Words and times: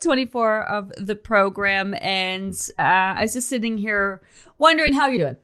24 0.00 0.62
of 0.64 0.92
the 0.96 1.16
program, 1.16 1.94
and 2.00 2.54
uh, 2.78 2.82
I 3.16 3.22
was 3.22 3.34
just 3.34 3.48
sitting 3.48 3.78
here 3.78 4.22
wondering 4.58 4.92
how 4.92 5.08
you're 5.08 5.26
doing. 5.26 5.36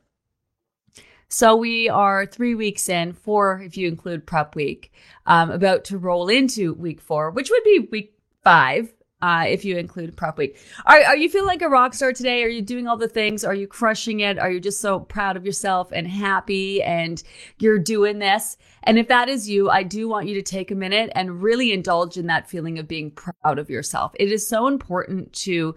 So 1.29 1.57
we 1.57 1.89
are 1.89 2.27
three 2.27 2.55
weeks 2.55 2.89
in, 2.89 3.13
four 3.13 3.61
if 3.61 3.77
you 3.77 3.89
include 3.89 4.27
prep 4.27 4.55
week, 4.55 4.93
um, 5.27 5.51
about 5.51 5.85
to 5.87 5.99
roll 5.99 6.29
into 6.29 6.75
week 6.75 7.01
four, 7.01 7.31
which 7.31 7.51
would 7.51 7.65
be 7.65 7.89
week 7.91 8.15
five 8.45 8.93
uh, 9.25 9.47
if 9.49 9.65
you 9.65 9.79
include 9.79 10.15
prep 10.19 10.37
week. 10.37 10.59
Are, 10.85 11.01
are 11.03 11.17
you 11.17 11.31
feeling 11.31 11.47
like 11.47 11.63
a 11.63 11.69
rock 11.71 11.95
star 11.95 12.13
today? 12.13 12.45
Are 12.45 12.49
you 12.49 12.61
doing 12.61 12.87
all 12.87 12.99
the 12.99 13.09
things? 13.09 13.43
Are 13.43 13.55
you 13.55 13.67
crushing 13.67 14.21
it? 14.21 14.39
Are 14.39 14.51
you 14.51 14.61
just 14.61 14.83
so 14.83 15.01
proud 15.01 15.39
of 15.39 15.47
yourself 15.47 15.91
and 15.93 16.07
happy 16.07 16.83
and 16.83 17.23
you're 17.59 17.79
doing 17.79 18.19
this? 18.19 18.59
And 18.83 18.99
if 18.99 19.09
that 19.09 19.31
is 19.31 19.49
you, 19.49 19.71
I 19.71 19.83
do 19.83 20.09
want 20.09 20.29
you 20.29 20.35
to 20.35 20.43
take 20.43 20.71
a 20.71 20.75
minute 20.75 21.11
and 21.15 21.43
really 21.43 21.73
indulge 21.73 22.19
in 22.19 22.27
that 22.27 22.51
feeling 22.51 22.79
of 22.79 22.87
being 22.87 23.13
proud 23.13 23.59
of 23.59 23.71
yourself. 23.71 24.13
It 24.21 24.31
is 24.31 24.47
so 24.47 24.67
important 24.67 25.33
to 25.45 25.75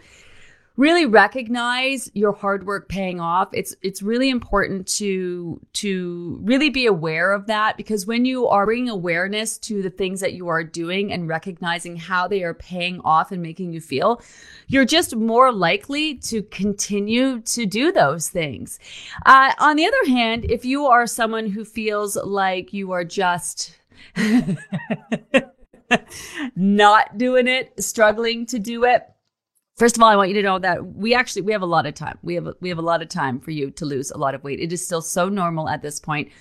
really 0.78 1.08
recognize 1.08 2.10
your 2.14 2.32
hard 2.32 2.66
work 2.66 2.88
paying 2.88 3.20
off. 3.20 3.50
It's 3.52 3.76
it's 3.82 4.04
really 4.04 4.30
important 4.30 4.88
to 4.98 5.60
to 5.74 6.40
really 6.44 6.70
be 6.70 6.86
aware 6.86 7.34
of 7.34 7.48
that 7.48 7.76
because 7.76 8.06
when 8.06 8.26
you 8.26 8.48
are 8.48 8.66
bringing 8.66 8.90
awareness 8.90 9.58
to 9.60 9.82
the 9.82 9.90
things 9.90 10.22
that 10.22 10.34
you 10.34 10.48
are 10.48 10.64
doing 10.64 11.12
and 11.12 11.28
recognizing 11.28 11.98
how 11.98 12.28
they 12.28 12.44
are 12.44 12.54
paying 12.54 13.02
off 13.04 13.32
and 13.32 13.42
making 13.42 13.74
you 13.74 13.82
feel, 13.82 14.22
you're 14.68 14.86
just 14.86 15.16
more 15.16 15.52
likely 15.52 16.16
to 16.16 16.44
continue 16.44 17.42
to 17.42 17.66
do 17.66 17.92
those 17.92 18.30
things. 18.30 18.80
Uh, 19.26 19.54
on 19.60 19.76
the 19.76 19.86
other 19.86 20.12
hand, 20.12 20.46
if 20.50 20.64
you 20.64 20.86
are 20.86 21.08
someone 21.08 21.48
who 21.48 21.66
feels 21.66 22.16
like 22.16 22.72
you 22.72 22.92
are 22.92 23.04
just 23.04 23.76
not 26.56 27.18
doing 27.18 27.48
it, 27.48 27.74
struggling 27.82 28.46
to 28.46 28.60
do 28.60 28.84
it, 28.84 29.08
First 29.78 29.96
of 29.96 30.02
all, 30.02 30.10
I 30.10 30.16
want 30.16 30.30
you 30.30 30.36
to 30.36 30.42
know 30.42 30.58
that 30.58 30.96
we 30.96 31.14
actually 31.14 31.44
we 31.44 31.52
have 31.52 31.62
a 31.62 31.68
lot 31.68 31.86
of 31.86 31.94
time. 31.94 32.18
We 32.24 32.34
have 32.34 32.56
we 32.62 32.70
have 32.70 32.80
a 32.80 32.82
lot 32.82 33.04
of 33.04 33.10
time 33.10 33.40
for 33.40 33.52
you 33.52 33.70
to 33.70 33.86
lose 33.86 34.10
a 34.10 34.18
lot 34.18 34.34
of 34.34 34.44
weight. 34.44 34.60
It 34.60 34.74
is 34.74 34.84
still 34.84 35.04
so 35.04 35.30
normal 35.30 35.70
at 35.70 35.84
this 35.84 36.00
point 36.00 36.32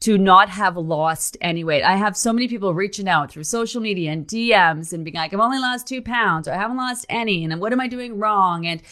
to 0.00 0.18
not 0.18 0.48
have 0.48 0.76
lost 0.76 1.36
any 1.40 1.64
weight. 1.64 1.82
I 1.82 1.96
have 1.96 2.16
so 2.16 2.32
many 2.32 2.48
people 2.48 2.74
reaching 2.74 3.08
out 3.08 3.30
through 3.30 3.44
social 3.44 3.80
media 3.80 4.12
and 4.12 4.26
DMs 4.26 4.92
and 4.92 5.04
being 5.04 5.14
like, 5.14 5.32
I've 5.32 5.40
only 5.40 5.58
lost 5.58 5.86
two 5.86 6.02
pounds 6.02 6.46
or 6.46 6.52
I 6.52 6.56
haven't 6.56 6.76
lost 6.76 7.06
any. 7.08 7.44
And 7.44 7.60
what 7.60 7.72
am 7.72 7.80
I 7.80 7.88
doing 7.88 8.18
wrong? 8.18 8.66
And 8.66 8.82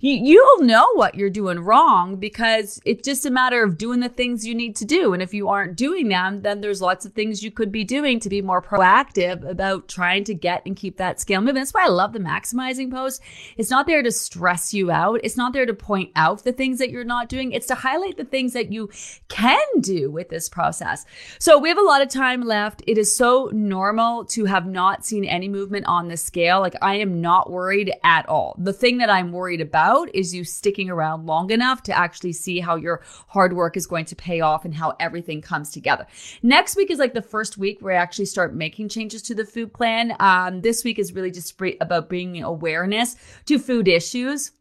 you, 0.00 0.14
you'll 0.14 0.62
know 0.62 0.86
what 0.94 1.14
you're 1.14 1.30
doing 1.30 1.60
wrong 1.60 2.16
because 2.16 2.80
it's 2.84 3.06
just 3.06 3.26
a 3.26 3.30
matter 3.30 3.62
of 3.62 3.76
doing 3.76 4.00
the 4.00 4.08
things 4.08 4.46
you 4.46 4.54
need 4.54 4.76
to 4.76 4.84
do. 4.84 5.12
And 5.12 5.22
if 5.22 5.34
you 5.34 5.48
aren't 5.48 5.76
doing 5.76 6.08
them, 6.08 6.42
then 6.42 6.60
there's 6.60 6.80
lots 6.80 7.04
of 7.04 7.12
things 7.12 7.42
you 7.42 7.50
could 7.50 7.70
be 7.70 7.84
doing 7.84 8.18
to 8.20 8.28
be 8.28 8.40
more 8.40 8.62
proactive 8.62 9.48
about 9.48 9.88
trying 9.88 10.24
to 10.24 10.34
get 10.34 10.62
and 10.64 10.76
keep 10.76 10.96
that 10.96 11.20
scale 11.20 11.40
moving. 11.40 11.56
That's 11.56 11.74
why 11.74 11.84
I 11.84 11.88
love 11.88 12.12
the 12.12 12.20
maximizing 12.20 12.90
post. 12.90 13.20
It's 13.56 13.70
not 13.70 13.86
there 13.86 14.02
to 14.02 14.10
stress 14.10 14.74
you 14.74 14.90
out. 14.90 15.20
It's 15.22 15.36
not 15.36 15.52
there 15.52 15.66
to 15.66 15.74
point 15.74 16.10
out 16.16 16.44
the 16.44 16.52
things 16.52 16.78
that 16.78 16.90
you're 16.90 17.04
not 17.04 17.28
doing. 17.28 17.52
It's 17.52 17.66
to 17.68 17.74
highlight 17.74 18.16
the 18.16 18.24
things 18.24 18.52
that 18.52 18.72
you 18.72 18.90
can 19.28 19.64
do 19.80 20.10
with 20.10 20.28
this 20.28 20.48
process. 20.48 21.04
So 21.38 21.58
we 21.58 21.68
have 21.68 21.78
a 21.78 21.82
lot 21.82 22.02
of 22.02 22.08
time 22.08 22.42
left. 22.42 22.82
It 22.86 22.98
is 22.98 23.14
so 23.14 23.50
normal 23.52 24.24
to 24.26 24.44
have 24.46 24.66
not 24.66 25.04
seen 25.04 25.24
any 25.24 25.48
movement 25.48 25.86
on 25.86 26.08
the 26.08 26.16
scale. 26.16 26.60
Like 26.60 26.76
I 26.82 26.96
am 26.96 27.20
not 27.20 27.50
worried 27.50 27.92
at 28.02 28.28
all. 28.28 28.56
The 28.58 28.72
thing 28.72 28.98
that 28.98 29.10
I'm 29.10 29.32
worried 29.32 29.60
about 29.60 30.14
is 30.14 30.34
you 30.34 30.44
sticking 30.44 30.90
around 30.90 31.26
long 31.26 31.50
enough 31.50 31.82
to 31.84 31.96
actually 31.96 32.32
see 32.32 32.60
how 32.60 32.76
your 32.76 33.02
hard 33.28 33.52
work 33.52 33.76
is 33.76 33.86
going 33.86 34.04
to 34.06 34.16
pay 34.16 34.40
off 34.40 34.64
and 34.64 34.74
how 34.74 34.96
everything 35.00 35.40
comes 35.40 35.70
together. 35.70 36.06
Next 36.42 36.76
week 36.76 36.90
is 36.90 36.98
like 36.98 37.14
the 37.14 37.22
first 37.22 37.58
week 37.58 37.78
where 37.80 37.94
I 37.94 38.02
actually 38.02 38.26
start 38.26 38.54
making 38.54 38.88
changes 38.88 39.22
to 39.22 39.34
the 39.34 39.44
food 39.44 39.72
plan. 39.72 40.14
Um, 40.20 40.60
this 40.60 40.84
week 40.84 40.98
is 40.98 41.12
really 41.12 41.30
just 41.30 41.60
about 41.80 42.08
bringing 42.08 42.42
awareness 42.42 43.16
to 43.46 43.58
food 43.58 43.88
issues 43.88 44.52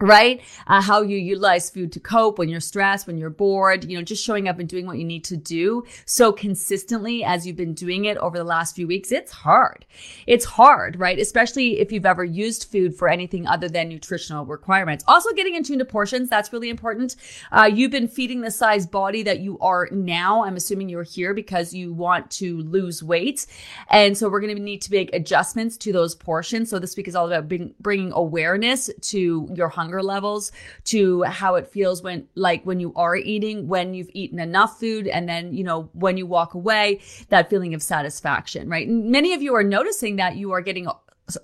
right? 0.00 0.40
Uh, 0.66 0.80
how 0.80 1.02
you 1.02 1.18
utilize 1.18 1.68
food 1.68 1.92
to 1.92 2.00
cope 2.00 2.38
when 2.38 2.48
you're 2.48 2.60
stressed, 2.60 3.06
when 3.06 3.18
you're 3.18 3.30
bored, 3.30 3.84
you 3.84 3.96
know, 3.96 4.02
just 4.02 4.24
showing 4.24 4.48
up 4.48 4.58
and 4.58 4.68
doing 4.68 4.86
what 4.86 4.98
you 4.98 5.04
need 5.04 5.24
to 5.24 5.36
do 5.36 5.84
so 6.06 6.32
consistently 6.32 7.22
as 7.22 7.46
you've 7.46 7.56
been 7.56 7.74
doing 7.74 8.06
it 8.06 8.16
over 8.18 8.38
the 8.38 8.44
last 8.44 8.74
few 8.74 8.86
weeks. 8.86 9.12
It's 9.12 9.32
hard. 9.32 9.84
It's 10.26 10.44
hard, 10.44 10.98
right? 10.98 11.18
Especially 11.18 11.80
if 11.80 11.92
you've 11.92 12.06
ever 12.06 12.24
used 12.24 12.70
food 12.70 12.96
for 12.96 13.08
anything 13.08 13.46
other 13.46 13.68
than 13.68 13.88
nutritional 13.88 14.46
requirements. 14.46 15.04
Also 15.06 15.32
getting 15.32 15.54
in 15.54 15.62
tune 15.62 15.78
to 15.78 15.84
portions. 15.84 16.30
That's 16.30 16.52
really 16.52 16.70
important. 16.70 17.16
Uh, 17.52 17.70
you've 17.72 17.90
been 17.90 18.08
feeding 18.08 18.40
the 18.40 18.50
size 18.50 18.86
body 18.86 19.22
that 19.22 19.40
you 19.40 19.58
are 19.60 19.88
now. 19.90 20.44
I'm 20.44 20.56
assuming 20.56 20.88
you're 20.88 21.02
here 21.02 21.34
because 21.34 21.74
you 21.74 21.92
want 21.92 22.30
to 22.32 22.62
lose 22.62 23.02
weight. 23.02 23.46
And 23.88 24.16
so 24.16 24.28
we're 24.28 24.40
going 24.40 24.56
to 24.56 24.62
need 24.62 24.82
to 24.82 24.92
make 24.92 25.14
adjustments 25.14 25.76
to 25.78 25.92
those 25.92 26.14
portions. 26.14 26.70
So 26.70 26.78
this 26.78 26.96
week 26.96 27.08
is 27.08 27.14
all 27.14 27.26
about 27.26 27.48
bring, 27.48 27.74
bringing 27.80 28.12
awareness 28.12 28.88
to 29.00 29.48
your 29.52 29.68
hunger 29.68 29.89
hunger 29.90 30.02
levels 30.02 30.52
to 30.84 31.22
how 31.24 31.56
it 31.56 31.66
feels 31.66 32.00
when 32.02 32.28
like 32.36 32.64
when 32.64 32.78
you 32.78 32.92
are 32.94 33.16
eating 33.16 33.66
when 33.66 33.92
you've 33.92 34.10
eaten 34.12 34.38
enough 34.38 34.78
food 34.78 35.08
and 35.08 35.28
then 35.28 35.52
you 35.52 35.64
know 35.64 35.90
when 35.94 36.16
you 36.16 36.26
walk 36.26 36.54
away 36.54 37.00
that 37.28 37.50
feeling 37.50 37.74
of 37.74 37.82
satisfaction 37.82 38.68
right 38.68 38.88
many 38.88 39.34
of 39.34 39.42
you 39.42 39.52
are 39.52 39.64
noticing 39.64 40.14
that 40.16 40.36
you 40.36 40.52
are 40.52 40.60
getting 40.60 40.86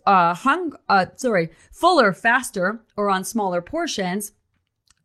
uh 0.06 0.34
hung 0.34 0.72
uh 0.88 1.06
sorry 1.16 1.50
fuller 1.72 2.12
faster 2.12 2.80
or 2.96 3.10
on 3.10 3.24
smaller 3.24 3.60
portions 3.60 4.32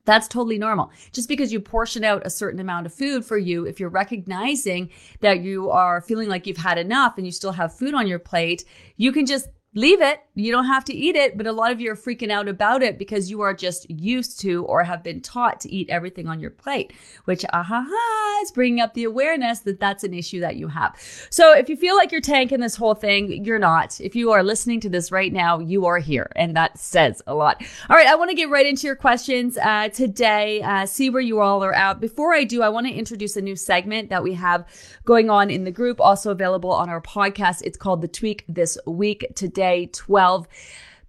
that's 0.03 0.27
totally 0.27 0.57
normal. 0.57 0.89
Just 1.11 1.29
because 1.29 1.53
you 1.53 1.59
portion 1.59 2.03
out 2.03 2.25
a 2.25 2.29
certain 2.31 2.59
amount 2.59 2.87
of 2.87 2.93
food 2.93 3.23
for 3.23 3.37
you, 3.37 3.67
if 3.67 3.79
you're 3.79 3.87
recognizing 3.87 4.89
that 5.19 5.41
you 5.41 5.69
are 5.69 6.01
feeling 6.01 6.27
like 6.27 6.47
you've 6.47 6.57
had 6.57 6.79
enough 6.79 7.17
and 7.17 7.25
you 7.27 7.31
still 7.31 7.51
have 7.51 7.77
food 7.77 7.93
on 7.93 8.07
your 8.07 8.17
plate, 8.17 8.65
you 8.97 9.11
can 9.11 9.27
just 9.27 9.47
leave 9.75 10.01
it. 10.01 10.19
You 10.41 10.51
don't 10.51 10.65
have 10.65 10.85
to 10.85 10.93
eat 10.93 11.15
it, 11.15 11.37
but 11.37 11.47
a 11.47 11.51
lot 11.51 11.71
of 11.71 11.79
you 11.79 11.91
are 11.91 11.95
freaking 11.95 12.31
out 12.31 12.47
about 12.47 12.83
it 12.83 12.97
because 12.97 13.29
you 13.29 13.41
are 13.41 13.53
just 13.53 13.89
used 13.89 14.39
to 14.41 14.65
or 14.65 14.83
have 14.83 15.03
been 15.03 15.21
taught 15.21 15.59
to 15.61 15.71
eat 15.71 15.89
everything 15.89 16.27
on 16.27 16.39
your 16.39 16.51
plate, 16.51 16.93
which 17.25 17.45
aha 17.53 18.39
is 18.43 18.51
bringing 18.51 18.81
up 18.81 18.93
the 18.93 19.03
awareness 19.03 19.59
that 19.59 19.79
that's 19.79 20.03
an 20.03 20.13
issue 20.13 20.39
that 20.41 20.55
you 20.55 20.67
have. 20.67 20.95
So 21.29 21.55
if 21.55 21.69
you 21.69 21.75
feel 21.75 21.95
like 21.95 22.11
you're 22.11 22.21
tanking 22.21 22.59
this 22.59 22.75
whole 22.75 22.95
thing, 22.95 23.45
you're 23.45 23.59
not. 23.59 23.99
If 24.01 24.15
you 24.15 24.31
are 24.31 24.43
listening 24.43 24.79
to 24.81 24.89
this 24.89 25.11
right 25.11 25.31
now, 25.31 25.59
you 25.59 25.85
are 25.85 25.99
here, 25.99 26.31
and 26.35 26.55
that 26.55 26.77
says 26.77 27.21
a 27.27 27.35
lot. 27.35 27.63
All 27.89 27.95
right, 27.95 28.07
I 28.07 28.15
want 28.15 28.29
to 28.31 28.35
get 28.35 28.49
right 28.49 28.65
into 28.65 28.87
your 28.87 28.95
questions 28.95 29.57
uh, 29.57 29.89
today. 29.89 30.61
Uh, 30.63 30.85
see 30.85 31.09
where 31.09 31.21
you 31.21 31.39
all 31.39 31.63
are 31.63 31.73
at. 31.73 31.99
Before 31.99 32.33
I 32.33 32.43
do, 32.43 32.61
I 32.63 32.69
want 32.69 32.87
to 32.87 32.93
introduce 32.93 33.37
a 33.37 33.41
new 33.41 33.55
segment 33.55 34.09
that 34.09 34.23
we 34.23 34.33
have 34.33 34.67
going 35.05 35.29
on 35.29 35.49
in 35.49 35.63
the 35.63 35.71
group, 35.71 36.01
also 36.01 36.31
available 36.31 36.71
on 36.71 36.89
our 36.89 37.01
podcast. 37.01 37.61
It's 37.63 37.77
called 37.77 38.01
the 38.01 38.07
Tweak 38.07 38.43
This 38.47 38.77
Week 38.85 39.25
today 39.35 39.61
Tuesday, 39.61 39.85
12 40.31 40.47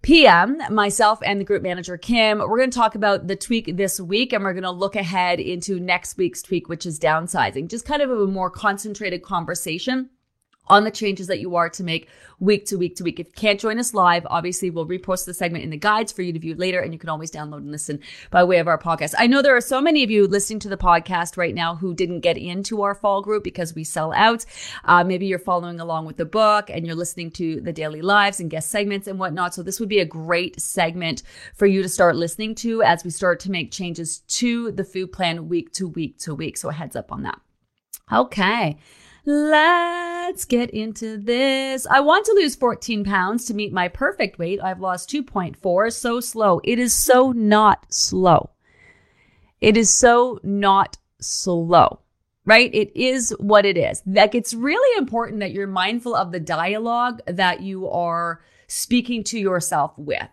p.m. 0.02 0.60
Myself 0.70 1.20
and 1.24 1.40
the 1.40 1.44
group 1.44 1.62
manager, 1.62 1.96
Kim, 1.96 2.40
we're 2.40 2.58
going 2.58 2.70
to 2.70 2.76
talk 2.76 2.96
about 2.96 3.28
the 3.28 3.36
tweak 3.36 3.76
this 3.76 4.00
week 4.00 4.32
and 4.32 4.42
we're 4.42 4.52
going 4.52 4.64
to 4.64 4.70
look 4.70 4.96
ahead 4.96 5.38
into 5.38 5.78
next 5.78 6.16
week's 6.16 6.42
tweak, 6.42 6.68
which 6.68 6.84
is 6.84 6.98
downsizing. 6.98 7.68
Just 7.68 7.86
kind 7.86 8.02
of 8.02 8.10
a 8.10 8.26
more 8.26 8.50
concentrated 8.50 9.22
conversation 9.22 10.10
on 10.68 10.84
the 10.84 10.90
changes 10.90 11.26
that 11.26 11.40
you 11.40 11.56
are 11.56 11.68
to 11.68 11.82
make 11.82 12.08
week 12.38 12.64
to 12.66 12.76
week 12.76 12.96
to 12.96 13.04
week. 13.04 13.20
If 13.20 13.26
you 13.28 13.32
can't 13.34 13.60
join 13.60 13.78
us 13.78 13.94
live, 13.94 14.26
obviously 14.30 14.70
we'll 14.70 14.86
repost 14.86 15.26
the 15.26 15.34
segment 15.34 15.64
in 15.64 15.70
the 15.70 15.76
guides 15.76 16.12
for 16.12 16.22
you 16.22 16.32
to 16.32 16.38
view 16.38 16.54
later, 16.54 16.80
and 16.80 16.92
you 16.92 16.98
can 16.98 17.08
always 17.08 17.30
download 17.30 17.58
and 17.58 17.70
listen 17.70 18.00
by 18.30 18.42
way 18.44 18.58
of 18.58 18.68
our 18.68 18.78
podcast. 18.78 19.14
I 19.18 19.26
know 19.26 19.42
there 19.42 19.56
are 19.56 19.60
so 19.60 19.80
many 19.80 20.02
of 20.02 20.10
you 20.10 20.26
listening 20.26 20.58
to 20.60 20.68
the 20.68 20.76
podcast 20.76 21.36
right 21.36 21.54
now 21.54 21.76
who 21.76 21.94
didn't 21.94 22.20
get 22.20 22.36
into 22.36 22.82
our 22.82 22.94
fall 22.94 23.22
group 23.22 23.44
because 23.44 23.74
we 23.74 23.84
sell 23.84 24.12
out. 24.12 24.44
Uh, 24.84 25.04
maybe 25.04 25.26
you're 25.26 25.38
following 25.38 25.80
along 25.80 26.06
with 26.06 26.16
the 26.16 26.24
book 26.24 26.70
and 26.70 26.86
you're 26.86 26.96
listening 26.96 27.30
to 27.32 27.60
the 27.60 27.72
daily 27.72 28.02
lives 28.02 28.40
and 28.40 28.50
guest 28.50 28.70
segments 28.70 29.06
and 29.06 29.18
whatnot. 29.18 29.54
So 29.54 29.62
this 29.62 29.80
would 29.80 29.88
be 29.88 30.00
a 30.00 30.04
great 30.04 30.60
segment 30.60 31.22
for 31.54 31.66
you 31.66 31.82
to 31.82 31.88
start 31.88 32.16
listening 32.16 32.54
to 32.56 32.82
as 32.82 33.04
we 33.04 33.10
start 33.10 33.40
to 33.40 33.50
make 33.50 33.70
changes 33.70 34.20
to 34.20 34.72
the 34.72 34.84
food 34.84 35.12
plan 35.12 35.48
week 35.48 35.72
to 35.74 35.88
week 35.88 36.18
to 36.20 36.34
week. 36.34 36.56
So 36.56 36.70
a 36.70 36.72
heads 36.72 36.96
up 36.96 37.12
on 37.12 37.22
that. 37.22 37.40
Okay. 38.12 38.78
Let's 40.32 40.46
get 40.46 40.70
into 40.70 41.18
this. 41.18 41.86
I 41.86 42.00
want 42.00 42.24
to 42.24 42.32
lose 42.32 42.56
14 42.56 43.04
pounds 43.04 43.44
to 43.44 43.54
meet 43.54 43.70
my 43.70 43.88
perfect 43.88 44.38
weight. 44.38 44.60
I've 44.62 44.80
lost 44.80 45.10
2.4. 45.10 45.92
So 45.92 46.20
slow. 46.20 46.58
It 46.64 46.78
is 46.78 46.94
so 46.94 47.32
not 47.32 47.92
slow. 47.92 48.48
It 49.60 49.76
is 49.76 49.90
so 49.90 50.40
not 50.42 50.96
slow. 51.20 52.00
right? 52.46 52.74
It 52.74 52.96
is 52.96 53.36
what 53.40 53.66
it 53.66 53.76
is. 53.76 54.02
Like 54.06 54.34
it's 54.34 54.54
really 54.54 54.96
important 54.96 55.40
that 55.40 55.52
you're 55.52 55.66
mindful 55.66 56.14
of 56.14 56.32
the 56.32 56.40
dialogue 56.40 57.20
that 57.26 57.60
you 57.60 57.90
are 57.90 58.40
speaking 58.66 59.22
to 59.24 59.38
yourself 59.38 59.92
with 59.98 60.30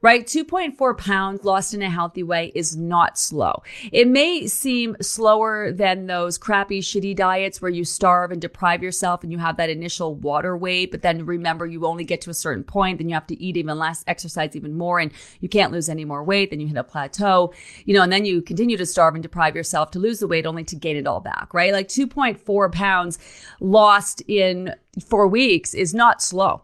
right? 0.00 0.26
2.4 0.26 0.96
pounds 0.96 1.44
lost 1.44 1.74
in 1.74 1.82
a 1.82 1.90
healthy 1.90 2.22
way 2.22 2.52
is 2.54 2.76
not 2.76 3.18
slow. 3.18 3.62
It 3.90 4.06
may 4.06 4.46
seem 4.46 4.96
slower 5.00 5.72
than 5.72 6.06
those 6.06 6.38
crappy, 6.38 6.80
shitty 6.80 7.16
diets 7.16 7.60
where 7.60 7.70
you 7.70 7.84
starve 7.84 8.30
and 8.30 8.40
deprive 8.40 8.82
yourself 8.82 9.22
and 9.22 9.32
you 9.32 9.38
have 9.38 9.56
that 9.56 9.70
initial 9.70 10.14
water 10.14 10.56
weight, 10.56 10.90
but 10.90 11.02
then 11.02 11.26
remember 11.26 11.66
you 11.66 11.84
only 11.86 12.04
get 12.04 12.20
to 12.22 12.30
a 12.30 12.34
certain 12.34 12.62
point, 12.62 12.98
then 12.98 13.08
you 13.08 13.14
have 13.14 13.26
to 13.26 13.42
eat 13.42 13.56
even 13.56 13.78
less, 13.78 14.04
exercise 14.06 14.54
even 14.54 14.76
more, 14.76 15.00
and 15.00 15.12
you 15.40 15.48
can't 15.48 15.72
lose 15.72 15.88
any 15.88 16.04
more 16.04 16.22
weight. 16.22 16.50
Then 16.50 16.60
you 16.60 16.68
hit 16.68 16.76
a 16.76 16.84
plateau, 16.84 17.52
you 17.84 17.94
know, 17.94 18.02
and 18.02 18.12
then 18.12 18.24
you 18.24 18.40
continue 18.40 18.76
to 18.76 18.86
starve 18.86 19.14
and 19.14 19.22
deprive 19.22 19.56
yourself 19.56 19.90
to 19.92 19.98
lose 19.98 20.20
the 20.20 20.28
weight 20.28 20.46
only 20.46 20.64
to 20.64 20.76
gain 20.76 20.96
it 20.96 21.06
all 21.06 21.20
back, 21.20 21.52
right? 21.52 21.72
Like 21.72 21.88
2.4 21.88 22.72
pounds 22.72 23.18
lost 23.60 24.22
in 24.28 24.74
four 25.04 25.26
weeks 25.26 25.74
is 25.74 25.94
not 25.94 26.22
slow 26.22 26.62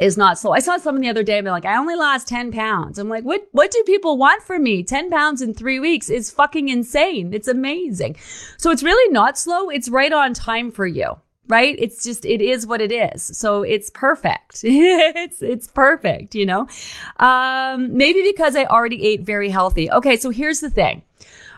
is 0.00 0.16
not 0.16 0.38
slow. 0.38 0.52
I 0.52 0.60
saw 0.60 0.76
someone 0.76 1.02
the 1.02 1.08
other 1.08 1.24
day 1.24 1.38
and 1.38 1.44
be 1.44 1.50
like, 1.50 1.64
I 1.64 1.76
only 1.76 1.96
lost 1.96 2.28
10 2.28 2.52
pounds. 2.52 2.98
I'm 2.98 3.08
like, 3.08 3.24
what, 3.24 3.48
what 3.52 3.70
do 3.70 3.82
people 3.84 4.18
want 4.18 4.42
from 4.42 4.62
me? 4.62 4.84
10 4.84 5.10
pounds 5.10 5.42
in 5.42 5.52
three 5.52 5.80
weeks 5.80 6.08
is 6.08 6.30
fucking 6.30 6.68
insane. 6.68 7.34
It's 7.34 7.48
amazing. 7.48 8.16
So 8.56 8.70
it's 8.70 8.82
really 8.82 9.12
not 9.12 9.36
slow. 9.36 9.68
It's 9.68 9.88
right 9.88 10.12
on 10.12 10.34
time 10.34 10.70
for 10.70 10.86
you. 10.86 11.16
Right? 11.48 11.74
It's 11.80 12.04
just, 12.04 12.24
it 12.24 12.40
is 12.40 12.64
what 12.64 12.80
it 12.80 12.92
is. 12.92 13.36
So 13.36 13.64
it's 13.64 13.90
perfect. 13.90 14.60
it's, 14.64 15.42
it's 15.42 15.66
perfect, 15.66 16.36
you 16.36 16.46
know? 16.46 16.68
Um, 17.16 17.96
maybe 17.96 18.22
because 18.22 18.54
I 18.54 18.66
already 18.66 19.04
ate 19.04 19.22
very 19.22 19.48
healthy. 19.48 19.90
Okay. 19.90 20.16
So 20.16 20.30
here's 20.30 20.60
the 20.60 20.70
thing 20.70 21.02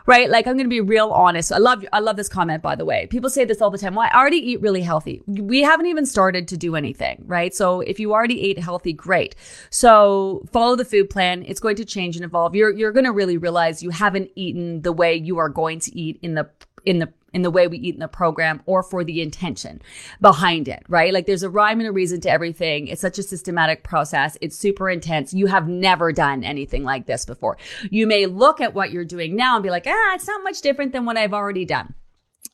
right? 0.06 0.30
Like 0.30 0.46
I'm 0.46 0.54
going 0.54 0.66
to 0.66 0.70
be 0.70 0.80
real 0.80 1.10
honest. 1.10 1.52
I 1.52 1.58
love, 1.58 1.84
I 1.92 2.00
love 2.00 2.16
this 2.16 2.28
comment, 2.28 2.62
by 2.62 2.74
the 2.74 2.84
way. 2.84 3.06
People 3.06 3.30
say 3.30 3.44
this 3.44 3.60
all 3.60 3.70
the 3.70 3.78
time. 3.78 3.94
Well, 3.94 4.08
I 4.10 4.16
already 4.16 4.38
eat 4.38 4.60
really 4.60 4.82
healthy. 4.82 5.22
We 5.26 5.62
haven't 5.62 5.86
even 5.86 6.06
started 6.06 6.48
to 6.48 6.56
do 6.56 6.76
anything, 6.76 7.22
right? 7.26 7.54
So 7.54 7.80
if 7.80 8.00
you 8.00 8.12
already 8.12 8.42
ate 8.42 8.58
healthy, 8.58 8.92
great. 8.92 9.34
So 9.70 10.44
follow 10.52 10.76
the 10.76 10.84
food 10.84 11.10
plan. 11.10 11.44
It's 11.46 11.60
going 11.60 11.76
to 11.76 11.84
change 11.84 12.16
and 12.16 12.24
evolve. 12.24 12.54
You're, 12.54 12.70
you're 12.70 12.92
going 12.92 13.04
to 13.04 13.12
really 13.12 13.36
realize 13.36 13.82
you 13.82 13.90
haven't 13.90 14.30
eaten 14.34 14.82
the 14.82 14.92
way 14.92 15.14
you 15.14 15.38
are 15.38 15.48
going 15.48 15.78
to 15.80 15.98
eat 15.98 16.18
in 16.22 16.34
the, 16.34 16.48
in 16.84 16.98
the 16.98 17.12
in 17.32 17.42
the 17.42 17.50
way 17.50 17.66
we 17.66 17.78
eat 17.78 17.94
in 17.94 18.00
the 18.00 18.08
program 18.08 18.62
or 18.66 18.82
for 18.82 19.04
the 19.04 19.20
intention 19.20 19.80
behind 20.20 20.68
it, 20.68 20.82
right? 20.88 21.12
Like 21.12 21.26
there's 21.26 21.42
a 21.42 21.50
rhyme 21.50 21.80
and 21.80 21.88
a 21.88 21.92
reason 21.92 22.20
to 22.22 22.30
everything. 22.30 22.88
It's 22.88 23.00
such 23.00 23.18
a 23.18 23.22
systematic 23.22 23.84
process. 23.84 24.36
It's 24.40 24.56
super 24.56 24.90
intense. 24.90 25.32
You 25.32 25.46
have 25.46 25.68
never 25.68 26.12
done 26.12 26.44
anything 26.44 26.84
like 26.84 27.06
this 27.06 27.24
before. 27.24 27.56
You 27.90 28.06
may 28.06 28.26
look 28.26 28.60
at 28.60 28.74
what 28.74 28.92
you're 28.92 29.04
doing 29.04 29.36
now 29.36 29.56
and 29.56 29.62
be 29.62 29.70
like, 29.70 29.86
ah, 29.86 30.14
it's 30.14 30.26
not 30.26 30.44
much 30.44 30.60
different 30.60 30.92
than 30.92 31.04
what 31.04 31.16
I've 31.16 31.34
already 31.34 31.64
done. 31.64 31.94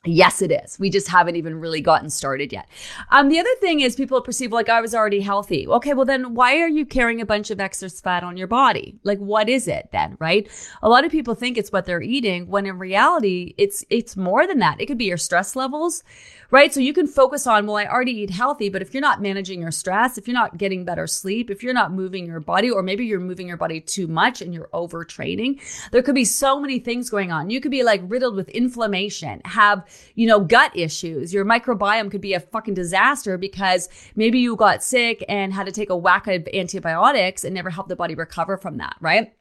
Yes, 0.04 0.42
it 0.42 0.52
is. 0.52 0.78
We 0.78 0.90
just 0.90 1.08
haven't 1.08 1.36
even 1.36 1.58
really 1.58 1.80
gotten 1.80 2.08
started 2.08 2.52
yet. 2.52 2.68
Um, 3.10 3.28
the 3.28 3.38
other 3.40 3.54
thing 3.60 3.80
is 3.80 3.96
people 3.96 4.20
perceive 4.20 4.52
like 4.52 4.68
I 4.68 4.80
was 4.80 4.94
already 4.94 5.20
healthy. 5.20 5.66
Okay, 5.66 5.92
well 5.92 6.04
then 6.04 6.34
why 6.34 6.60
are 6.60 6.68
you 6.68 6.86
carrying 6.86 7.20
a 7.20 7.26
bunch 7.26 7.50
of 7.50 7.58
excess 7.58 8.00
fat 8.00 8.22
on 8.22 8.36
your 8.36 8.46
body? 8.46 9.00
Like 9.02 9.18
what 9.18 9.48
is 9.48 9.66
it 9.66 9.88
then, 9.90 10.16
right? 10.20 10.48
A 10.82 10.88
lot 10.88 11.04
of 11.04 11.10
people 11.10 11.34
think 11.34 11.58
it's 11.58 11.72
what 11.72 11.84
they're 11.84 12.00
eating 12.00 12.46
when 12.46 12.64
in 12.64 12.78
reality 12.78 13.54
it's 13.58 13.84
it's 13.90 14.16
more 14.16 14.46
than 14.46 14.60
that. 14.60 14.80
It 14.80 14.86
could 14.86 14.98
be 14.98 15.06
your 15.06 15.16
stress 15.16 15.56
levels 15.56 16.04
right? 16.50 16.72
So 16.72 16.80
you 16.80 16.92
can 16.92 17.06
focus 17.06 17.46
on, 17.46 17.66
well, 17.66 17.76
I 17.76 17.86
already 17.86 18.12
eat 18.12 18.30
healthy, 18.30 18.68
but 18.68 18.80
if 18.80 18.94
you're 18.94 19.02
not 19.02 19.20
managing 19.20 19.60
your 19.60 19.70
stress, 19.70 20.16
if 20.16 20.26
you're 20.26 20.34
not 20.34 20.56
getting 20.56 20.84
better 20.84 21.06
sleep, 21.06 21.50
if 21.50 21.62
you're 21.62 21.74
not 21.74 21.92
moving 21.92 22.26
your 22.26 22.40
body, 22.40 22.70
or 22.70 22.82
maybe 22.82 23.04
you're 23.04 23.20
moving 23.20 23.48
your 23.48 23.56
body 23.56 23.80
too 23.80 24.06
much 24.06 24.40
and 24.40 24.54
you're 24.54 24.68
overtraining, 24.72 25.60
there 25.90 26.02
could 26.02 26.14
be 26.14 26.24
so 26.24 26.58
many 26.58 26.78
things 26.78 27.10
going 27.10 27.30
on. 27.30 27.50
You 27.50 27.60
could 27.60 27.70
be 27.70 27.82
like 27.82 28.00
riddled 28.04 28.34
with 28.34 28.48
inflammation, 28.50 29.42
have, 29.44 29.77
you 30.14 30.26
know, 30.26 30.40
gut 30.40 30.76
issues. 30.76 31.32
Your 31.32 31.44
microbiome 31.44 32.10
could 32.10 32.20
be 32.20 32.34
a 32.34 32.40
fucking 32.40 32.74
disaster 32.74 33.38
because 33.38 33.88
maybe 34.16 34.38
you 34.38 34.56
got 34.56 34.82
sick 34.82 35.24
and 35.28 35.52
had 35.52 35.66
to 35.66 35.72
take 35.72 35.90
a 35.90 35.96
whack 35.96 36.26
of 36.26 36.48
antibiotics 36.52 37.44
and 37.44 37.54
never 37.54 37.70
helped 37.70 37.88
the 37.88 37.96
body 37.96 38.14
recover 38.14 38.56
from 38.56 38.78
that, 38.78 38.96
right? 39.00 39.32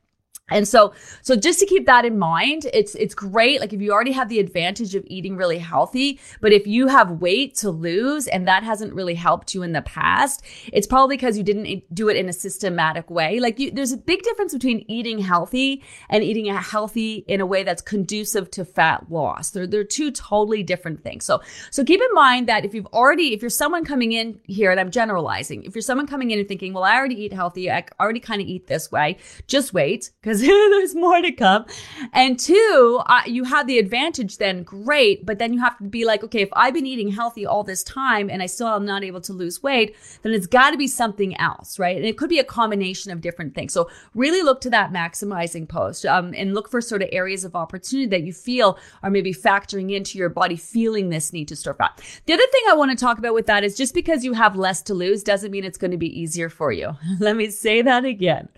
And 0.49 0.65
so, 0.65 0.93
so 1.21 1.35
just 1.35 1.59
to 1.59 1.65
keep 1.65 1.85
that 1.87 2.05
in 2.05 2.17
mind, 2.17 2.67
it's, 2.73 2.95
it's 2.95 3.13
great. 3.13 3.59
Like 3.59 3.73
if 3.73 3.81
you 3.81 3.91
already 3.91 4.13
have 4.13 4.29
the 4.29 4.39
advantage 4.39 4.95
of 4.95 5.03
eating 5.07 5.35
really 5.35 5.57
healthy, 5.57 6.21
but 6.39 6.53
if 6.53 6.65
you 6.65 6.87
have 6.87 7.19
weight 7.19 7.53
to 7.55 7.69
lose 7.69 8.27
and 8.27 8.47
that 8.47 8.63
hasn't 8.63 8.93
really 8.93 9.15
helped 9.15 9.53
you 9.53 9.61
in 9.61 9.73
the 9.73 9.81
past, 9.81 10.45
it's 10.71 10.87
probably 10.87 11.17
because 11.17 11.37
you 11.37 11.43
didn't 11.43 11.83
do 11.93 12.07
it 12.07 12.15
in 12.15 12.29
a 12.29 12.33
systematic 12.33 13.09
way. 13.09 13.41
Like 13.41 13.59
you, 13.59 13.71
there's 13.71 13.91
a 13.91 13.97
big 13.97 14.21
difference 14.21 14.53
between 14.53 14.85
eating 14.87 15.19
healthy 15.19 15.83
and 16.09 16.23
eating 16.23 16.49
a 16.49 16.61
healthy 16.61 17.25
in 17.27 17.41
a 17.41 17.45
way 17.45 17.63
that's 17.63 17.81
conducive 17.81 18.49
to 18.51 18.63
fat 18.63 19.11
loss. 19.11 19.49
They're, 19.49 19.67
they're 19.67 19.83
two 19.83 20.11
totally 20.11 20.63
different 20.63 21.03
things. 21.03 21.25
So, 21.25 21.41
so 21.71 21.83
keep 21.83 21.99
in 21.99 22.13
mind 22.13 22.47
that 22.47 22.63
if 22.63 22.73
you've 22.73 22.87
already, 22.87 23.33
if 23.33 23.41
you're 23.41 23.49
someone 23.49 23.83
coming 23.83 24.13
in 24.13 24.39
here 24.45 24.71
and 24.71 24.79
I'm 24.79 24.91
generalizing, 24.91 25.63
if 25.63 25.75
you're 25.75 25.81
someone 25.81 26.07
coming 26.07 26.31
in 26.31 26.39
and 26.39 26.47
thinking, 26.47 26.71
well, 26.71 26.85
I 26.85 26.95
already 26.95 27.21
eat 27.21 27.33
healthy, 27.33 27.69
I 27.69 27.83
already 27.99 28.21
kind 28.21 28.41
of 28.41 28.47
eat 28.47 28.67
this 28.67 28.89
way, 28.89 29.17
just 29.47 29.73
wait 29.73 30.11
because 30.21 30.36
because 30.41 30.69
there's 30.71 30.95
more 30.95 31.21
to 31.21 31.31
come. 31.31 31.65
And 32.13 32.39
two, 32.39 33.01
uh, 33.05 33.21
you 33.25 33.43
have 33.43 33.67
the 33.67 33.79
advantage 33.79 34.37
then, 34.37 34.63
great. 34.63 35.25
But 35.25 35.39
then 35.39 35.53
you 35.53 35.59
have 35.59 35.77
to 35.77 35.83
be 35.83 36.05
like, 36.05 36.23
okay, 36.23 36.41
if 36.41 36.49
I've 36.53 36.73
been 36.73 36.85
eating 36.85 37.09
healthy 37.09 37.45
all 37.45 37.63
this 37.63 37.83
time 37.83 38.29
and 38.29 38.41
I 38.41 38.45
still 38.45 38.67
am 38.67 38.85
not 38.85 39.03
able 39.03 39.21
to 39.21 39.33
lose 39.33 39.61
weight, 39.63 39.95
then 40.21 40.33
it's 40.33 40.47
got 40.47 40.71
to 40.71 40.77
be 40.77 40.87
something 40.87 41.37
else, 41.39 41.79
right? 41.79 41.95
And 41.95 42.05
it 42.05 42.17
could 42.17 42.29
be 42.29 42.39
a 42.39 42.43
combination 42.43 43.11
of 43.11 43.21
different 43.21 43.55
things. 43.55 43.73
So 43.73 43.89
really 44.13 44.41
look 44.41 44.61
to 44.61 44.69
that 44.71 44.91
maximizing 44.91 45.67
post 45.67 46.05
um, 46.05 46.33
and 46.35 46.53
look 46.53 46.69
for 46.69 46.81
sort 46.81 47.01
of 47.01 47.09
areas 47.11 47.43
of 47.43 47.55
opportunity 47.55 48.07
that 48.07 48.23
you 48.23 48.33
feel 48.33 48.77
are 49.03 49.09
maybe 49.09 49.33
factoring 49.33 49.93
into 49.95 50.17
your 50.17 50.29
body 50.29 50.55
feeling 50.55 51.09
this 51.09 51.33
need 51.33 51.47
to 51.47 51.55
store 51.55 51.73
fat. 51.73 52.01
The 52.25 52.33
other 52.33 52.47
thing 52.51 52.61
I 52.69 52.73
want 52.73 52.91
to 52.91 52.97
talk 52.97 53.17
about 53.17 53.33
with 53.33 53.47
that 53.47 53.63
is 53.63 53.75
just 53.75 53.93
because 53.93 54.23
you 54.23 54.33
have 54.33 54.55
less 54.55 54.81
to 54.83 54.93
lose 54.93 55.23
doesn't 55.23 55.51
mean 55.51 55.63
it's 55.63 55.77
going 55.77 55.91
to 55.91 55.97
be 55.97 56.19
easier 56.19 56.49
for 56.49 56.71
you. 56.71 56.95
Let 57.19 57.35
me 57.35 57.49
say 57.49 57.81
that 57.81 58.05
again. 58.05 58.49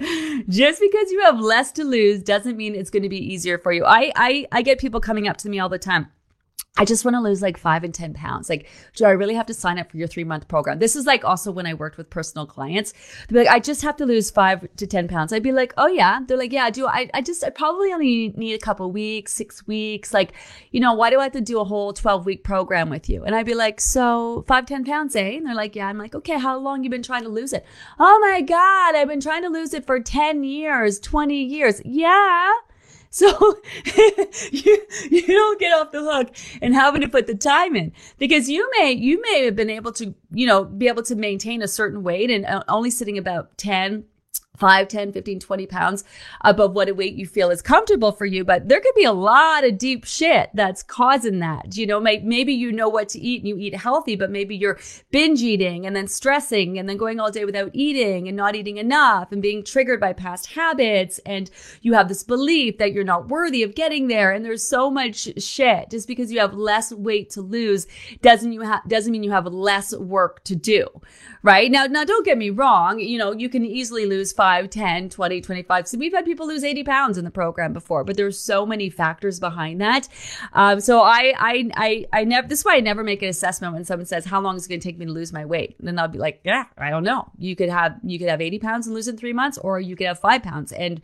Just 0.48 0.81
because 0.81 1.12
you 1.12 1.22
have 1.22 1.40
less 1.40 1.69
to 1.74 1.83
lose 1.83 2.24
doesn't 2.24 2.57
mean 2.57 2.75
it's 2.75 2.89
going 2.89 3.04
to 3.04 3.10
be 3.10 3.33
easier 3.33 3.57
for 3.57 3.71
you. 3.71 3.86
I, 3.86 4.12
I, 4.16 4.48
I 4.51 4.62
get 4.62 4.80
people 4.80 5.00
coming 5.00 5.27
up 5.27 5.38
to 5.38 5.50
me 5.50 5.60
all 5.60 5.69
the 5.69 5.80
time. 5.80 6.12
I 6.80 6.86
just 6.86 7.04
want 7.04 7.16
to 7.16 7.20
lose 7.20 7.42
like 7.42 7.58
five 7.58 7.84
and 7.84 7.94
10 7.94 8.14
pounds. 8.14 8.50
Like, 8.50 8.70
do 8.96 9.04
I 9.04 9.10
really 9.12 9.34
have 9.34 9.48
to 9.48 9.54
sign 9.54 9.78
up 9.78 9.92
for 9.92 9.98
your 9.98 10.08
three 10.08 10.24
month 10.24 10.48
program? 10.48 10.80
This 10.80 10.96
is 10.96 11.06
like 11.06 11.26
also 11.26 11.52
when 11.52 11.66
I 11.66 11.74
worked 11.74 11.98
with 11.98 12.10
personal 12.10 12.46
clients. 12.46 12.94
They'd 13.28 13.34
be 13.34 13.40
like, 13.40 13.50
I 13.50 13.60
just 13.60 13.81
have 13.81 13.98
to 13.98 14.06
lose 14.06 14.31
five 14.31 14.66
to 14.78 14.88
10 14.88 15.10
pounds. 15.10 15.34
I'd 15.34 15.44
be 15.44 15.52
like, 15.52 15.74
oh 15.76 15.88
yeah. 15.88 16.22
They're 16.26 16.38
like, 16.38 16.54
yeah, 16.54 16.70
do 16.70 16.88
I, 16.88 17.10
I 17.14 17.22
just, 17.22 17.44
I 17.44 17.50
probably 17.50 17.92
only 17.92 18.30
need 18.30 18.54
a 18.54 18.60
couple 18.60 18.90
weeks, 18.94 19.34
six 19.34 19.68
weeks. 19.68 20.14
Like, 20.14 20.31
you 20.72 20.80
know, 20.80 20.94
why 20.94 21.10
do 21.10 21.20
I 21.20 21.24
have 21.24 21.34
to 21.34 21.42
do 21.42 21.60
a 21.60 21.66
whole 21.66 21.92
12 21.92 22.26
week 22.26 22.46
program 22.46 22.90
with 22.90 23.10
you? 23.10 23.26
And 23.26 23.36
I'd 23.36 23.46
be 23.46 23.56
like, 23.56 23.81
so 23.81 24.46
five, 24.48 24.66
10 24.66 24.86
pounds, 24.86 25.18
eh? 25.18 25.31
And 25.36 25.48
they're 25.48 25.56
like, 25.56 25.76
yeah. 25.76 25.88
I'm 25.88 25.98
like, 25.98 26.16
okay, 26.16 26.40
how 26.40 26.58
long 26.58 26.86
you 26.86 26.90
been 26.90 27.04
trying 27.04 27.24
to 27.24 27.30
lose 27.30 27.52
it? 27.52 27.66
Oh 28.00 28.20
my 28.22 28.40
God. 28.40 28.96
I've 28.96 29.10
been 29.10 29.19
trying 29.19 29.44
to 29.44 29.50
lose 29.50 29.74
it 29.74 29.86
for 29.86 30.00
10 30.00 30.45
years, 30.45 30.98
20 31.02 31.44
years. 31.44 31.81
Yeah. 31.83 32.54
So 33.09 33.28
you, 34.51 34.87
you 35.09 35.28
don't 35.28 35.59
get 35.59 35.73
off 35.73 35.92
the 35.92 36.04
hook 36.04 36.35
and 36.61 36.75
having 36.75 37.01
to 37.01 37.09
put 37.09 37.28
the 37.28 37.35
time 37.35 37.75
in 37.75 37.92
because 38.18 38.49
you 38.49 38.69
may, 38.78 38.92
you 38.92 39.21
may 39.21 39.45
have 39.45 39.56
been 39.56 39.69
able 39.69 39.92
to, 39.94 40.13
you 40.31 40.45
know, 40.45 40.63
be 40.63 40.87
able 40.87 41.04
to 41.04 41.16
maintain 41.16 41.61
a 41.61 41.68
certain 41.68 42.04
weight 42.04 42.30
and 42.30 42.45
uh, 42.45 42.63
only 42.68 42.92
sitting 42.92 43.18
about 43.18 43.57
10, 43.57 44.06
5, 44.59 44.87
10, 44.87 45.11
15, 45.13 45.39
20 45.39 45.66
pounds 45.68 46.04
above 46.42 46.73
what 46.73 46.89
a 46.89 46.94
weight 46.94 47.16
you 47.16 47.25
feel 47.25 47.49
is 47.49 47.61
comfortable 47.61 48.11
for 48.11 48.25
you. 48.25 48.44
But 48.44 48.68
there 48.68 48.81
could 48.81 48.95
be 48.95 49.06
a 49.06 49.13
lot 49.13 49.63
of 49.63 49.78
deep 49.78 50.04
shit 50.06 50.49
that's 50.54 50.83
causing 50.83 51.39
that. 51.39 51.78
You 51.78 51.87
know, 51.87 51.99
maybe 51.99 52.54
you 52.54 52.71
know 52.71 52.89
what 52.89 53.09
to 53.09 53.19
eat 53.19 53.42
and 53.42 53.47
you 53.47 53.57
eat 53.57 53.75
healthy, 53.75 54.16
but 54.16 54.30
maybe 54.30 54.56
you're 54.56 54.80
binge 55.11 55.42
eating 55.42 55.85
and 55.85 55.95
then 55.95 56.07
stressing 56.07 56.78
and 56.78 56.89
then 56.89 56.97
going 56.97 57.19
all 57.19 57.31
day 57.31 57.45
without 57.45 57.71
eating 57.73 58.28
and 58.28 58.35
not 58.35 58.56
eating 58.56 58.78
enough 58.78 59.31
and 59.31 59.42
being 59.42 59.63
triggered 59.63 59.99
by 59.99 60.11
past 60.11 60.47
habits. 60.47 61.19
And 61.19 61.49
you 61.81 61.94
have 61.94 62.09
this 62.09 62.23
belief 62.23 62.78
that 62.78 62.92
you're 62.92 63.04
not 63.04 63.30
worthy 63.30 63.63
of 63.63 63.75
getting 63.75 64.07
there. 64.07 64.31
And 64.31 64.44
there's 64.44 64.68
so 64.68 64.92
much 64.92 65.42
shit 65.42 65.89
just 65.89 66.07
because 66.07 66.31
you 66.31 66.39
have 66.39 66.54
less 66.54 66.92
weight 66.92 67.30
to 67.31 67.42
lose 67.42 67.87
doesn't 68.21 68.51
you 68.51 68.63
doesn't 68.87 69.11
mean 69.11 69.23
you 69.23 69.31
have 69.31 69.47
less 69.47 69.95
work 69.95 70.44
to 70.44 70.56
do. 70.56 70.87
Right 71.42 71.71
now, 71.71 71.85
now 71.85 72.04
don't 72.04 72.25
get 72.25 72.37
me 72.37 72.49
wrong. 72.49 72.99
You 72.99 73.18
know, 73.18 73.31
you 73.31 73.47
can 73.47 73.63
easily 73.63 74.06
lose 74.06 74.33
five 74.33 74.48
5, 74.49 74.71
10, 74.71 75.09
20, 75.09 75.41
25. 75.41 75.87
So 75.87 75.97
we've 75.99 76.11
had 76.11 76.25
people 76.25 76.47
lose 76.47 76.63
80 76.63 76.83
pounds 76.83 77.19
in 77.19 77.23
the 77.23 77.29
program 77.29 77.71
before, 77.71 78.03
but 78.03 78.18
there's 78.18 78.39
so 78.39 78.65
many 78.65 78.89
factors 78.89 79.39
behind 79.39 79.79
that. 79.79 80.07
Um, 80.53 80.79
so 80.79 81.01
I, 81.01 81.35
I, 81.37 81.69
I, 81.75 82.06
I 82.11 82.23
never, 82.23 82.47
this 82.47 82.59
is 82.59 82.65
why 82.65 82.77
I 82.77 82.79
never 82.79 83.03
make 83.03 83.21
an 83.21 83.29
assessment 83.29 83.75
when 83.75 83.85
someone 83.85 84.07
says, 84.07 84.25
how 84.25 84.41
long 84.41 84.56
is 84.56 84.65
it 84.65 84.69
going 84.69 84.79
to 84.79 84.87
take 84.87 84.97
me 84.97 85.06
to 85.06 85.11
lose 85.11 85.31
my 85.31 85.45
weight? 85.45 85.75
And 85.77 85.87
then 85.87 85.99
I'll 85.99 86.07
be 86.07 86.18
like, 86.18 86.41
yeah, 86.44 86.63
I 86.79 86.89
don't 86.89 87.03
know. 87.03 87.29
You 87.37 87.56
could 87.56 87.69
have, 87.69 87.99
you 88.03 88.18
could 88.18 88.27
have 88.27 88.41
80 88.41 88.57
pounds 88.57 88.87
and 88.87 88.95
lose 88.95 89.07
in 89.07 89.18
three 89.18 89.33
months, 89.33 89.59
or 89.59 89.79
you 89.79 89.95
could 89.95 90.07
have 90.07 90.18
five 90.19 90.41
pounds 90.41 90.71
and 90.71 90.99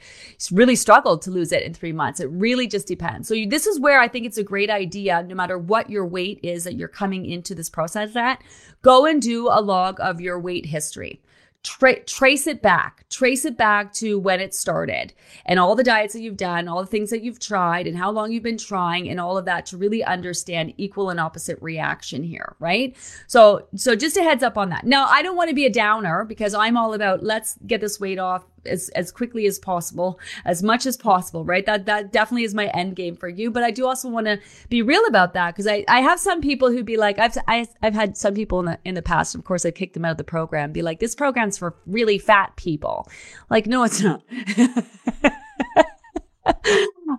really 0.51 0.75
struggle 0.75 1.19
to 1.19 1.29
lose 1.29 1.51
it 1.51 1.61
in 1.61 1.75
three 1.75 1.93
months. 1.93 2.19
It 2.19 2.31
really 2.31 2.65
just 2.65 2.87
depends. 2.87 3.27
So 3.27 3.35
you, 3.35 3.47
this 3.47 3.67
is 3.67 3.79
where 3.79 3.99
I 3.99 4.07
think 4.07 4.25
it's 4.25 4.39
a 4.39 4.43
great 4.43 4.71
idea, 4.71 5.21
no 5.21 5.35
matter 5.35 5.59
what 5.59 5.87
your 5.87 6.07
weight 6.07 6.39
is 6.41 6.63
that 6.63 6.73
you're 6.73 6.87
coming 6.87 7.27
into 7.27 7.53
this 7.53 7.69
process 7.69 8.15
at, 8.15 8.41
go 8.81 9.05
and 9.05 9.21
do 9.21 9.49
a 9.49 9.61
log 9.61 9.99
of 9.99 10.19
your 10.19 10.39
weight 10.39 10.65
history 10.65 11.21
Tra- 11.65 12.03
trace 12.03 12.45
it 12.45 12.61
back, 12.61 13.05
trace 13.09 13.43
it 13.43 13.57
back 13.57 13.91
to 13.93 14.19
when 14.19 14.39
it 14.39 14.53
started 14.53 15.13
and 15.47 15.59
all 15.59 15.75
the 15.75 15.83
diets 15.83 16.13
that 16.13 16.21
you've 16.21 16.37
done, 16.37 16.67
all 16.67 16.79
the 16.79 16.85
things 16.85 17.09
that 17.09 17.23
you've 17.23 17.39
tried 17.39 17.87
and 17.87 17.97
how 17.97 18.11
long 18.11 18.31
you've 18.31 18.43
been 18.43 18.57
trying 18.57 19.09
and 19.09 19.19
all 19.19 19.35
of 19.35 19.45
that 19.45 19.65
to 19.65 19.77
really 19.77 20.03
understand 20.03 20.73
equal 20.77 21.09
and 21.09 21.19
opposite 21.19 21.57
reaction 21.61 22.21
here, 22.21 22.55
right? 22.59 22.95
So, 23.25 23.67
so 23.75 23.95
just 23.95 24.15
a 24.15 24.21
heads 24.21 24.43
up 24.43 24.59
on 24.59 24.69
that. 24.69 24.85
Now, 24.85 25.07
I 25.07 25.23
don't 25.23 25.35
want 25.35 25.49
to 25.49 25.55
be 25.55 25.65
a 25.65 25.71
downer 25.71 26.23
because 26.23 26.53
I'm 26.53 26.77
all 26.77 26.93
about 26.93 27.23
let's 27.23 27.57
get 27.65 27.81
this 27.81 27.99
weight 27.99 28.19
off 28.19 28.45
as, 28.67 28.89
as 28.89 29.11
quickly 29.11 29.45
as 29.45 29.59
possible, 29.59 30.19
as 30.45 30.63
much 30.63 30.85
as 30.85 30.97
possible, 30.97 31.45
right? 31.45 31.65
That, 31.65 31.85
that 31.85 32.11
definitely 32.11 32.43
is 32.43 32.53
my 32.53 32.67
end 32.67 32.95
game 32.95 33.15
for 33.15 33.27
you. 33.27 33.51
But 33.51 33.63
I 33.63 33.71
do 33.71 33.85
also 33.87 34.09
want 34.09 34.27
to 34.27 34.39
be 34.69 34.81
real 34.81 35.05
about 35.05 35.33
that 35.33 35.53
because 35.53 35.67
I, 35.67 35.85
I 35.87 36.01
have 36.01 36.19
some 36.19 36.41
people 36.41 36.71
who'd 36.71 36.85
be 36.85 36.97
like, 36.97 37.19
I've, 37.19 37.37
I, 37.47 37.57
have 37.57 37.69
i 37.81 37.85
have 37.85 37.93
had 37.93 38.17
some 38.17 38.33
people 38.33 38.59
in 38.59 38.65
the, 38.65 38.79
in 38.85 38.95
the 38.95 39.01
past, 39.01 39.35
of 39.35 39.43
course, 39.43 39.65
I 39.65 39.71
kicked 39.71 39.93
them 39.93 40.05
out 40.05 40.11
of 40.11 40.17
the 40.17 40.23
program, 40.23 40.71
be 40.71 40.81
like, 40.81 40.99
this 40.99 41.15
program's 41.15 41.57
for 41.57 41.75
really 41.85 42.17
fat 42.17 42.55
people. 42.55 43.07
Like, 43.49 43.67
no, 43.67 43.83
it's 43.83 44.01
not. 44.01 44.23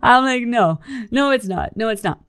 I'm 0.03 0.25
like, 0.25 0.43
no, 0.43 0.81
no, 1.11 1.31
it's 1.31 1.47
not. 1.47 1.77
No, 1.77 1.89
it's 1.89 2.05
not. 2.05 2.21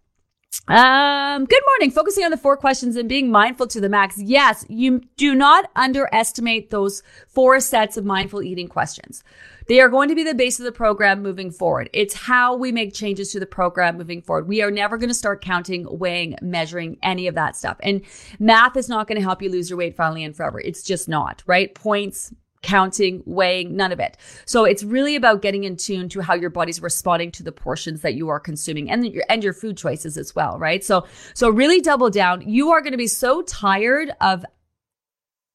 Um, 0.69 1.45
good 1.45 1.63
morning. 1.65 1.91
Focusing 1.91 2.25
on 2.25 2.31
the 2.31 2.35
four 2.35 2.57
questions 2.57 2.97
and 2.97 3.07
being 3.07 3.31
mindful 3.31 3.67
to 3.67 3.79
the 3.79 3.87
max. 3.87 4.17
Yes, 4.21 4.65
you 4.67 4.99
do 5.15 5.33
not 5.33 5.71
underestimate 5.77 6.71
those 6.71 7.03
four 7.29 7.61
sets 7.61 7.95
of 7.95 8.03
mindful 8.03 8.43
eating 8.43 8.67
questions. 8.67 9.23
They 9.69 9.79
are 9.79 9.87
going 9.87 10.09
to 10.09 10.15
be 10.15 10.25
the 10.25 10.33
base 10.33 10.59
of 10.59 10.65
the 10.65 10.73
program 10.73 11.23
moving 11.23 11.51
forward. 11.51 11.89
It's 11.93 12.13
how 12.13 12.55
we 12.57 12.73
make 12.73 12.93
changes 12.93 13.31
to 13.31 13.39
the 13.39 13.45
program 13.45 13.97
moving 13.97 14.21
forward. 14.21 14.49
We 14.49 14.61
are 14.61 14.71
never 14.71 14.97
going 14.97 15.09
to 15.09 15.13
start 15.13 15.41
counting, 15.41 15.87
weighing, 15.89 16.35
measuring 16.41 16.97
any 17.01 17.27
of 17.27 17.35
that 17.35 17.55
stuff. 17.55 17.77
And 17.81 18.01
math 18.37 18.75
is 18.75 18.89
not 18.89 19.07
going 19.07 19.17
to 19.17 19.23
help 19.23 19.41
you 19.41 19.49
lose 19.49 19.69
your 19.69 19.79
weight 19.79 19.95
finally 19.95 20.25
and 20.25 20.35
forever. 20.35 20.59
It's 20.59 20.83
just 20.83 21.07
not, 21.07 21.43
right? 21.45 21.73
Points, 21.75 22.33
counting, 22.67 23.23
weighing, 23.25 23.77
none 23.77 23.93
of 23.93 23.99
it. 23.99 24.17
So 24.45 24.65
it's 24.65 24.83
really 24.83 25.15
about 25.15 25.41
getting 25.41 25.63
in 25.63 25.77
tune 25.77 26.09
to 26.09 26.21
how 26.21 26.33
your 26.33 26.49
body's 26.49 26.81
responding 26.81 27.31
to 27.31 27.43
the 27.43 27.53
portions 27.53 28.01
that 28.01 28.15
you 28.15 28.27
are 28.27 28.41
consuming 28.41 28.91
and 28.91 29.07
your 29.07 29.23
and 29.29 29.41
your 29.41 29.53
food 29.53 29.77
choices 29.77 30.17
as 30.17 30.35
well, 30.35 30.59
right? 30.59 30.83
So 30.83 31.07
so 31.33 31.49
really 31.49 31.79
double 31.79 32.09
down. 32.09 32.41
You 32.41 32.71
are 32.71 32.81
going 32.81 32.91
to 32.91 32.97
be 32.97 33.07
so 33.07 33.41
tired 33.41 34.11
of 34.19 34.45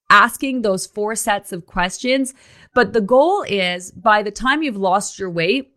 asking 0.09 0.63
those 0.63 0.87
four 0.87 1.15
sets 1.15 1.53
of 1.53 1.67
questions, 1.67 2.33
but 2.75 2.95
the 2.95 3.01
goal 3.03 3.43
is 3.43 3.91
by 3.91 4.23
the 4.23 4.31
time 4.31 4.63
you've 4.63 4.77
lost 4.77 5.19
your 5.19 5.31
weight, 5.31 5.72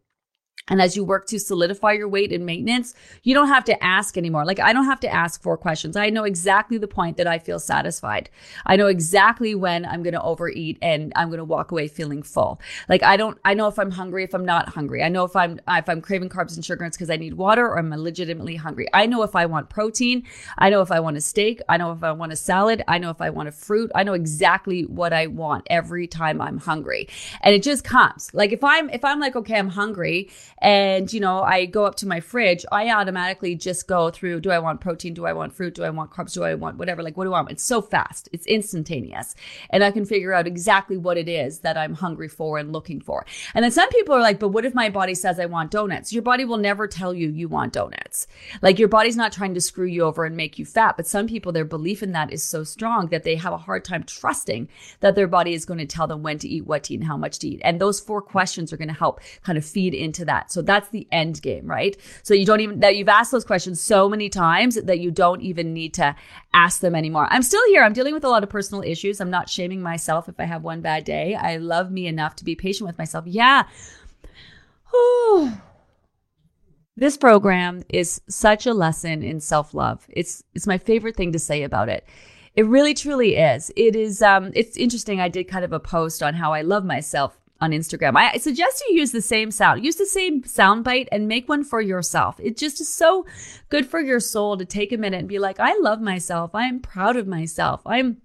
and 0.68 0.82
as 0.82 0.96
you 0.96 1.04
work 1.04 1.28
to 1.28 1.40
solidify 1.40 1.92
your 1.92 2.08
weight 2.08 2.32
and 2.32 2.46
maintenance, 2.46 2.96
you 3.24 3.34
don't 3.34 3.50
have 3.50 3.64
to 3.66 3.84
ask 3.84 4.18
anymore. 4.18 4.46
Like 4.46 4.60
I 4.60 4.74
don't 4.74 4.86
have 4.86 5.00
to 5.02 5.14
ask 5.14 5.42
four 5.42 5.58
questions. 5.58 5.96
I 5.96 6.10
know 6.10 6.24
exactly 6.24 6.78
the 6.78 6.88
point 6.88 7.18
that 7.18 7.28
I 7.28 7.38
feel 7.38 7.60
satisfied. 7.60 8.30
I 8.66 8.76
know 8.76 8.88
exactly 8.88 9.54
when 9.54 9.86
I'm 9.86 10.02
going 10.02 10.14
to 10.14 10.22
overeat 10.22 10.80
and 10.82 11.14
I'm 11.16 11.28
going 11.28 11.38
to 11.38 11.46
walk 11.46 11.72
away 11.72 11.88
feeling 11.88 12.24
full. 12.24 12.60
Like 12.90 13.04
I 13.04 13.16
don't, 13.16 13.38
I 13.46 13.54
know 13.54 13.68
if 13.68 13.78
I'm 13.78 13.92
hungry, 13.92 14.24
if 14.24 14.34
I'm 14.34 14.46
not 14.46 14.70
hungry. 14.70 15.04
I 15.04 15.10
know 15.10 15.24
if 15.24 15.36
I'm, 15.36 15.60
if 15.68 15.88
I'm 15.88 16.02
craving 16.02 16.30
carbs 16.30 16.56
and 16.56 16.66
sugar, 16.66 16.84
it's 16.84 16.98
because 16.98 17.12
I 17.12 17.18
need 17.18 17.36
water 17.36 17.68
or 17.68 17.78
I'm 17.78 17.92
legitimately 17.92 18.56
hungry. 18.56 18.88
I 18.92 19.06
know 19.06 19.22
if 19.22 19.36
I 19.36 19.46
want 19.46 19.70
protein. 19.70 20.24
I 20.58 20.72
know 20.72 20.82
if 20.82 20.92
I 20.92 21.00
want 21.00 21.18
a 21.18 21.22
steak. 21.22 21.62
I 21.70 21.78
know 21.78 21.92
if 21.92 22.04
I 22.04 22.12
want 22.12 22.32
a 22.32 22.36
salad. 22.36 22.84
I 22.88 22.98
know 22.98 23.12
if 23.12 23.22
I 23.22 23.30
want 23.30 23.50
a 23.50 23.52
fruit. 23.52 23.92
I 23.94 24.04
know 24.04 24.14
exactly 24.14 24.84
what 24.86 25.14
I 25.14 25.28
want 25.28 25.68
every 25.70 26.08
time 26.08 26.42
I'm 26.42 26.58
hungry. 26.58 27.08
And 27.42 27.54
it 27.54 27.62
just 27.62 27.84
comes. 27.84 28.34
Like 28.34 28.52
if 28.52 28.64
I'm, 28.64 28.90
if 28.90 29.06
I'm 29.06 29.20
like, 29.20 29.36
okay, 29.36 29.60
I'm 29.60 29.70
hungry 29.70 30.32
and 30.60 31.12
you 31.12 31.20
know 31.20 31.42
i 31.42 31.66
go 31.66 31.86
up 31.86 31.96
to 31.96 32.08
my 32.08 32.20
fridge 32.20 32.66
i 32.72 32.90
automatically 32.90 33.56
just 33.56 33.88
go 33.88 34.10
through 34.10 34.40
do 34.40 34.52
i 34.52 34.60
want 34.60 34.82
protein? 34.82 35.14
Do 35.14 35.26
i 35.26 35.34
want 35.34 35.54
fruit? 35.54 35.74
Do 35.74 35.84
i 35.84 35.90
want 35.90 36.12
carbs 36.12 36.34
do 36.34 36.44
i 36.44 36.54
want 36.54 36.78
whatever? 36.78 37.02
Like 37.02 37.18
what 37.18 37.26
do 37.26 37.34
i 37.34 37.40
want? 37.40 37.52
It's 37.52 37.64
so 37.64 37.82
fast. 37.82 38.30
It's 38.32 38.46
instantaneous. 38.46 39.36
And 39.70 39.84
i 39.84 39.92
can 39.92 40.06
figure 40.06 40.34
out 40.34 40.48
exactly 40.48 40.98
what 40.98 41.18
it 41.18 41.28
is 41.28 41.60
that 41.60 41.78
i'm 41.78 41.96
hungry 41.96 42.28
for 42.28 42.58
and 42.58 42.72
looking 42.72 43.02
for. 43.02 43.26
And 43.54 43.64
then 43.64 43.72
some 43.72 43.90
people 43.90 44.16
are 44.16 44.22
like 44.22 44.40
but 44.40 44.50
what 44.50 44.66
if 44.66 44.74
my 44.74 44.90
body 44.90 45.16
says 45.16 45.40
i 45.40 45.46
want 45.46 45.72
donuts? 45.72 46.14
Your 46.14 46.22
body 46.22 46.46
will 46.46 46.58
never 46.58 46.88
tell 46.88 47.14
you 47.14 47.30
you 47.30 47.48
want 47.48 47.74
donuts. 47.74 48.28
Like 48.62 48.80
your 48.80 48.88
body's 48.88 49.18
not 49.18 49.32
trying 49.32 49.54
to 49.56 49.62
screw 49.62 49.88
you 49.88 50.04
over 50.04 50.26
and 50.26 50.38
make 50.38 50.60
you 50.60 50.66
fat 50.66 50.98
but 50.98 51.08
some 51.08 51.28
people 51.28 51.52
their 51.52 51.66
belief 51.66 52.04
in 52.04 52.12
that 52.12 52.32
is 52.32 52.44
so 52.44 52.64
strong 52.64 53.08
that 53.08 53.24
they 53.24 53.36
have 53.36 53.54
a 53.54 53.58
hard 53.58 53.84
time 53.84 54.04
trusting 54.04 54.70
that 55.00 55.16
their 55.16 55.28
body 55.28 55.54
is 55.54 55.66
going 55.66 55.80
to 55.80 55.86
tell 55.86 56.08
them 56.08 56.24
when 56.24 56.38
to 56.40 56.48
eat 56.48 56.66
what 56.66 56.84
to 56.84 56.94
eat 56.94 57.00
and 57.00 57.08
how 57.08 57.18
much 57.18 57.40
to 57.40 57.48
eat. 57.48 57.62
And 57.64 57.80
those 57.80 58.00
four 58.00 58.22
questions 58.22 58.72
are 58.72 58.78
going 58.78 58.88
to 58.88 58.94
help 58.94 59.20
kind 59.44 59.58
of 59.58 59.66
feed 59.66 59.94
into 59.94 60.26
that 60.26 60.45
so 60.52 60.62
that's 60.62 60.90
the 60.90 61.08
end 61.12 61.42
game, 61.42 61.66
right? 61.66 61.96
So 62.24 62.34
you 62.34 62.46
don't 62.46 62.60
even, 62.60 62.80
that 62.80 62.96
you've 62.96 63.10
asked 63.10 63.32
those 63.32 63.46
questions 63.46 63.82
so 63.82 64.10
many 64.10 64.30
times 64.30 64.76
that 64.76 65.00
you 65.00 65.12
don't 65.12 65.42
even 65.42 65.74
need 65.74 65.94
to 65.96 66.16
ask 66.54 66.82
them 66.82 66.96
anymore. 66.96 67.28
I'm 67.30 67.44
still 67.44 67.66
here. 67.68 67.84
I'm 67.84 67.94
dealing 67.94 68.14
with 68.14 68.24
a 68.24 68.30
lot 68.30 68.44
of 68.44 68.50
personal 68.50 68.84
issues. 68.84 69.20
I'm 69.20 69.30
not 69.30 69.50
shaming 69.50 69.82
myself 69.82 70.30
if 70.30 70.40
I 70.40 70.46
have 70.46 70.64
one 70.64 70.82
bad 70.82 71.04
day. 71.04 71.36
I 71.36 71.58
love 71.58 71.92
me 71.92 72.08
enough 72.08 72.36
to 72.38 72.46
be 72.46 72.56
patient 72.56 72.88
with 72.88 72.98
myself. 72.98 73.26
Yeah. 73.28 73.64
This 76.98 77.18
program 77.18 77.84
is 77.90 78.22
such 78.30 78.66
a 78.66 78.74
lesson 78.74 79.22
in 79.22 79.42
self-love. 79.42 80.06
It's 80.10 80.44
it's 80.54 80.66
my 80.66 80.78
favorite 80.78 81.18
thing 81.18 81.34
to 81.34 81.40
say 81.40 81.64
about 81.64 81.90
it. 81.90 82.08
It 82.56 82.66
really 82.66 82.94
truly 82.94 83.36
is. 83.36 83.70
It 83.76 83.98
is 83.98 84.22
um 84.22 84.52
it's 84.56 84.78
interesting. 84.78 85.20
I 85.20 85.28
did 85.28 85.50
kind 85.50 85.66
of 85.66 85.74
a 85.74 85.80
post 85.80 86.24
on 86.24 86.36
how 86.36 86.54
I 86.54 86.62
love 86.62 86.86
myself 86.86 87.38
on 87.62 87.72
Instagram. 87.72 88.16
I 88.18 88.38
suggest 88.38 88.84
you 88.88 88.98
use 88.98 89.12
the 89.12 89.22
same 89.22 89.50
sound, 89.52 89.84
use 89.84 89.96
the 89.96 90.06
same 90.06 90.44
sound 90.44 90.84
bite 90.84 91.08
and 91.12 91.28
make 91.28 91.48
one 91.48 91.64
for 91.64 91.82
yourself. 91.82 92.40
It 92.40 92.58
just 92.58 92.82
is 92.82 92.94
so 92.94 93.26
good 93.70 93.86
for 93.86 94.02
your 94.02 94.20
soul 94.20 94.58
to 94.58 94.66
take 94.66 94.92
a 94.92 94.98
minute 94.98 95.20
and 95.20 95.30
be 95.30 95.40
like, 95.40 95.60
I 95.60 95.78
love 95.80 96.02
myself. 96.02 96.54
I 96.54 96.66
am 96.66 96.80
proud 96.80 97.16
of 97.16 97.28
myself. 97.28 97.82
I'm 97.86 98.22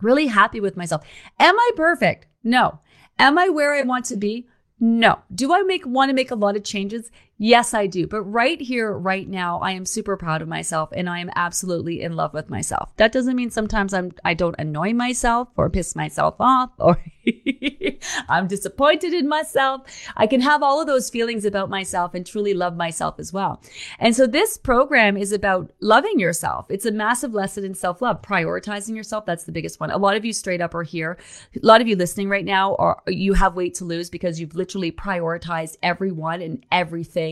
really 0.00 0.28
happy 0.28 0.60
with 0.60 0.76
myself. 0.76 1.04
Am 1.38 1.58
I 1.58 1.70
perfect? 1.76 2.26
No. 2.44 2.80
Am 3.18 3.36
I 3.36 3.48
where 3.48 3.74
I 3.74 3.82
want 3.82 4.04
to 4.06 4.16
be? 4.16 4.46
No. 4.78 5.18
Do 5.34 5.52
I 5.52 5.62
make 5.62 5.84
want 5.84 6.10
to 6.10 6.14
make 6.14 6.30
a 6.30 6.36
lot 6.36 6.56
of 6.56 6.62
changes? 6.62 7.10
Yes, 7.40 7.72
I 7.72 7.86
do. 7.86 8.08
But 8.08 8.22
right 8.22 8.60
here, 8.60 8.92
right 8.92 9.28
now, 9.28 9.60
I 9.60 9.70
am 9.70 9.86
super 9.86 10.16
proud 10.16 10.42
of 10.42 10.48
myself 10.48 10.90
and 10.92 11.08
I 11.08 11.20
am 11.20 11.30
absolutely 11.36 12.02
in 12.02 12.16
love 12.16 12.34
with 12.34 12.50
myself. 12.50 12.90
That 12.96 13.12
doesn't 13.12 13.36
mean 13.36 13.50
sometimes 13.50 13.94
I'm, 13.94 14.10
I 14.24 14.34
don't 14.34 14.56
annoy 14.58 14.92
myself 14.92 15.48
or 15.56 15.70
piss 15.70 15.94
myself 15.94 16.34
off 16.40 16.72
or 16.78 17.00
I'm 18.28 18.48
disappointed 18.48 19.14
in 19.14 19.28
myself. 19.28 19.82
I 20.16 20.26
can 20.26 20.40
have 20.40 20.64
all 20.64 20.80
of 20.80 20.88
those 20.88 21.10
feelings 21.10 21.44
about 21.44 21.70
myself 21.70 22.12
and 22.12 22.26
truly 22.26 22.54
love 22.54 22.76
myself 22.76 23.20
as 23.20 23.32
well. 23.32 23.62
And 24.00 24.16
so 24.16 24.26
this 24.26 24.56
program 24.56 25.16
is 25.16 25.30
about 25.30 25.70
loving 25.80 26.18
yourself. 26.18 26.66
It's 26.70 26.86
a 26.86 26.92
massive 26.92 27.34
lesson 27.34 27.64
in 27.64 27.74
self 27.74 28.02
love, 28.02 28.20
prioritizing 28.20 28.96
yourself. 28.96 29.26
That's 29.26 29.44
the 29.44 29.52
biggest 29.52 29.78
one. 29.78 29.92
A 29.92 29.98
lot 29.98 30.16
of 30.16 30.24
you 30.24 30.32
straight 30.32 30.60
up 30.60 30.74
are 30.74 30.82
here. 30.82 31.18
A 31.54 31.64
lot 31.64 31.80
of 31.80 31.86
you 31.86 31.94
listening 31.94 32.28
right 32.28 32.44
now 32.44 32.74
are, 32.76 33.00
you 33.06 33.34
have 33.34 33.54
weight 33.54 33.74
to 33.74 33.84
lose 33.84 34.10
because 34.10 34.40
you've 34.40 34.56
literally 34.56 34.90
prioritized 34.90 35.76
everyone 35.84 36.42
and 36.42 36.64
everything 36.72 37.27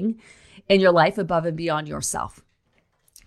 in 0.69 0.81
your 0.81 0.93
life 0.93 1.19
above 1.19 1.45
and 1.47 1.57
beyond 1.57 1.89
yourself. 1.89 2.43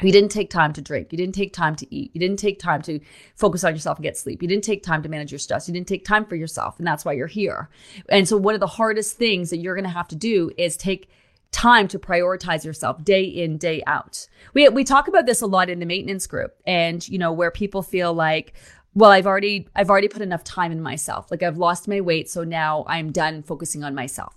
You 0.01 0.11
didn't 0.13 0.31
take 0.31 0.49
time 0.49 0.71
to 0.73 0.81
drink. 0.81 1.11
You 1.11 1.17
didn't 1.17 1.35
take 1.35 1.51
time 1.51 1.75
to 1.75 1.95
eat. 1.95 2.11
You 2.13 2.21
didn't 2.21 2.39
take 2.39 2.57
time 2.59 2.81
to 2.83 2.99
focus 3.35 3.63
on 3.63 3.73
yourself 3.73 3.97
and 3.97 4.03
get 4.03 4.17
sleep. 4.17 4.41
You 4.41 4.47
didn't 4.47 4.63
take 4.63 4.81
time 4.81 5.03
to 5.03 5.09
manage 5.09 5.31
your 5.31 5.39
stress. 5.39 5.67
You 5.67 5.73
didn't 5.73 5.89
take 5.89 6.05
time 6.05 6.25
for 6.25 6.35
yourself. 6.35 6.77
And 6.77 6.87
that's 6.87 7.03
why 7.03 7.13
you're 7.13 7.27
here. 7.27 7.69
And 8.07 8.27
so, 8.27 8.37
one 8.37 8.53
of 8.53 8.61
the 8.61 8.67
hardest 8.67 9.17
things 9.17 9.49
that 9.49 9.57
you're 9.57 9.75
going 9.75 9.83
to 9.83 9.89
have 9.89 10.07
to 10.09 10.15
do 10.15 10.51
is 10.57 10.77
take 10.77 11.09
time 11.51 11.87
to 11.87 11.97
prioritize 11.97 12.63
yourself 12.63 13.03
day 13.03 13.23
in 13.23 13.57
day 13.57 13.81
out 13.87 14.27
we 14.53 14.69
we 14.69 14.83
talk 14.83 15.07
about 15.07 15.25
this 15.25 15.41
a 15.41 15.47
lot 15.47 15.67
in 15.67 15.79
the 15.79 15.85
maintenance 15.85 16.27
group 16.27 16.55
and 16.67 17.09
you 17.09 17.17
know 17.17 17.31
where 17.31 17.49
people 17.49 17.81
feel 17.81 18.13
like 18.13 18.53
well 18.93 19.11
i've 19.11 19.27
already 19.27 19.67
i've 19.75 19.89
already 19.89 20.07
put 20.07 20.21
enough 20.21 20.43
time 20.43 20.71
in 20.71 20.81
myself. 20.81 21.31
Like 21.31 21.43
i've 21.43 21.57
lost 21.57 21.87
my 21.87 22.01
weight 22.01 22.29
so 22.29 22.43
now 22.43 22.83
i'm 22.87 23.11
done 23.11 23.43
focusing 23.43 23.83
on 23.83 23.95
myself. 23.95 24.35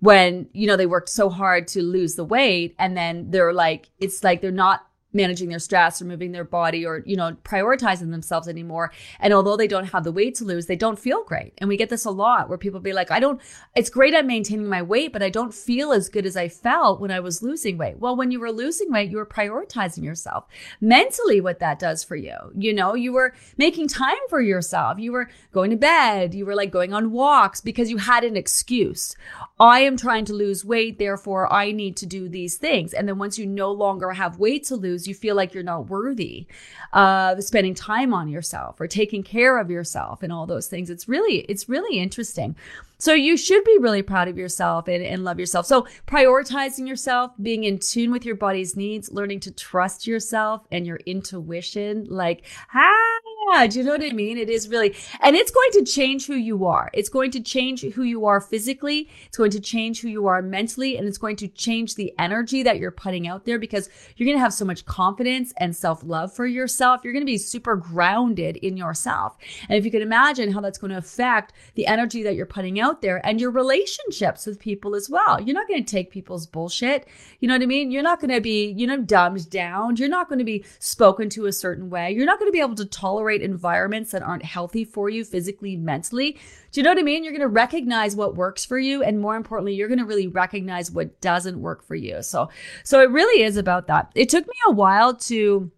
When, 0.00 0.48
you 0.52 0.66
know, 0.66 0.76
they 0.76 0.84
worked 0.84 1.08
so 1.08 1.30
hard 1.30 1.66
to 1.68 1.82
lose 1.82 2.16
the 2.16 2.24
weight 2.24 2.74
and 2.78 2.94
then 2.94 3.30
they're 3.30 3.54
like, 3.54 3.88
it's 3.98 4.22
like 4.22 4.42
they're 4.42 4.50
not 4.50 4.86
managing 5.12 5.48
their 5.48 5.58
stress 5.58 6.00
or 6.00 6.04
moving 6.04 6.32
their 6.32 6.44
body 6.44 6.84
or 6.84 7.02
you 7.06 7.16
know 7.16 7.36
prioritizing 7.44 8.10
themselves 8.10 8.48
anymore. 8.48 8.92
And 9.18 9.32
although 9.32 9.56
they 9.56 9.66
don't 9.66 9.86
have 9.92 10.04
the 10.04 10.12
weight 10.12 10.34
to 10.36 10.44
lose 10.44 10.66
they 10.66 10.76
don't 10.76 10.98
feel 10.98 11.24
great. 11.24 11.54
And 11.58 11.68
we 11.68 11.76
get 11.76 11.88
this 11.88 12.04
a 12.04 12.10
lot 12.10 12.48
where 12.48 12.58
people 12.58 12.80
be 12.80 12.92
like 12.92 13.10
i 13.10 13.18
don't 13.18 13.40
it's 13.74 13.90
great 13.90 14.14
at 14.14 14.26
maintaining 14.26 14.68
my 14.68 14.82
weight 14.82 15.12
but 15.12 15.22
i 15.22 15.30
don't 15.30 15.54
feel 15.54 15.92
as 15.92 16.08
good 16.08 16.26
as 16.26 16.36
i 16.36 16.48
felt 16.48 17.00
when 17.00 17.10
i 17.10 17.20
was 17.20 17.42
losing 17.42 17.78
weight. 17.78 17.98
Well 17.98 18.16
when 18.16 18.30
you 18.30 18.40
were 18.40 18.52
losing 18.52 18.92
weight 18.92 19.10
you 19.10 19.16
were 19.16 19.26
prioritizing 19.26 20.04
yourself. 20.04 20.44
Mentally 20.80 21.40
what 21.40 21.58
that 21.60 21.78
does 21.78 22.04
for 22.04 22.16
you 22.16 22.36
you 22.54 22.72
know 22.72 22.94
you 22.94 23.12
were 23.12 23.34
making 23.56 23.88
time 23.88 24.16
for 24.28 24.40
yourself. 24.40 24.98
You 24.98 25.12
were 25.12 25.30
going 25.52 25.70
to 25.70 25.76
bed. 25.76 26.34
You 26.34 26.44
were 26.46 26.54
like 26.54 26.70
going 26.70 26.92
on 26.92 27.12
walks 27.12 27.60
because 27.60 27.90
you 27.90 27.96
had 27.98 28.24
an 28.24 28.36
excuse. 28.36 29.16
I 29.58 29.80
am 29.80 29.96
trying 29.96 30.24
to 30.26 30.34
lose 30.34 30.64
weight 30.64 30.98
therefore 30.98 31.52
i 31.52 31.72
need 31.72 31.96
to 31.96 32.06
do 32.06 32.28
these 32.28 32.56
things. 32.56 32.92
And 32.92 33.08
then 33.08 33.18
once 33.18 33.38
you 33.38 33.46
no 33.46 33.70
longer 33.72 34.12
have 34.12 34.38
weight 34.38 34.64
to 34.64 34.76
lose 34.76 35.05
you 35.06 35.14
feel 35.14 35.36
like 35.36 35.54
you're 35.54 35.62
not 35.62 35.88
worthy 35.88 36.46
of 36.92 37.42
spending 37.42 37.74
time 37.74 38.12
on 38.14 38.28
yourself 38.28 38.80
or 38.80 38.86
taking 38.86 39.22
care 39.22 39.58
of 39.58 39.70
yourself 39.70 40.22
and 40.22 40.32
all 40.32 40.46
those 40.46 40.68
things. 40.68 40.90
It's 40.90 41.08
really, 41.08 41.38
it's 41.48 41.68
really 41.68 41.98
interesting. 41.98 42.56
So 42.98 43.12
you 43.12 43.36
should 43.36 43.62
be 43.64 43.76
really 43.78 44.02
proud 44.02 44.28
of 44.28 44.38
yourself 44.38 44.88
and, 44.88 45.04
and 45.04 45.22
love 45.22 45.38
yourself. 45.38 45.66
So 45.66 45.86
prioritizing 46.06 46.88
yourself, 46.88 47.32
being 47.40 47.64
in 47.64 47.78
tune 47.78 48.10
with 48.10 48.24
your 48.24 48.36
body's 48.36 48.74
needs, 48.74 49.12
learning 49.12 49.40
to 49.40 49.50
trust 49.50 50.06
yourself 50.06 50.62
and 50.72 50.86
your 50.86 50.98
intuition, 51.04 52.06
like, 52.08 52.46
ah, 52.72 53.20
Yeah, 53.48 53.66
do 53.68 53.78
you 53.78 53.84
know 53.84 53.92
what 53.92 54.02
I 54.02 54.10
mean? 54.10 54.38
It 54.38 54.50
is 54.50 54.68
really, 54.68 54.96
and 55.20 55.36
it's 55.36 55.52
going 55.52 55.70
to 55.72 55.84
change 55.84 56.26
who 56.26 56.34
you 56.34 56.66
are. 56.66 56.90
It's 56.92 57.08
going 57.08 57.30
to 57.30 57.40
change 57.40 57.82
who 57.82 58.02
you 58.02 58.26
are 58.26 58.40
physically. 58.40 59.08
It's 59.26 59.38
going 59.38 59.52
to 59.52 59.60
change 59.60 60.00
who 60.00 60.08
you 60.08 60.26
are 60.26 60.42
mentally, 60.42 60.96
and 60.96 61.06
it's 61.06 61.18
going 61.18 61.36
to 61.36 61.48
change 61.48 61.94
the 61.94 62.12
energy 62.18 62.64
that 62.64 62.78
you're 62.78 62.90
putting 62.90 63.28
out 63.28 63.44
there 63.44 63.60
because 63.60 63.88
you're 64.16 64.26
going 64.26 64.36
to 64.36 64.42
have 64.42 64.52
so 64.52 64.64
much 64.64 64.84
confidence 64.84 65.52
and 65.58 65.76
self 65.76 66.02
love 66.02 66.34
for 66.34 66.44
yourself. 66.44 67.02
You're 67.04 67.12
going 67.12 67.22
to 67.22 67.26
be 67.26 67.38
super 67.38 67.76
grounded 67.76 68.56
in 68.56 68.76
yourself. 68.76 69.36
And 69.68 69.78
if 69.78 69.84
you 69.84 69.92
can 69.92 70.02
imagine 70.02 70.50
how 70.50 70.60
that's 70.60 70.78
going 70.78 70.90
to 70.90 70.98
affect 70.98 71.52
the 71.76 71.86
energy 71.86 72.24
that 72.24 72.34
you're 72.34 72.46
putting 72.46 72.80
out 72.80 73.00
there 73.00 73.24
and 73.24 73.40
your 73.40 73.52
relationships 73.52 74.46
with 74.46 74.58
people 74.58 74.96
as 74.96 75.08
well. 75.08 75.40
You're 75.40 75.54
not 75.54 75.68
going 75.68 75.84
to 75.84 75.90
take 75.90 76.10
people's 76.10 76.46
bullshit. 76.46 77.06
You 77.38 77.46
know 77.46 77.54
what 77.54 77.62
I 77.62 77.66
mean? 77.66 77.92
You're 77.92 78.02
not 78.02 78.20
going 78.20 78.34
to 78.34 78.40
be, 78.40 78.72
you 78.72 78.88
know, 78.88 79.00
dumbed 79.00 79.48
down. 79.50 79.96
You're 79.96 80.08
not 80.08 80.28
going 80.28 80.40
to 80.40 80.44
be 80.44 80.64
spoken 80.80 81.30
to 81.30 81.46
a 81.46 81.52
certain 81.52 81.90
way. 81.90 82.10
You're 82.10 82.26
not 82.26 82.40
going 82.40 82.48
to 82.48 82.52
be 82.52 82.60
able 82.60 82.74
to 82.74 82.84
tolerate 82.84 83.35
environments 83.42 84.10
that 84.10 84.22
aren't 84.22 84.44
healthy 84.44 84.84
for 84.84 85.08
you 85.08 85.24
physically, 85.24 85.76
mentally. 85.76 86.38
Do 86.72 86.80
you 86.80 86.84
know 86.84 86.90
what 86.90 86.98
I 86.98 87.02
mean? 87.02 87.24
You're 87.24 87.32
going 87.32 87.40
to 87.40 87.48
recognize 87.48 88.16
what 88.16 88.36
works 88.36 88.64
for 88.64 88.78
you. 88.78 89.02
And 89.02 89.20
more 89.20 89.36
importantly, 89.36 89.74
you're 89.74 89.88
going 89.88 89.98
to 89.98 90.04
really 90.04 90.26
recognize 90.26 90.90
what 90.90 91.20
doesn't 91.20 91.60
work 91.60 91.84
for 91.84 91.94
you. 91.94 92.22
So, 92.22 92.50
so 92.84 93.00
it 93.00 93.10
really 93.10 93.42
is 93.42 93.56
about 93.56 93.86
that. 93.86 94.12
It 94.14 94.28
took 94.28 94.46
me 94.46 94.54
a 94.68 94.72
while 94.72 95.14
to, 95.14 95.70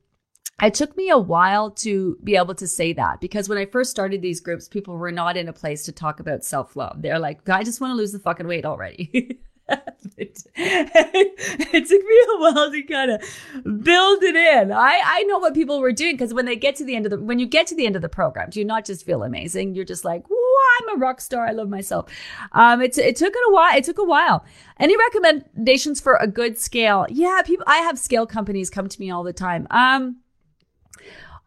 it 0.62 0.74
took 0.74 0.96
me 0.96 1.08
a 1.08 1.18
while 1.18 1.70
to 1.70 2.18
be 2.24 2.36
able 2.36 2.54
to 2.56 2.66
say 2.66 2.92
that 2.94 3.20
because 3.20 3.48
when 3.48 3.58
I 3.58 3.66
first 3.66 3.90
started 3.90 4.22
these 4.22 4.40
groups, 4.40 4.68
people 4.68 4.96
were 4.96 5.12
not 5.12 5.36
in 5.36 5.48
a 5.48 5.52
place 5.52 5.84
to 5.84 5.92
talk 5.92 6.20
about 6.20 6.44
self 6.44 6.74
love. 6.74 7.00
They're 7.02 7.18
like, 7.18 7.48
I 7.48 7.62
just 7.62 7.80
want 7.80 7.92
to 7.92 7.96
lose 7.96 8.12
the 8.12 8.18
fucking 8.18 8.46
weight 8.46 8.64
already. 8.64 9.38
it, 10.16 10.44
took 11.86 12.02
me 12.02 12.20
a 12.20 12.40
while 12.40 12.70
to 12.70 12.82
kind 12.82 13.10
of 13.10 13.82
build 13.82 14.22
it 14.22 14.36
in. 14.36 14.72
I, 14.72 15.00
I 15.04 15.22
know 15.24 15.38
what 15.38 15.54
people 15.54 15.80
were 15.80 15.92
doing 15.92 16.14
because 16.14 16.34
when 16.34 16.46
they 16.46 16.56
get 16.56 16.76
to 16.76 16.84
the 16.84 16.96
end 16.96 17.06
of 17.06 17.10
the 17.10 17.20
when 17.20 17.38
you 17.38 17.46
get 17.46 17.66
to 17.68 17.74
the 17.74 17.86
end 17.86 17.96
of 17.96 18.02
the 18.02 18.08
program, 18.08 18.50
do 18.50 18.58
you 18.58 18.64
not 18.64 18.84
just 18.84 19.04
feel 19.04 19.22
amazing? 19.22 19.74
You're 19.74 19.84
just 19.84 20.04
like, 20.04 20.24
I'm 20.80 20.96
a 20.96 21.00
rock 21.00 21.20
star. 21.20 21.46
I 21.46 21.52
love 21.52 21.68
myself. 21.68 22.10
Um, 22.52 22.80
it, 22.80 22.96
it 22.98 23.16
took 23.16 23.32
it 23.34 23.50
a 23.50 23.52
while. 23.52 23.76
It 23.76 23.84
took 23.84 23.98
a 23.98 24.04
while. 24.04 24.44
Any 24.78 24.96
recommendations 24.96 26.00
for 26.00 26.16
a 26.16 26.26
good 26.26 26.58
scale? 26.58 27.06
Yeah, 27.08 27.42
people. 27.44 27.64
I 27.68 27.78
have 27.78 27.98
scale 27.98 28.26
companies 28.26 28.70
come 28.70 28.88
to 28.88 29.00
me 29.00 29.10
all 29.10 29.22
the 29.22 29.32
time. 29.32 29.66
Um, 29.70 30.18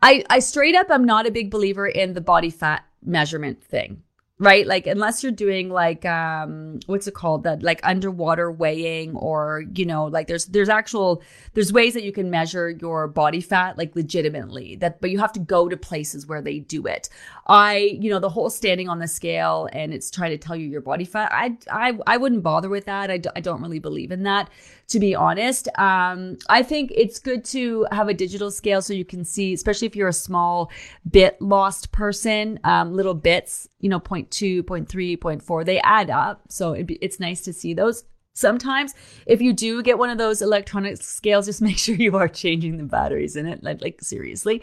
I 0.01 0.23
I 0.29 0.39
straight 0.39 0.75
up, 0.75 0.87
I'm 0.89 1.05
not 1.05 1.27
a 1.27 1.31
big 1.31 1.51
believer 1.51 1.87
in 1.87 2.13
the 2.13 2.21
body 2.21 2.49
fat 2.49 2.85
measurement 3.03 3.63
thing 3.63 4.03
right? 4.41 4.65
Like 4.65 4.88
unless 4.88 5.21
you're 5.21 5.31
doing 5.31 5.69
like 5.69 6.03
um 6.03 6.79
what's 6.88 7.07
it 7.07 7.13
called? 7.13 7.43
That 7.43 7.62
like 7.62 7.79
underwater 7.83 8.51
weighing 8.51 9.15
or 9.15 9.63
you 9.75 9.86
know 9.86 10.05
like 10.05 10.27
there's 10.27 10.45
there's 10.48 10.67
actual 10.67 11.21
there's 11.53 11.71
ways 11.71 11.93
that 11.93 12.03
you 12.03 12.12
can 12.12 12.31
measure 12.31 12.71
your 12.71 13.07
body 13.07 13.39
fat 13.39 13.77
like 13.77 13.95
legitimately 13.95 14.77
that 14.77 15.00
but 15.00 15.12
you 15.12 15.19
have 15.19 15.31
to 15.33 15.39
go 15.39 15.69
to 15.69 15.77
places 15.77 16.25
where 16.25 16.41
they 16.41 16.57
do 16.60 16.88
it. 16.88 17.07
I 17.45 17.98
you 18.01 18.10
know 18.10 18.19
the 18.19 18.29
whole 18.29 18.50
standing 18.50 18.89
on 18.89 18.98
the 18.98 19.07
scale 19.07 19.69
and 19.74 19.93
it's 19.93 20.10
trying 20.10 20.31
to 20.31 20.38
tell 20.39 20.55
you 20.55 20.67
your 20.67 20.81
body 20.81 21.05
fat 21.05 21.29
i 21.31 21.55
i, 21.71 21.98
I 22.07 22.17
wouldn't 22.17 22.41
bother 22.41 22.69
with 22.69 22.86
that. 22.86 23.12
I 23.12 23.17
d- 23.17 23.29
I 23.36 23.41
don't 23.41 23.62
really 23.62 23.79
believe 23.79 24.12
in 24.12 24.24
that 24.24 24.50
to 24.91 25.00
be 25.00 25.15
honest 25.15 25.67
um 25.77 26.38
i 26.50 26.62
think 26.62 26.91
it's 26.93 27.19
good 27.19 27.43
to 27.43 27.86
have 27.91 28.07
a 28.10 28.13
digital 28.13 28.51
scale 28.51 28.81
so 28.81 28.93
you 28.93 29.05
can 29.05 29.24
see 29.24 29.53
especially 29.53 29.88
if 29.88 29.95
you're 29.95 30.07
a 30.07 30.13
small 30.13 30.69
bit 31.10 31.41
lost 31.41 31.91
person 31.91 32.60
um 32.63 32.93
little 32.93 33.13
bits 33.13 33.67
you 33.81 33.89
know, 33.89 34.00
0.2, 34.00 34.62
0.3, 34.62 35.17
0.4, 35.17 35.65
they 35.65 35.79
add 35.81 36.10
up. 36.10 36.41
So 36.50 36.81
be, 36.83 36.95
it's 37.01 37.19
nice 37.19 37.41
to 37.41 37.53
see 37.53 37.74
those. 37.74 38.05
Sometimes, 38.33 38.93
if 39.25 39.41
you 39.41 39.51
do 39.51 39.83
get 39.83 39.97
one 39.97 40.09
of 40.09 40.17
those 40.17 40.41
electronic 40.41 41.01
scales, 41.01 41.47
just 41.47 41.61
make 41.61 41.77
sure 41.77 41.95
you 41.95 42.15
are 42.15 42.29
changing 42.29 42.77
the 42.77 42.83
batteries 42.83 43.35
in 43.35 43.45
it. 43.45 43.61
Like, 43.61 43.81
like 43.81 44.01
seriously, 44.01 44.61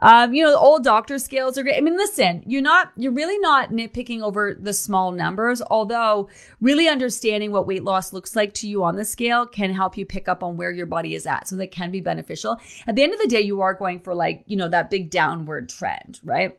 um, 0.00 0.32
you 0.32 0.42
know, 0.42 0.56
old 0.56 0.84
doctor 0.84 1.18
scales 1.18 1.58
are 1.58 1.62
great. 1.62 1.76
I 1.76 1.80
mean, 1.80 1.96
listen, 1.96 2.42
you're 2.46 2.62
not, 2.62 2.92
you're 2.96 3.12
really 3.12 3.38
not 3.38 3.70
nitpicking 3.70 4.22
over 4.22 4.56
the 4.58 4.72
small 4.72 5.12
numbers. 5.12 5.60
Although, 5.70 6.28
really 6.60 6.88
understanding 6.88 7.52
what 7.52 7.66
weight 7.66 7.84
loss 7.84 8.12
looks 8.12 8.34
like 8.34 8.54
to 8.54 8.68
you 8.68 8.82
on 8.84 8.96
the 8.96 9.04
scale 9.04 9.46
can 9.46 9.72
help 9.72 9.98
you 9.98 10.06
pick 10.06 10.26
up 10.26 10.42
on 10.42 10.56
where 10.56 10.70
your 10.70 10.86
body 10.86 11.14
is 11.14 11.26
at. 11.26 11.46
So 11.46 11.56
that 11.56 11.70
can 11.70 11.90
be 11.90 12.00
beneficial. 12.00 12.58
At 12.86 12.96
the 12.96 13.02
end 13.02 13.12
of 13.12 13.20
the 13.20 13.28
day, 13.28 13.42
you 13.42 13.60
are 13.60 13.74
going 13.74 14.00
for 14.00 14.14
like, 14.14 14.44
you 14.46 14.56
know, 14.56 14.68
that 14.68 14.88
big 14.88 15.10
downward 15.10 15.68
trend, 15.68 16.20
right? 16.24 16.58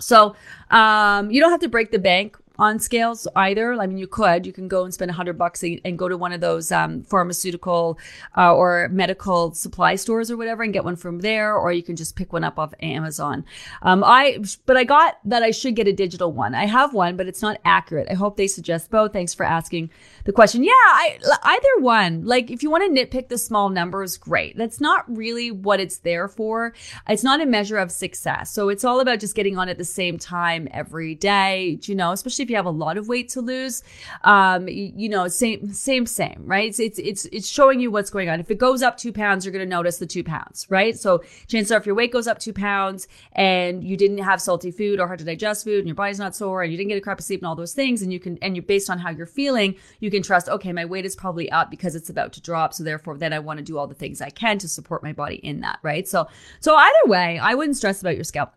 So 0.00 0.36
um, 0.70 1.30
you 1.30 1.40
don't 1.40 1.50
have 1.50 1.60
to 1.60 1.68
break 1.68 1.90
the 1.90 1.98
bank 1.98 2.36
on 2.58 2.78
scales 2.78 3.28
either. 3.36 3.74
I 3.74 3.86
mean, 3.86 3.98
you 3.98 4.06
could. 4.06 4.44
You 4.44 4.52
can 4.52 4.68
go 4.68 4.84
and 4.84 4.92
spend 4.92 5.10
a 5.10 5.14
hundred 5.14 5.38
bucks 5.38 5.62
and 5.62 5.98
go 5.98 6.08
to 6.08 6.16
one 6.16 6.32
of 6.32 6.40
those 6.40 6.72
um, 6.72 7.02
pharmaceutical 7.02 7.98
uh, 8.36 8.54
or 8.54 8.88
medical 8.90 9.54
supply 9.54 9.94
stores 9.94 10.30
or 10.30 10.36
whatever 10.36 10.62
and 10.62 10.72
get 10.72 10.84
one 10.84 10.96
from 10.96 11.20
there, 11.20 11.56
or 11.56 11.72
you 11.72 11.82
can 11.82 11.96
just 11.96 12.16
pick 12.16 12.32
one 12.32 12.44
up 12.44 12.58
off 12.58 12.74
Amazon. 12.80 13.44
Um, 13.82 14.02
I, 14.04 14.38
but 14.66 14.76
I 14.76 14.84
got 14.84 15.18
that 15.24 15.42
I 15.42 15.50
should 15.50 15.76
get 15.76 15.86
a 15.86 15.92
digital 15.92 16.32
one. 16.32 16.54
I 16.54 16.66
have 16.66 16.94
one, 16.94 17.16
but 17.16 17.28
it's 17.28 17.42
not 17.42 17.58
accurate. 17.64 18.08
I 18.10 18.14
hope 18.14 18.36
they 18.36 18.48
suggest 18.48 18.90
both. 18.90 19.12
Thanks 19.12 19.34
for 19.34 19.44
asking 19.44 19.90
the 20.24 20.32
question. 20.32 20.64
Yeah, 20.64 20.72
I, 20.72 21.18
either 21.44 21.84
one. 21.84 22.24
Like, 22.24 22.50
if 22.50 22.62
you 22.62 22.70
want 22.70 22.84
to 22.84 23.06
nitpick 23.06 23.28
the 23.28 23.38
small 23.38 23.68
numbers, 23.68 24.16
great. 24.16 24.56
That's 24.56 24.80
not 24.80 25.04
really 25.08 25.50
what 25.50 25.80
it's 25.80 25.98
there 25.98 26.28
for. 26.28 26.74
It's 27.08 27.24
not 27.24 27.40
a 27.40 27.46
measure 27.46 27.78
of 27.78 27.90
success. 27.92 28.50
So 28.50 28.68
it's 28.68 28.84
all 28.84 29.00
about 29.00 29.20
just 29.20 29.34
getting 29.34 29.56
on 29.58 29.68
at 29.68 29.78
the 29.78 29.84
same 29.84 30.18
time 30.18 30.68
every 30.72 31.14
day. 31.14 31.78
You 31.82 31.94
know, 31.94 32.12
especially 32.12 32.42
if 32.42 32.47
you 32.50 32.56
have 32.56 32.66
a 32.66 32.70
lot 32.70 32.96
of 32.96 33.08
weight 33.08 33.28
to 33.30 33.40
lose, 33.40 33.82
um, 34.24 34.68
you, 34.68 35.08
know, 35.08 35.28
same, 35.28 35.72
same, 35.72 36.06
same, 36.06 36.42
right? 36.44 36.68
It's, 36.68 36.78
it's, 36.78 36.98
it's, 36.98 37.24
it's 37.26 37.48
showing 37.48 37.80
you 37.80 37.90
what's 37.90 38.10
going 38.10 38.28
on. 38.28 38.40
If 38.40 38.50
it 38.50 38.58
goes 38.58 38.82
up 38.82 38.96
two 38.96 39.12
pounds, 39.12 39.44
you're 39.44 39.52
going 39.52 39.64
to 39.64 39.68
notice 39.68 39.98
the 39.98 40.06
two 40.06 40.24
pounds, 40.24 40.66
right? 40.68 40.98
So 40.98 41.22
chances 41.46 41.72
are 41.72 41.78
if 41.78 41.86
your 41.86 41.94
weight 41.94 42.12
goes 42.12 42.26
up 42.26 42.38
two 42.38 42.52
pounds 42.52 43.08
and 43.32 43.82
you 43.84 43.96
didn't 43.96 44.18
have 44.18 44.40
salty 44.40 44.70
food 44.70 45.00
or 45.00 45.06
hard 45.06 45.18
to 45.20 45.24
digest 45.24 45.64
food 45.64 45.78
and 45.78 45.86
your 45.86 45.94
body's 45.94 46.18
not 46.18 46.34
sore 46.36 46.62
and 46.62 46.72
you 46.72 46.78
didn't 46.78 46.88
get 46.88 46.98
a 46.98 47.00
crap 47.00 47.18
of 47.18 47.24
sleep 47.24 47.40
and 47.40 47.46
all 47.46 47.56
those 47.56 47.74
things, 47.74 48.02
and 48.02 48.12
you 48.12 48.20
can, 48.20 48.38
and 48.42 48.56
you 48.56 48.62
based 48.62 48.90
on 48.90 48.98
how 48.98 49.10
you're 49.10 49.26
feeling, 49.26 49.74
you 50.00 50.10
can 50.10 50.22
trust, 50.22 50.48
okay, 50.48 50.72
my 50.72 50.84
weight 50.84 51.04
is 51.04 51.16
probably 51.16 51.50
up 51.50 51.70
because 51.70 51.94
it's 51.94 52.10
about 52.10 52.32
to 52.32 52.40
drop. 52.40 52.74
So 52.74 52.84
therefore, 52.84 53.16
then 53.16 53.32
I 53.32 53.38
want 53.38 53.58
to 53.58 53.64
do 53.64 53.78
all 53.78 53.86
the 53.86 53.94
things 53.94 54.20
I 54.20 54.30
can 54.30 54.58
to 54.58 54.68
support 54.68 55.02
my 55.02 55.12
body 55.12 55.36
in 55.36 55.60
that, 55.60 55.78
right? 55.82 56.06
So, 56.06 56.28
so 56.60 56.74
either 56.74 57.06
way, 57.06 57.38
I 57.38 57.54
wouldn't 57.54 57.76
stress 57.76 58.00
about 58.00 58.14
your 58.14 58.24
scalp. 58.24 58.52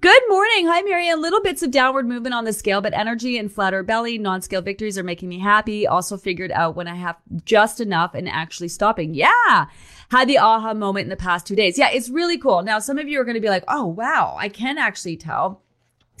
Good 0.00 0.22
morning. 0.28 0.66
Hi, 0.66 0.82
Marianne. 0.82 1.22
Little 1.22 1.40
bits 1.40 1.62
of 1.62 1.70
downward 1.70 2.08
movement 2.08 2.34
on 2.34 2.44
the 2.44 2.52
scale, 2.52 2.80
but 2.80 2.92
energy 2.92 3.38
and 3.38 3.50
flatter 3.50 3.84
belly, 3.84 4.18
non-scale 4.18 4.62
victories 4.62 4.98
are 4.98 5.04
making 5.04 5.28
me 5.28 5.38
happy. 5.38 5.86
Also 5.86 6.16
figured 6.16 6.50
out 6.50 6.74
when 6.74 6.88
I 6.88 6.96
have 6.96 7.16
just 7.44 7.80
enough 7.80 8.14
and 8.14 8.28
actually 8.28 8.68
stopping. 8.68 9.14
Yeah. 9.14 9.66
Had 10.10 10.28
the 10.28 10.38
aha 10.38 10.74
moment 10.74 11.04
in 11.04 11.10
the 11.10 11.16
past 11.16 11.46
two 11.46 11.54
days. 11.54 11.78
Yeah, 11.78 11.90
it's 11.90 12.10
really 12.10 12.36
cool. 12.36 12.62
Now, 12.62 12.80
some 12.80 12.98
of 12.98 13.08
you 13.08 13.20
are 13.20 13.24
going 13.24 13.36
to 13.36 13.40
be 13.40 13.48
like, 13.48 13.64
oh, 13.68 13.86
wow, 13.86 14.36
I 14.38 14.48
can 14.48 14.76
actually 14.76 15.16
tell. 15.16 15.61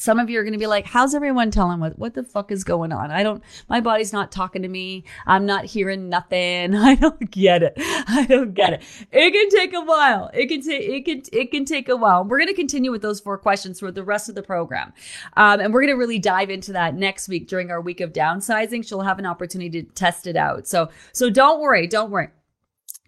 Some 0.02 0.18
of 0.18 0.28
you 0.28 0.40
are 0.40 0.42
going 0.42 0.52
to 0.52 0.58
be 0.58 0.66
like, 0.66 0.84
how's 0.84 1.14
everyone 1.14 1.52
telling 1.52 1.78
what, 1.78 1.96
what 1.96 2.14
the 2.14 2.24
fuck 2.24 2.50
is 2.50 2.64
going 2.64 2.90
on? 2.90 3.12
I 3.12 3.22
don't, 3.22 3.40
my 3.68 3.80
body's 3.80 4.12
not 4.12 4.32
talking 4.32 4.62
to 4.62 4.68
me. 4.68 5.04
I'm 5.28 5.46
not 5.46 5.64
hearing 5.64 6.08
nothing. 6.08 6.74
I 6.74 6.96
don't 6.96 7.30
get 7.30 7.62
it. 7.62 7.74
I 7.78 8.26
don't 8.28 8.52
get 8.52 8.72
it. 8.72 8.82
It 9.12 9.30
can 9.30 9.48
take 9.50 9.72
a 9.72 9.80
while. 9.80 10.28
It 10.34 10.48
can 10.48 10.60
take, 10.60 10.82
it 10.82 11.04
can, 11.04 11.22
it 11.32 11.50
can 11.52 11.64
take 11.64 11.88
a 11.88 11.94
while. 11.94 12.24
We're 12.24 12.38
going 12.38 12.48
to 12.48 12.54
continue 12.54 12.90
with 12.90 13.00
those 13.00 13.20
four 13.20 13.38
questions 13.38 13.78
for 13.78 13.92
the 13.92 14.02
rest 14.02 14.28
of 14.28 14.34
the 14.34 14.42
program. 14.42 14.92
Um, 15.36 15.60
and 15.60 15.72
we're 15.72 15.82
going 15.82 15.94
to 15.94 15.98
really 15.98 16.18
dive 16.18 16.50
into 16.50 16.72
that 16.72 16.96
next 16.96 17.28
week 17.28 17.46
during 17.46 17.70
our 17.70 17.80
week 17.80 18.00
of 18.00 18.12
downsizing. 18.12 18.84
She'll 18.84 19.02
have 19.02 19.20
an 19.20 19.26
opportunity 19.26 19.84
to 19.84 19.88
test 19.92 20.26
it 20.26 20.34
out. 20.34 20.66
So, 20.66 20.90
so 21.12 21.30
don't 21.30 21.60
worry. 21.60 21.86
Don't 21.86 22.10
worry. 22.10 22.30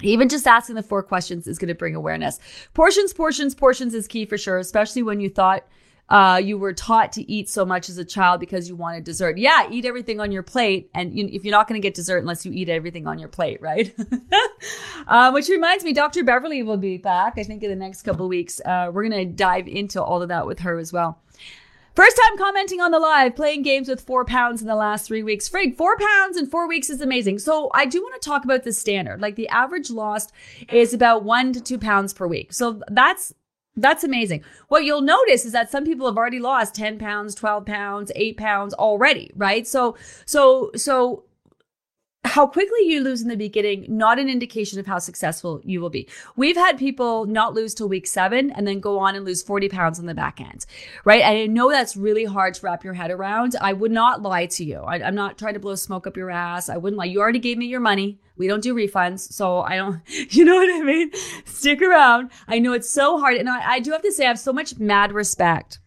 Even 0.02 0.28
just 0.28 0.46
asking 0.46 0.76
the 0.76 0.82
four 0.84 1.02
questions 1.02 1.48
is 1.48 1.58
going 1.58 1.66
to 1.66 1.74
bring 1.74 1.96
awareness. 1.96 2.38
Portions, 2.72 3.12
portions, 3.12 3.56
portions 3.56 3.94
is 3.94 4.06
key 4.06 4.26
for 4.26 4.38
sure, 4.38 4.58
especially 4.58 5.02
when 5.02 5.18
you 5.18 5.28
thought 5.28 5.66
uh, 6.08 6.40
you 6.42 6.58
were 6.58 6.72
taught 6.72 7.12
to 7.12 7.30
eat 7.30 7.48
so 7.48 7.64
much 7.64 7.88
as 7.88 7.96
a 7.96 8.04
child 8.04 8.40
because 8.40 8.68
you 8.68 8.76
wanted 8.76 9.04
dessert. 9.04 9.38
Yeah, 9.38 9.68
eat 9.70 9.84
everything 9.84 10.20
on 10.20 10.32
your 10.32 10.42
plate. 10.42 10.90
And 10.94 11.16
you, 11.16 11.28
if 11.32 11.44
you're 11.44 11.52
not 11.52 11.66
going 11.66 11.80
to 11.80 11.86
get 11.86 11.94
dessert 11.94 12.18
unless 12.18 12.44
you 12.44 12.52
eat 12.52 12.68
everything 12.68 13.06
on 13.06 13.18
your 13.18 13.28
plate, 13.28 13.60
right? 13.62 13.94
uh, 15.06 15.30
which 15.30 15.48
reminds 15.48 15.82
me, 15.82 15.92
Dr. 15.92 16.22
Beverly 16.22 16.62
will 16.62 16.76
be 16.76 16.98
back, 16.98 17.34
I 17.38 17.42
think, 17.42 17.62
in 17.62 17.70
the 17.70 17.76
next 17.76 18.02
couple 18.02 18.28
weeks. 18.28 18.60
Uh, 18.64 18.90
we're 18.92 19.08
going 19.08 19.28
to 19.28 19.34
dive 19.34 19.66
into 19.66 20.02
all 20.02 20.20
of 20.20 20.28
that 20.28 20.46
with 20.46 20.60
her 20.60 20.78
as 20.78 20.92
well. 20.92 21.20
First 21.94 22.16
time 22.16 22.36
commenting 22.36 22.80
on 22.80 22.90
the 22.90 22.98
live, 22.98 23.36
playing 23.36 23.62
games 23.62 23.88
with 23.88 24.00
four 24.00 24.24
pounds 24.24 24.60
in 24.60 24.66
the 24.66 24.74
last 24.74 25.06
three 25.06 25.22
weeks. 25.22 25.48
Frig, 25.48 25.76
four 25.76 25.96
pounds 25.96 26.36
in 26.36 26.46
four 26.46 26.66
weeks 26.66 26.90
is 26.90 27.00
amazing. 27.00 27.38
So 27.38 27.70
I 27.72 27.86
do 27.86 28.02
want 28.02 28.20
to 28.20 28.28
talk 28.28 28.44
about 28.44 28.64
the 28.64 28.72
standard. 28.72 29.20
Like 29.20 29.36
the 29.36 29.48
average 29.48 29.90
lost 29.90 30.32
is 30.72 30.92
about 30.92 31.22
one 31.22 31.52
to 31.52 31.60
two 31.60 31.78
pounds 31.78 32.12
per 32.12 32.26
week. 32.26 32.52
So 32.52 32.82
that's 32.88 33.32
that's 33.76 34.04
amazing. 34.04 34.44
What 34.68 34.84
you'll 34.84 35.00
notice 35.00 35.44
is 35.44 35.52
that 35.52 35.70
some 35.70 35.84
people 35.84 36.06
have 36.06 36.16
already 36.16 36.38
lost 36.38 36.74
10 36.74 36.98
pounds, 36.98 37.34
12 37.34 37.66
pounds, 37.66 38.12
8 38.14 38.36
pounds 38.36 38.74
already, 38.74 39.32
right? 39.34 39.66
So, 39.66 39.96
so, 40.26 40.70
so 40.76 41.24
how 42.24 42.46
quickly 42.46 42.80
you 42.84 43.02
lose 43.02 43.22
in 43.22 43.28
the 43.28 43.36
beginning, 43.36 43.84
not 43.88 44.18
an 44.18 44.28
indication 44.28 44.80
of 44.80 44.86
how 44.86 44.98
successful 44.98 45.60
you 45.64 45.80
will 45.80 45.90
be. 45.90 46.08
We've 46.36 46.56
had 46.56 46.78
people 46.78 47.26
not 47.26 47.54
lose 47.54 47.74
till 47.74 47.88
week 47.88 48.06
seven 48.06 48.50
and 48.50 48.66
then 48.66 48.80
go 48.80 48.98
on 48.98 49.14
and 49.14 49.24
lose 49.24 49.42
40 49.42 49.68
pounds 49.68 49.98
on 49.98 50.06
the 50.06 50.14
back 50.14 50.40
end, 50.40 50.64
right? 51.04 51.22
And 51.22 51.38
I 51.38 51.46
know 51.46 51.70
that's 51.70 51.96
really 51.96 52.24
hard 52.24 52.54
to 52.54 52.66
wrap 52.66 52.82
your 52.82 52.94
head 52.94 53.10
around. 53.10 53.56
I 53.60 53.72
would 53.72 53.92
not 53.92 54.22
lie 54.22 54.46
to 54.46 54.64
you. 54.64 54.78
I, 54.78 54.96
am 55.06 55.14
not 55.14 55.38
trying 55.38 55.54
to 55.54 55.60
blow 55.60 55.74
smoke 55.74 56.06
up 56.06 56.16
your 56.16 56.30
ass. 56.30 56.68
I 56.68 56.78
wouldn't 56.78 56.98
lie. 56.98 57.04
You 57.04 57.20
already 57.20 57.38
gave 57.38 57.58
me 57.58 57.66
your 57.66 57.80
money. 57.80 58.18
We 58.36 58.48
don't 58.48 58.62
do 58.62 58.74
refunds. 58.74 59.20
So 59.32 59.60
I 59.60 59.76
don't, 59.76 60.00
you 60.34 60.44
know 60.44 60.56
what 60.56 60.74
I 60.74 60.82
mean? 60.82 61.10
Stick 61.44 61.82
around. 61.82 62.30
I 62.48 62.58
know 62.58 62.72
it's 62.72 62.90
so 62.90 63.18
hard. 63.18 63.36
And 63.36 63.48
I, 63.48 63.74
I 63.74 63.80
do 63.80 63.92
have 63.92 64.02
to 64.02 64.12
say, 64.12 64.24
I 64.24 64.28
have 64.28 64.38
so 64.38 64.52
much 64.52 64.78
mad 64.78 65.12
respect 65.12 65.78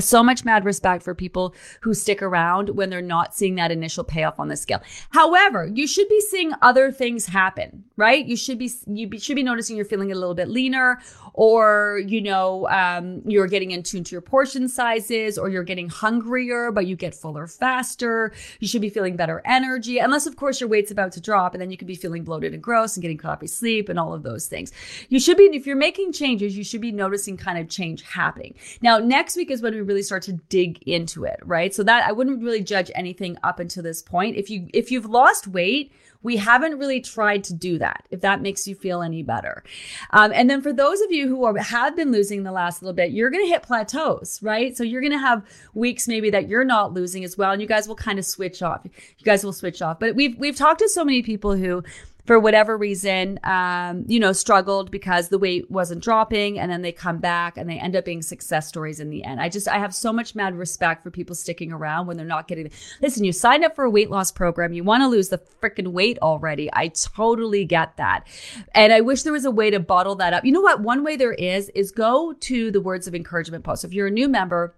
so 0.00 0.22
much 0.22 0.44
mad 0.44 0.64
respect 0.64 1.02
for 1.02 1.14
people 1.14 1.54
who 1.82 1.92
stick 1.92 2.22
around 2.22 2.70
when 2.70 2.88
they're 2.88 3.02
not 3.02 3.34
seeing 3.34 3.56
that 3.56 3.70
initial 3.70 4.04
payoff 4.04 4.40
on 4.40 4.48
the 4.48 4.56
scale. 4.56 4.80
However, 5.10 5.66
you 5.66 5.86
should 5.86 6.08
be 6.08 6.20
seeing 6.20 6.52
other 6.62 6.90
things 6.90 7.26
happen, 7.26 7.84
right? 7.96 8.24
You 8.24 8.36
should 8.36 8.58
be 8.58 8.70
you 8.86 9.06
be, 9.06 9.18
should 9.18 9.36
be 9.36 9.42
noticing 9.42 9.76
you're 9.76 9.84
feeling 9.84 10.10
a 10.10 10.14
little 10.14 10.34
bit 10.34 10.48
leaner, 10.48 10.98
or 11.34 12.00
you 12.06 12.22
know 12.22 12.66
um, 12.68 13.22
you're 13.26 13.46
getting 13.46 13.72
in 13.72 13.82
tune 13.82 14.04
to 14.04 14.12
your 14.12 14.22
portion 14.22 14.68
sizes, 14.68 15.36
or 15.36 15.50
you're 15.50 15.62
getting 15.62 15.90
hungrier, 15.90 16.72
but 16.72 16.86
you 16.86 16.96
get 16.96 17.14
fuller 17.14 17.46
faster. 17.46 18.32
You 18.60 18.68
should 18.68 18.82
be 18.82 18.88
feeling 18.88 19.16
better 19.16 19.42
energy, 19.44 19.98
unless 19.98 20.26
of 20.26 20.36
course 20.36 20.58
your 20.58 20.70
weight's 20.70 20.90
about 20.90 21.12
to 21.12 21.20
drop, 21.20 21.52
and 21.52 21.60
then 21.60 21.70
you 21.70 21.76
could 21.76 21.88
be 21.88 21.96
feeling 21.96 22.24
bloated 22.24 22.54
and 22.54 22.62
gross 22.62 22.96
and 22.96 23.02
getting 23.02 23.18
crappy 23.18 23.46
sleep 23.46 23.90
and 23.90 23.98
all 23.98 24.14
of 24.14 24.22
those 24.22 24.46
things. 24.46 24.72
You 25.10 25.20
should 25.20 25.36
be 25.36 25.42
if 25.52 25.66
you're 25.66 25.76
making 25.76 26.12
changes, 26.12 26.56
you 26.56 26.64
should 26.64 26.80
be 26.80 26.92
noticing 26.92 27.36
kind 27.36 27.58
of 27.58 27.68
change 27.68 28.02
happening. 28.02 28.54
Now, 28.80 28.98
next 28.98 29.36
week 29.36 29.50
is 29.50 29.60
when 29.60 29.74
we 29.74 29.81
really 29.86 30.02
start 30.02 30.22
to 30.24 30.32
dig 30.32 30.82
into 30.82 31.24
it, 31.24 31.40
right? 31.44 31.74
So 31.74 31.82
that 31.82 32.06
I 32.06 32.12
wouldn't 32.12 32.42
really 32.42 32.62
judge 32.62 32.90
anything 32.94 33.36
up 33.42 33.60
until 33.60 33.82
this 33.82 34.02
point. 34.02 34.36
If 34.36 34.50
you 34.50 34.68
if 34.72 34.90
you've 34.90 35.06
lost 35.06 35.46
weight, 35.46 35.92
we 36.22 36.36
haven't 36.36 36.78
really 36.78 37.00
tried 37.00 37.44
to 37.44 37.54
do 37.54 37.78
that. 37.78 38.06
If 38.10 38.20
that 38.20 38.42
makes 38.42 38.66
you 38.66 38.74
feel 38.74 39.02
any 39.02 39.22
better, 39.22 39.64
um, 40.10 40.32
and 40.34 40.48
then 40.48 40.62
for 40.62 40.72
those 40.72 41.00
of 41.00 41.10
you 41.10 41.28
who 41.28 41.44
are, 41.44 41.56
have 41.58 41.96
been 41.96 42.12
losing 42.12 42.42
the 42.42 42.52
last 42.52 42.82
little 42.82 42.94
bit, 42.94 43.10
you're 43.10 43.30
going 43.30 43.44
to 43.44 43.50
hit 43.50 43.62
plateaus, 43.62 44.40
right? 44.42 44.76
So 44.76 44.84
you're 44.84 45.00
going 45.00 45.12
to 45.12 45.18
have 45.18 45.44
weeks 45.74 46.06
maybe 46.06 46.30
that 46.30 46.48
you're 46.48 46.64
not 46.64 46.92
losing 46.92 47.24
as 47.24 47.36
well, 47.36 47.52
and 47.52 47.60
you 47.60 47.68
guys 47.68 47.88
will 47.88 47.96
kind 47.96 48.18
of 48.18 48.24
switch 48.24 48.62
off. 48.62 48.80
You 48.84 49.24
guys 49.24 49.44
will 49.44 49.52
switch 49.52 49.82
off. 49.82 49.98
But 49.98 50.14
we've 50.14 50.38
we've 50.38 50.56
talked 50.56 50.80
to 50.80 50.88
so 50.88 51.04
many 51.04 51.22
people 51.22 51.56
who 51.56 51.82
for 52.24 52.38
whatever 52.38 52.76
reason, 52.76 53.40
um, 53.42 54.04
you 54.06 54.20
know, 54.20 54.32
struggled 54.32 54.90
because 54.90 55.28
the 55.28 55.38
weight 55.38 55.68
wasn't 55.70 56.02
dropping 56.02 56.58
and 56.58 56.70
then 56.70 56.82
they 56.82 56.92
come 56.92 57.18
back 57.18 57.56
and 57.56 57.68
they 57.68 57.78
end 57.78 57.96
up 57.96 58.04
being 58.04 58.22
success 58.22 58.68
stories 58.68 59.00
in 59.00 59.10
the 59.10 59.24
end. 59.24 59.40
I 59.40 59.48
just, 59.48 59.66
I 59.66 59.78
have 59.78 59.94
so 59.94 60.12
much 60.12 60.34
mad 60.34 60.56
respect 60.56 61.02
for 61.02 61.10
people 61.10 61.34
sticking 61.34 61.72
around 61.72 62.06
when 62.06 62.16
they're 62.16 62.24
not 62.24 62.46
getting, 62.46 62.70
listen, 63.00 63.24
you 63.24 63.32
signed 63.32 63.64
up 63.64 63.74
for 63.74 63.84
a 63.84 63.90
weight 63.90 64.10
loss 64.10 64.30
program. 64.30 64.72
You 64.72 64.84
want 64.84 65.02
to 65.02 65.08
lose 65.08 65.30
the 65.30 65.38
freaking 65.60 65.88
weight 65.88 66.18
already. 66.20 66.70
I 66.72 66.88
totally 66.88 67.64
get 67.64 67.96
that. 67.96 68.26
And 68.74 68.92
I 68.92 69.00
wish 69.00 69.22
there 69.22 69.32
was 69.32 69.44
a 69.44 69.50
way 69.50 69.70
to 69.70 69.80
bottle 69.80 70.14
that 70.16 70.32
up. 70.32 70.44
You 70.44 70.52
know 70.52 70.60
what? 70.60 70.80
One 70.80 71.02
way 71.02 71.16
there 71.16 71.32
is, 71.32 71.70
is 71.70 71.90
go 71.90 72.34
to 72.34 72.70
the 72.70 72.80
words 72.80 73.08
of 73.08 73.14
encouragement 73.16 73.64
post. 73.64 73.84
If 73.84 73.92
you're 73.92 74.06
a 74.06 74.12
new 74.12 74.28
member, 74.28 74.74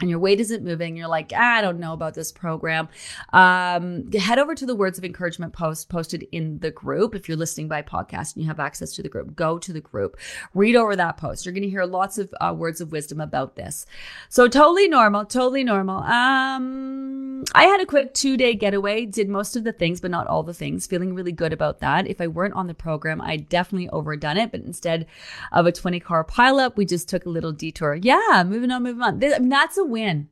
and 0.00 0.08
your 0.08 0.20
weight 0.20 0.38
isn't 0.38 0.64
moving, 0.64 0.96
you're 0.96 1.08
like, 1.08 1.32
ah, 1.34 1.56
I 1.56 1.60
don't 1.60 1.80
know 1.80 1.92
about 1.92 2.14
this 2.14 2.30
program. 2.30 2.88
Um, 3.32 4.10
head 4.12 4.38
over 4.38 4.54
to 4.54 4.64
the 4.64 4.76
words 4.76 4.96
of 4.96 5.04
encouragement 5.04 5.52
post 5.52 5.88
posted 5.88 6.26
in 6.30 6.60
the 6.60 6.70
group. 6.70 7.16
If 7.16 7.28
you're 7.28 7.36
listening 7.36 7.66
by 7.66 7.82
podcast 7.82 8.34
and 8.34 8.44
you 8.44 8.48
have 8.48 8.60
access 8.60 8.94
to 8.94 9.02
the 9.02 9.08
group, 9.08 9.34
go 9.34 9.58
to 9.58 9.72
the 9.72 9.80
group, 9.80 10.16
read 10.54 10.76
over 10.76 10.94
that 10.94 11.16
post. 11.16 11.44
You're 11.44 11.52
going 11.52 11.64
to 11.64 11.70
hear 11.70 11.84
lots 11.84 12.16
of 12.16 12.32
uh, 12.40 12.54
words 12.56 12.80
of 12.80 12.92
wisdom 12.92 13.20
about 13.20 13.56
this. 13.56 13.86
So 14.28 14.46
totally 14.46 14.88
normal, 14.88 15.24
totally 15.24 15.64
normal. 15.64 16.04
Um, 16.04 17.44
I 17.54 17.64
had 17.64 17.80
a 17.80 17.86
quick 17.86 18.14
two 18.14 18.36
day 18.36 18.54
getaway, 18.54 19.04
did 19.04 19.28
most 19.28 19.56
of 19.56 19.64
the 19.64 19.72
things, 19.72 20.00
but 20.00 20.12
not 20.12 20.28
all 20.28 20.44
the 20.44 20.54
things. 20.54 20.86
Feeling 20.86 21.14
really 21.14 21.32
good 21.32 21.52
about 21.52 21.80
that. 21.80 22.06
If 22.06 22.20
I 22.20 22.28
weren't 22.28 22.54
on 22.54 22.68
the 22.68 22.74
program, 22.74 23.20
I'd 23.20 23.48
definitely 23.48 23.88
overdone 23.88 24.36
it. 24.36 24.52
But 24.52 24.60
instead 24.60 25.06
of 25.50 25.66
a 25.66 25.72
20 25.72 25.98
car 25.98 26.24
pileup, 26.24 26.76
we 26.76 26.84
just 26.84 27.08
took 27.08 27.26
a 27.26 27.30
little 27.30 27.52
detour. 27.52 27.96
Yeah, 27.96 28.44
moving 28.46 28.70
on, 28.70 28.84
moving 28.84 29.02
on. 29.02 29.48
That's 29.48 29.76
a 29.76 29.87
win. 29.88 30.28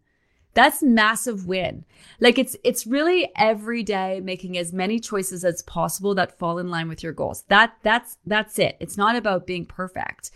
That's 0.56 0.82
massive 0.82 1.46
win. 1.46 1.84
Like 2.18 2.38
it's 2.38 2.56
it's 2.64 2.86
really 2.86 3.30
every 3.36 3.82
day 3.82 4.20
making 4.24 4.56
as 4.56 4.72
many 4.72 4.98
choices 4.98 5.44
as 5.44 5.62
possible 5.62 6.14
that 6.14 6.38
fall 6.38 6.58
in 6.58 6.70
line 6.70 6.88
with 6.88 7.02
your 7.02 7.12
goals. 7.12 7.44
That 7.48 7.74
that's 7.82 8.16
that's 8.24 8.58
it. 8.58 8.76
It's 8.80 8.96
not 8.96 9.16
about 9.16 9.46
being 9.46 9.66
perfect. 9.66 10.30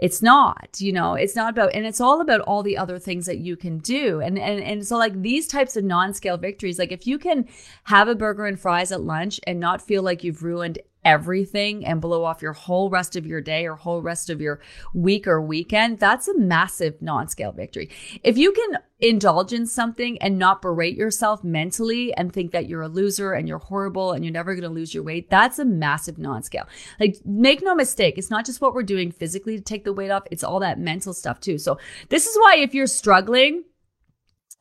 It's 0.00 0.22
not, 0.22 0.80
you 0.80 0.92
know, 0.92 1.14
it's 1.14 1.36
not 1.36 1.50
about 1.50 1.72
and 1.72 1.86
it's 1.86 2.00
all 2.00 2.20
about 2.20 2.40
all 2.40 2.64
the 2.64 2.78
other 2.78 2.98
things 2.98 3.26
that 3.26 3.38
you 3.38 3.54
can 3.54 3.78
do. 3.78 4.20
And 4.20 4.40
and 4.40 4.60
and 4.60 4.84
so 4.84 4.96
like 4.96 5.22
these 5.22 5.46
types 5.46 5.76
of 5.76 5.84
non-scale 5.84 6.38
victories, 6.38 6.78
like 6.80 6.90
if 6.90 7.06
you 7.06 7.16
can 7.16 7.46
have 7.84 8.08
a 8.08 8.16
burger 8.16 8.46
and 8.46 8.58
fries 8.58 8.90
at 8.90 9.02
lunch 9.02 9.38
and 9.46 9.60
not 9.60 9.82
feel 9.82 10.02
like 10.02 10.24
you've 10.24 10.42
ruined 10.42 10.80
everything 11.04 11.84
and 11.84 12.00
blow 12.00 12.24
off 12.24 12.42
your 12.42 12.52
whole 12.52 12.90
rest 12.90 13.16
of 13.16 13.26
your 13.26 13.40
day 13.40 13.66
or 13.66 13.74
whole 13.74 14.02
rest 14.02 14.30
of 14.30 14.40
your 14.40 14.60
week 14.92 15.26
or 15.26 15.40
weekend, 15.40 15.98
that's 15.98 16.28
a 16.28 16.38
massive 16.38 17.00
non 17.00 17.28
scale 17.28 17.52
victory. 17.52 17.90
If 18.22 18.36
you 18.36 18.52
can 18.52 18.78
indulge 19.00 19.52
in 19.52 19.66
something 19.66 20.18
and 20.18 20.38
not 20.38 20.60
berate 20.60 20.96
yourself 20.96 21.42
mentally 21.42 22.12
and 22.14 22.32
think 22.32 22.52
that 22.52 22.68
you're 22.68 22.82
a 22.82 22.88
loser 22.88 23.32
and 23.32 23.48
you're 23.48 23.58
horrible 23.58 24.12
and 24.12 24.24
you're 24.24 24.32
never 24.32 24.54
going 24.54 24.62
to 24.62 24.68
lose 24.68 24.92
your 24.92 25.02
weight, 25.02 25.30
that's 25.30 25.58
a 25.58 25.64
massive 25.64 26.18
non 26.18 26.42
scale. 26.42 26.68
Like, 26.98 27.16
make 27.24 27.62
no 27.62 27.74
mistake, 27.74 28.18
it's 28.18 28.30
not 28.30 28.44
just 28.44 28.60
what 28.60 28.74
we're 28.74 28.82
doing 28.82 29.10
physically 29.10 29.56
to 29.56 29.62
take 29.62 29.84
the 29.84 29.92
weight 29.92 30.10
off, 30.10 30.24
it's 30.30 30.44
all 30.44 30.60
that 30.60 30.78
mental 30.78 31.14
stuff 31.14 31.40
too. 31.40 31.58
So, 31.58 31.78
this 32.08 32.26
is 32.26 32.36
why 32.36 32.56
if 32.58 32.74
you're 32.74 32.86
struggling, 32.86 33.64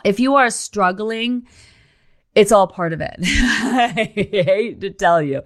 if 0.05 0.19
you 0.19 0.35
are 0.35 0.49
struggling, 0.49 1.47
it's 2.35 2.51
all 2.51 2.67
part 2.67 2.93
of 2.93 3.01
it. 3.01 3.15
I 3.21 4.11
hate 4.15 4.79
to 4.81 4.91
tell 4.91 5.21
you. 5.21 5.41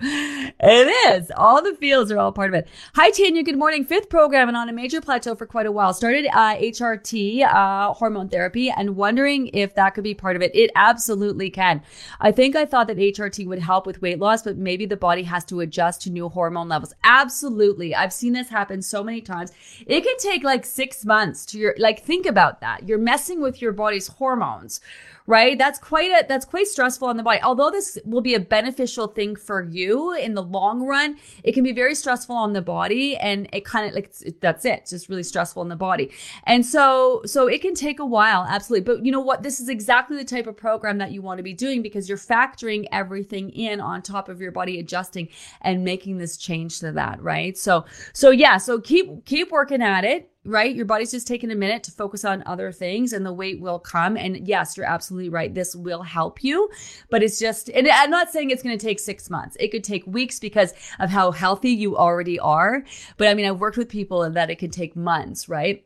It 0.65 1.11
is. 1.11 1.29
All 1.35 1.61
the 1.61 1.75
feels 1.75 2.09
are 2.09 2.17
all 2.17 2.31
part 2.31 2.47
of 2.47 2.53
it. 2.53 2.69
Hi, 2.95 3.09
Tanya. 3.09 3.43
Good 3.43 3.57
morning. 3.57 3.83
Fifth 3.83 4.07
program 4.07 4.47
and 4.47 4.55
on 4.55 4.69
a 4.69 4.71
major 4.71 5.01
plateau 5.01 5.35
for 5.35 5.45
quite 5.45 5.65
a 5.65 5.73
while. 5.73 5.93
Started 5.93 6.25
uh, 6.27 6.55
HRT, 6.55 7.43
uh, 7.43 7.93
hormone 7.93 8.29
therapy, 8.29 8.69
and 8.69 8.95
wondering 8.95 9.47
if 9.47 9.75
that 9.75 9.89
could 9.89 10.05
be 10.05 10.13
part 10.13 10.37
of 10.37 10.41
it. 10.41 10.55
It 10.55 10.71
absolutely 10.73 11.49
can. 11.49 11.81
I 12.21 12.31
think 12.31 12.55
I 12.55 12.63
thought 12.63 12.87
that 12.87 12.95
HRT 12.95 13.45
would 13.45 13.59
help 13.59 13.85
with 13.85 14.01
weight 14.01 14.19
loss, 14.19 14.41
but 14.43 14.55
maybe 14.55 14.85
the 14.85 14.95
body 14.95 15.23
has 15.23 15.43
to 15.45 15.59
adjust 15.59 16.03
to 16.03 16.09
new 16.09 16.29
hormone 16.29 16.69
levels. 16.69 16.93
Absolutely. 17.03 17.93
I've 17.93 18.13
seen 18.13 18.31
this 18.31 18.47
happen 18.47 18.81
so 18.81 19.03
many 19.03 19.19
times. 19.19 19.51
It 19.85 20.05
can 20.05 20.17
take 20.17 20.45
like 20.45 20.65
six 20.65 21.03
months 21.03 21.45
to 21.47 21.59
your, 21.59 21.75
like, 21.77 22.05
think 22.05 22.25
about 22.25 22.61
that. 22.61 22.87
You're 22.87 22.99
messing 22.99 23.41
with 23.41 23.61
your 23.61 23.73
body's 23.73 24.07
hormones 24.07 24.79
right? 25.25 25.57
That's 25.57 25.79
quite 25.79 26.11
a 26.11 26.25
that's 26.27 26.45
quite 26.45 26.67
stressful 26.67 27.07
on 27.07 27.17
the 27.17 27.23
body. 27.23 27.39
Although 27.41 27.71
this 27.71 27.97
will 28.05 28.21
be 28.21 28.35
a 28.35 28.39
beneficial 28.39 29.07
thing 29.07 29.35
for 29.35 29.63
you 29.63 30.13
in 30.13 30.33
the 30.33 30.43
long 30.43 30.85
run, 30.85 31.17
it 31.43 31.53
can 31.53 31.63
be 31.63 31.71
very 31.71 31.95
stressful 31.95 32.35
on 32.35 32.53
the 32.53 32.61
body 32.61 33.15
and 33.17 33.47
it 33.53 33.65
kind 33.65 33.87
of 33.87 33.93
like 33.93 34.13
that's 34.41 34.65
it. 34.65 34.87
Just 34.89 35.09
really 35.09 35.23
stressful 35.23 35.61
in 35.61 35.69
the 35.69 35.75
body. 35.75 36.11
And 36.45 36.65
so 36.65 37.21
so 37.25 37.47
it 37.47 37.61
can 37.61 37.73
take 37.73 37.99
a 37.99 38.05
while, 38.05 38.45
absolutely. 38.47 38.85
But 38.85 39.05
you 39.05 39.11
know 39.11 39.21
what? 39.21 39.43
This 39.43 39.59
is 39.59 39.69
exactly 39.69 40.17
the 40.17 40.25
type 40.25 40.47
of 40.47 40.57
program 40.57 40.97
that 40.97 41.11
you 41.11 41.21
want 41.21 41.37
to 41.37 41.43
be 41.43 41.53
doing 41.53 41.81
because 41.81 42.09
you're 42.09 42.17
factoring 42.17 42.87
everything 42.91 43.49
in 43.51 43.79
on 43.79 44.01
top 44.01 44.29
of 44.29 44.41
your 44.41 44.51
body 44.51 44.79
adjusting 44.79 45.29
and 45.61 45.83
making 45.83 46.17
this 46.17 46.37
change 46.37 46.79
to 46.79 46.91
that, 46.91 47.21
right? 47.21 47.57
So 47.57 47.85
so 48.13 48.29
yeah, 48.29 48.57
so 48.57 48.81
keep 48.81 49.25
keep 49.25 49.51
working 49.51 49.81
at 49.81 50.03
it 50.03 50.32
right? 50.45 50.75
Your 50.75 50.85
body's 50.85 51.11
just 51.11 51.27
taking 51.27 51.51
a 51.51 51.55
minute 51.55 51.83
to 51.83 51.91
focus 51.91 52.25
on 52.25 52.43
other 52.45 52.71
things 52.71 53.13
and 53.13 53.25
the 53.25 53.33
weight 53.33 53.61
will 53.61 53.79
come. 53.79 54.17
And 54.17 54.47
yes, 54.47 54.75
you're 54.75 54.85
absolutely 54.85 55.29
right. 55.29 55.53
This 55.53 55.75
will 55.75 56.03
help 56.03 56.43
you, 56.43 56.69
but 57.09 57.23
it's 57.23 57.39
just, 57.39 57.69
and 57.69 57.87
I'm 57.87 58.09
not 58.09 58.31
saying 58.31 58.49
it's 58.49 58.63
going 58.63 58.77
to 58.77 58.85
take 58.85 58.99
six 58.99 59.29
months. 59.29 59.55
It 59.59 59.69
could 59.69 59.83
take 59.83 60.05
weeks 60.05 60.39
because 60.39 60.73
of 60.99 61.09
how 61.09 61.31
healthy 61.31 61.71
you 61.71 61.97
already 61.97 62.39
are. 62.39 62.83
But 63.17 63.27
I 63.27 63.33
mean, 63.33 63.45
I've 63.45 63.59
worked 63.59 63.77
with 63.77 63.89
people 63.89 64.29
that 64.29 64.49
it 64.49 64.59
can 64.59 64.71
take 64.71 64.95
months, 64.95 65.47
right? 65.47 65.85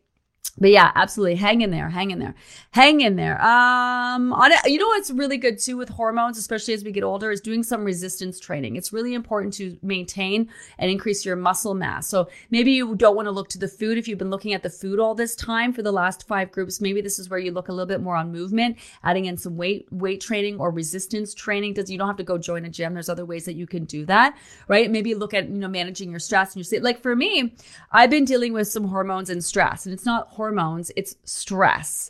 But 0.57 0.71
yeah, 0.71 0.91
absolutely. 0.95 1.35
Hang 1.35 1.61
in 1.61 1.71
there. 1.71 1.89
Hang 1.89 2.11
in 2.11 2.19
there. 2.19 2.33
Hang 2.71 3.01
in 3.01 3.15
there. 3.15 3.39
Um, 3.41 4.33
on 4.33 4.51
you 4.65 4.79
know 4.79 4.87
what's 4.87 5.11
really 5.11 5.37
good 5.37 5.59
too 5.59 5.77
with 5.77 5.89
hormones, 5.89 6.37
especially 6.37 6.73
as 6.73 6.83
we 6.83 6.91
get 6.91 7.03
older, 7.03 7.31
is 7.31 7.41
doing 7.41 7.63
some 7.63 7.83
resistance 7.83 8.39
training. 8.39 8.75
It's 8.75 8.91
really 8.91 9.13
important 9.13 9.53
to 9.55 9.77
maintain 9.83 10.49
and 10.79 10.89
increase 10.89 11.25
your 11.25 11.35
muscle 11.35 11.75
mass. 11.75 12.07
So 12.07 12.27
maybe 12.49 12.71
you 12.71 12.95
don't 12.95 13.15
want 13.15 13.27
to 13.27 13.31
look 13.31 13.49
to 13.49 13.59
the 13.59 13.67
food 13.67 13.97
if 13.97 14.07
you've 14.07 14.17
been 14.17 14.31
looking 14.31 14.53
at 14.53 14.63
the 14.63 14.69
food 14.69 14.99
all 14.99 15.13
this 15.13 15.35
time 15.35 15.73
for 15.73 15.83
the 15.83 15.91
last 15.91 16.27
five 16.27 16.51
groups. 16.51 16.81
Maybe 16.81 17.01
this 17.01 17.19
is 17.19 17.29
where 17.29 17.39
you 17.39 17.51
look 17.51 17.69
a 17.69 17.71
little 17.71 17.85
bit 17.85 18.01
more 18.01 18.15
on 18.15 18.31
movement, 18.31 18.77
adding 19.03 19.25
in 19.25 19.37
some 19.37 19.57
weight 19.57 19.87
weight 19.91 20.21
training 20.21 20.59
or 20.59 20.71
resistance 20.71 21.35
training. 21.35 21.73
Does 21.73 21.91
you 21.91 21.99
don't 21.99 22.07
have 22.07 22.17
to 22.17 22.23
go 22.23 22.37
join 22.37 22.65
a 22.65 22.69
gym. 22.69 22.93
There's 22.93 23.09
other 23.09 23.25
ways 23.25 23.45
that 23.45 23.53
you 23.53 23.67
can 23.67 23.85
do 23.85 24.05
that, 24.07 24.35
right? 24.67 24.89
Maybe 24.89 25.13
look 25.13 25.35
at 25.35 25.49
you 25.49 25.57
know 25.59 25.67
managing 25.67 26.09
your 26.09 26.19
stress 26.19 26.49
and 26.49 26.57
your 26.57 26.63
sleep. 26.63 26.81
Like 26.81 26.99
for 27.01 27.15
me, 27.15 27.53
I've 27.91 28.09
been 28.09 28.25
dealing 28.25 28.53
with 28.53 28.67
some 28.67 28.87
hormones 28.87 29.29
and 29.29 29.43
stress, 29.43 29.85
and 29.85 29.93
it's 29.93 30.05
not 30.05 30.29
hormones 30.29 30.46
hormones, 30.47 30.91
it's 30.95 31.15
stress. 31.25 32.09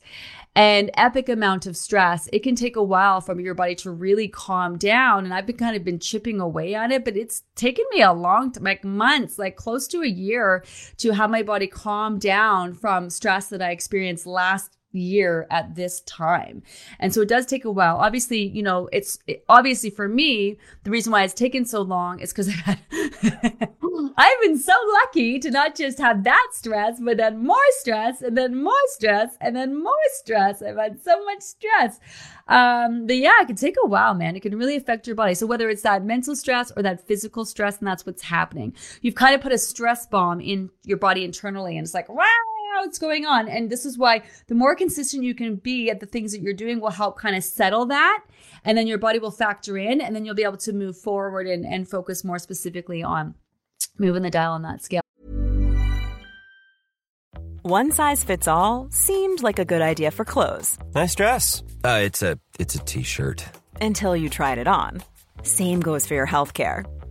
And 0.55 0.89
epic 0.95 1.29
amount 1.29 1.67
of 1.67 1.77
stress, 1.77 2.27
it 2.33 2.41
can 2.41 2.55
take 2.55 2.75
a 2.75 2.83
while 2.83 3.21
for 3.21 3.39
your 3.39 3.53
body 3.53 3.75
to 3.75 3.91
really 3.91 4.27
calm 4.27 4.77
down. 4.77 5.25
And 5.25 5.33
I've 5.33 5.45
been 5.45 5.57
kind 5.57 5.75
of 5.75 5.83
been 5.83 5.99
chipping 5.99 6.39
away 6.39 6.73
at 6.73 6.91
it, 6.91 7.05
but 7.05 7.15
it's 7.15 7.43
taken 7.55 7.85
me 7.91 8.01
a 8.01 8.11
long 8.11 8.51
time, 8.51 8.63
like 8.63 8.83
months, 8.83 9.37
like 9.37 9.55
close 9.55 9.87
to 9.89 10.01
a 10.01 10.07
year 10.07 10.63
to 10.97 11.11
have 11.11 11.29
my 11.29 11.43
body 11.43 11.67
calm 11.67 12.17
down 12.17 12.73
from 12.73 13.11
stress 13.11 13.49
that 13.49 13.61
I 13.61 13.69
experienced 13.69 14.25
last 14.25 14.76
year 14.97 15.47
at 15.49 15.75
this 15.75 16.01
time. 16.01 16.63
And 16.99 17.13
so 17.13 17.21
it 17.21 17.29
does 17.29 17.45
take 17.45 17.65
a 17.65 17.71
while. 17.71 17.97
Obviously, 17.97 18.47
you 18.47 18.63
know, 18.63 18.89
it's 18.91 19.19
it, 19.27 19.43
obviously 19.47 19.89
for 19.89 20.07
me, 20.07 20.57
the 20.83 20.91
reason 20.91 21.11
why 21.11 21.23
it's 21.23 21.33
taken 21.33 21.65
so 21.65 21.81
long 21.81 22.19
is 22.19 22.31
because 22.31 22.49
I've 22.49 22.55
had, 22.55 22.79
I've 24.17 24.41
been 24.41 24.57
so 24.57 24.73
lucky 25.03 25.39
to 25.39 25.51
not 25.51 25.75
just 25.75 25.99
have 25.99 26.23
that 26.23 26.47
stress, 26.53 26.99
but 26.99 27.17
then 27.17 27.45
more 27.45 27.57
stress 27.79 28.21
and 28.21 28.37
then 28.37 28.61
more 28.63 28.73
stress 28.87 29.37
and 29.41 29.55
then 29.55 29.81
more 29.81 29.93
stress. 30.13 30.61
I've 30.61 30.77
had 30.77 31.01
so 31.03 31.23
much 31.25 31.41
stress. 31.41 31.99
Um, 32.47 33.07
but 33.07 33.17
yeah, 33.17 33.41
it 33.41 33.47
can 33.47 33.55
take 33.55 33.75
a 33.83 33.87
while, 33.87 34.13
man. 34.13 34.35
It 34.35 34.41
can 34.41 34.57
really 34.57 34.75
affect 34.75 35.07
your 35.07 35.15
body. 35.15 35.33
So 35.35 35.45
whether 35.45 35.69
it's 35.69 35.81
that 35.81 36.03
mental 36.03 36.35
stress 36.35 36.71
or 36.75 36.83
that 36.83 37.05
physical 37.05 37.45
stress, 37.45 37.79
and 37.79 37.87
that's 37.87 38.05
what's 38.05 38.23
happening, 38.23 38.73
you've 39.01 39.15
kind 39.15 39.35
of 39.35 39.41
put 39.41 39.51
a 39.51 39.57
stress 39.57 40.07
bomb 40.07 40.39
in 40.39 40.69
your 40.83 40.97
body 40.97 41.23
internally, 41.23 41.77
and 41.77 41.85
it's 41.85 41.93
like, 41.93 42.09
wow 42.09 42.56
what's 42.85 42.99
going 42.99 43.25
on. 43.25 43.47
And 43.47 43.69
this 43.69 43.85
is 43.85 43.97
why 43.97 44.23
the 44.47 44.55
more 44.55 44.75
consistent 44.75 45.23
you 45.23 45.35
can 45.35 45.55
be 45.55 45.89
at 45.89 45.99
the 45.99 46.05
things 46.05 46.31
that 46.31 46.41
you're 46.41 46.53
doing 46.53 46.79
will 46.79 46.91
help 46.91 47.17
kind 47.17 47.35
of 47.35 47.43
settle 47.43 47.85
that. 47.87 48.23
And 48.63 48.77
then 48.77 48.87
your 48.87 48.97
body 48.97 49.19
will 49.19 49.31
factor 49.31 49.77
in, 49.77 50.01
and 50.01 50.15
then 50.15 50.25
you'll 50.25 50.35
be 50.35 50.43
able 50.43 50.57
to 50.57 50.73
move 50.73 50.97
forward 50.97 51.47
and, 51.47 51.65
and 51.65 51.89
focus 51.89 52.23
more 52.23 52.39
specifically 52.39 53.03
on 53.03 53.35
moving 53.97 54.23
the 54.23 54.29
dial 54.29 54.53
on 54.53 54.63
that 54.63 54.83
scale. 54.83 55.01
One 57.63 57.91
size 57.91 58.23
fits 58.23 58.47
all 58.47 58.87
seemed 58.91 59.43
like 59.43 59.59
a 59.59 59.65
good 59.65 59.81
idea 59.81 60.11
for 60.11 60.23
clothes. 60.23 60.77
Nice 60.95 61.15
dress. 61.15 61.63
Uh, 61.83 61.99
it's 62.01 62.23
a 62.23 62.39
it's 62.59 62.75
a 62.75 62.79
t-shirt. 62.79 63.43
Until 63.81 64.15
you 64.15 64.29
tried 64.29 64.57
it 64.57 64.67
on. 64.67 65.03
Same 65.43 65.81
goes 65.81 66.07
for 66.07 66.13
your 66.13 66.25
health 66.25 66.53
care. 66.53 66.85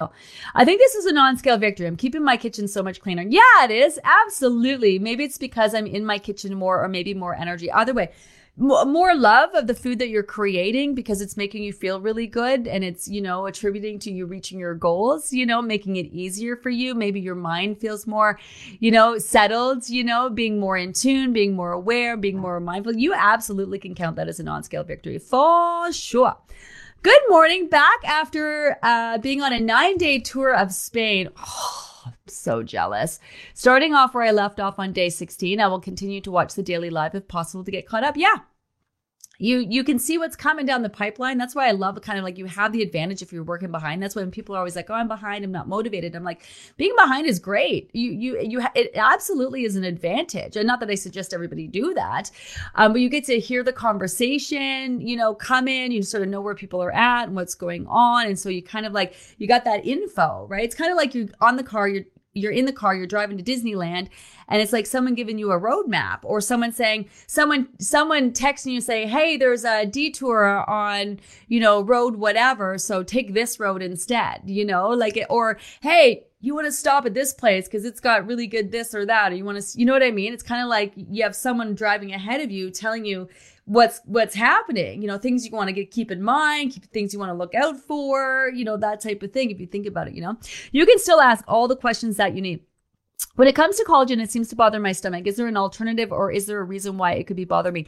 I 0.00 0.64
think 0.64 0.80
this 0.80 0.96
is 0.96 1.06
a 1.06 1.12
non-scale 1.12 1.56
victory. 1.56 1.86
I'm 1.86 1.96
keeping 1.96 2.24
my 2.24 2.36
kitchen 2.36 2.66
so 2.66 2.82
much 2.82 3.00
cleaner. 3.00 3.22
Yeah, 3.22 3.64
it 3.64 3.70
is. 3.70 4.00
Absolutely. 4.02 4.98
Maybe 4.98 5.22
it's 5.22 5.38
because 5.38 5.72
I'm 5.72 5.86
in 5.86 6.04
my 6.04 6.18
kitchen 6.18 6.56
more 6.56 6.82
or 6.82 6.88
maybe 6.88 7.14
more 7.14 7.36
energy. 7.36 7.70
Either 7.70 7.94
way, 7.94 8.10
more 8.56 9.14
love 9.14 9.50
of 9.54 9.68
the 9.68 9.74
food 9.74 10.00
that 10.00 10.08
you're 10.08 10.24
creating 10.24 10.96
because 10.96 11.20
it's 11.20 11.36
making 11.36 11.62
you 11.62 11.72
feel 11.72 12.00
really 12.00 12.26
good 12.26 12.66
and 12.66 12.82
it's, 12.82 13.06
you 13.06 13.20
know, 13.20 13.46
attributing 13.46 14.00
to 14.00 14.12
you 14.12 14.26
reaching 14.26 14.58
your 14.58 14.74
goals, 14.74 15.32
you 15.32 15.46
know, 15.46 15.62
making 15.62 15.94
it 15.94 16.06
easier 16.06 16.56
for 16.56 16.70
you. 16.70 16.94
Maybe 16.94 17.20
your 17.20 17.34
mind 17.36 17.78
feels 17.78 18.04
more, 18.04 18.38
you 18.80 18.90
know, 18.90 19.18
settled, 19.18 19.88
you 19.88 20.02
know, 20.02 20.28
being 20.28 20.58
more 20.58 20.76
in 20.76 20.92
tune, 20.92 21.32
being 21.32 21.54
more 21.54 21.72
aware, 21.72 22.16
being 22.16 22.38
more 22.38 22.58
mindful. 22.58 22.96
You 22.96 23.14
absolutely 23.14 23.78
can 23.78 23.94
count 23.94 24.16
that 24.16 24.28
as 24.28 24.40
a 24.40 24.44
non-scale 24.44 24.84
victory 24.84 25.18
for 25.18 25.92
sure. 25.92 26.36
Good 27.04 27.20
morning. 27.28 27.68
Back 27.68 28.02
after 28.06 28.78
uh, 28.82 29.18
being 29.18 29.42
on 29.42 29.52
a 29.52 29.60
nine 29.60 29.98
day 29.98 30.20
tour 30.20 30.54
of 30.54 30.72
Spain. 30.72 31.28
Oh, 31.36 32.00
I'm 32.06 32.14
so 32.26 32.62
jealous. 32.62 33.20
Starting 33.52 33.92
off 33.92 34.14
where 34.14 34.24
I 34.24 34.30
left 34.30 34.58
off 34.58 34.78
on 34.78 34.94
day 34.94 35.10
16, 35.10 35.60
I 35.60 35.66
will 35.66 35.80
continue 35.80 36.22
to 36.22 36.30
watch 36.30 36.54
the 36.54 36.62
daily 36.62 36.88
live 36.88 37.14
if 37.14 37.28
possible 37.28 37.62
to 37.62 37.70
get 37.70 37.86
caught 37.86 38.04
up. 38.04 38.16
Yeah, 38.16 38.36
you 39.38 39.58
you 39.58 39.82
can 39.82 39.98
see 39.98 40.16
what's 40.18 40.36
coming 40.36 40.66
down 40.66 40.82
the 40.82 40.88
pipeline. 40.88 41.38
That's 41.38 41.54
why 41.54 41.68
i 41.68 41.72
love 41.72 42.00
kind 42.02 42.18
of 42.18 42.24
like 42.24 42.38
you 42.38 42.46
have 42.46 42.72
the 42.72 42.82
advantage 42.82 43.22
if 43.22 43.32
you're 43.32 43.42
working 43.42 43.70
behind. 43.70 44.02
That's 44.02 44.14
when 44.14 44.30
people 44.30 44.54
are 44.54 44.58
always 44.58 44.76
like 44.76 44.90
oh 44.90 44.94
i'm 44.94 45.08
behind. 45.08 45.44
I'm 45.44 45.52
not 45.52 45.68
motivated. 45.68 46.14
I'm 46.14 46.24
like 46.24 46.42
being 46.76 46.94
behind 46.96 47.26
is 47.26 47.38
great. 47.38 47.90
You 47.92 48.10
you 48.10 48.40
you 48.40 48.60
ha- 48.60 48.72
it 48.74 48.92
absolutely 48.94 49.64
is 49.64 49.76
an 49.76 49.84
advantage. 49.84 50.56
And 50.56 50.66
not 50.66 50.80
that 50.80 50.90
i 50.90 50.94
suggest 50.94 51.34
everybody 51.34 51.66
do 51.66 51.94
that 51.94 52.30
um, 52.74 52.92
but 52.92 53.00
you 53.00 53.08
get 53.08 53.24
to 53.24 53.40
hear 53.40 53.62
the 53.62 53.72
conversation 53.72 55.00
you 55.00 55.16
know 55.16 55.34
come 55.34 55.68
in 55.68 55.92
you 55.92 56.02
sort 56.02 56.22
of 56.22 56.28
know 56.28 56.40
where 56.40 56.54
people 56.54 56.82
are 56.82 56.92
at 56.92 57.24
and 57.24 57.34
what's 57.36 57.54
going 57.54 57.86
on. 57.88 58.26
And 58.26 58.38
so 58.38 58.48
you 58.48 58.62
kind 58.62 58.86
of 58.86 58.92
like 58.92 59.14
you 59.38 59.48
got 59.48 59.64
that 59.64 59.84
info 59.84 60.46
right? 60.48 60.64
It's 60.64 60.74
kind 60.74 60.90
of 60.90 60.96
like 60.96 61.14
you're 61.14 61.28
on 61.40 61.56
the 61.56 61.64
car 61.64 61.88
you're 61.88 62.04
you're 62.34 62.52
in 62.52 62.66
the 62.66 62.72
car, 62.72 62.94
you're 62.94 63.06
driving 63.06 63.38
to 63.38 63.44
Disneyland, 63.44 64.08
and 64.48 64.60
it's 64.60 64.72
like 64.72 64.86
someone 64.86 65.14
giving 65.14 65.38
you 65.38 65.52
a 65.52 65.60
roadmap 65.60 66.18
or 66.22 66.40
someone 66.40 66.72
saying, 66.72 67.08
someone, 67.26 67.68
someone 67.78 68.32
texting 68.32 68.72
you 68.72 68.80
say, 68.80 69.06
Hey, 69.06 69.36
there's 69.36 69.64
a 69.64 69.86
detour 69.86 70.68
on, 70.68 71.20
you 71.48 71.60
know, 71.60 71.82
road, 71.82 72.16
whatever. 72.16 72.76
So 72.78 73.02
take 73.02 73.32
this 73.34 73.58
road 73.58 73.82
instead, 73.82 74.42
you 74.44 74.64
know, 74.64 74.88
like, 74.88 75.16
it, 75.16 75.26
or, 75.30 75.58
Hey, 75.80 76.26
you 76.40 76.54
want 76.54 76.66
to 76.66 76.72
stop 76.72 77.06
at 77.06 77.14
this 77.14 77.32
place 77.32 77.64
because 77.64 77.86
it's 77.86 78.00
got 78.00 78.26
really 78.26 78.46
good 78.46 78.70
this 78.70 78.94
or 78.94 79.06
that, 79.06 79.32
or 79.32 79.34
you 79.34 79.46
want 79.46 79.62
to, 79.62 79.78
you 79.78 79.86
know 79.86 79.94
what 79.94 80.02
I 80.02 80.10
mean? 80.10 80.34
It's 80.34 80.42
kind 80.42 80.62
of 80.62 80.68
like 80.68 80.92
you 80.94 81.22
have 81.22 81.34
someone 81.34 81.74
driving 81.74 82.12
ahead 82.12 82.42
of 82.42 82.50
you 82.50 82.70
telling 82.70 83.06
you, 83.06 83.28
what's 83.66 84.00
what's 84.04 84.34
happening 84.34 85.00
you 85.00 85.08
know 85.08 85.16
things 85.16 85.46
you 85.46 85.50
want 85.50 85.68
to 85.68 85.72
get, 85.72 85.90
keep 85.90 86.10
in 86.10 86.22
mind 86.22 86.72
keep 86.72 86.84
things 86.92 87.12
you 87.12 87.18
want 87.18 87.30
to 87.30 87.34
look 87.34 87.54
out 87.54 87.76
for 87.76 88.50
you 88.54 88.64
know 88.64 88.76
that 88.76 89.00
type 89.00 89.22
of 89.22 89.32
thing 89.32 89.50
if 89.50 89.58
you 89.58 89.66
think 89.66 89.86
about 89.86 90.06
it 90.06 90.14
you 90.14 90.20
know. 90.20 90.36
You 90.72 90.84
can 90.86 90.98
still 90.98 91.20
ask 91.20 91.44
all 91.48 91.68
the 91.68 91.76
questions 91.76 92.16
that 92.16 92.34
you 92.34 92.42
need 92.42 92.60
when 93.36 93.48
it 93.48 93.54
comes 93.54 93.76
to 93.76 93.84
collagen, 93.84 94.22
it 94.22 94.30
seems 94.30 94.48
to 94.48 94.56
bother 94.56 94.78
my 94.78 94.92
stomach. 94.92 95.26
Is 95.26 95.36
there 95.36 95.46
an 95.46 95.56
alternative 95.56 96.12
or 96.12 96.30
is 96.30 96.46
there 96.46 96.60
a 96.60 96.64
reason 96.64 96.98
why 96.98 97.12
it 97.12 97.26
could 97.26 97.36
be 97.36 97.44
bothering 97.44 97.74
me? 97.74 97.86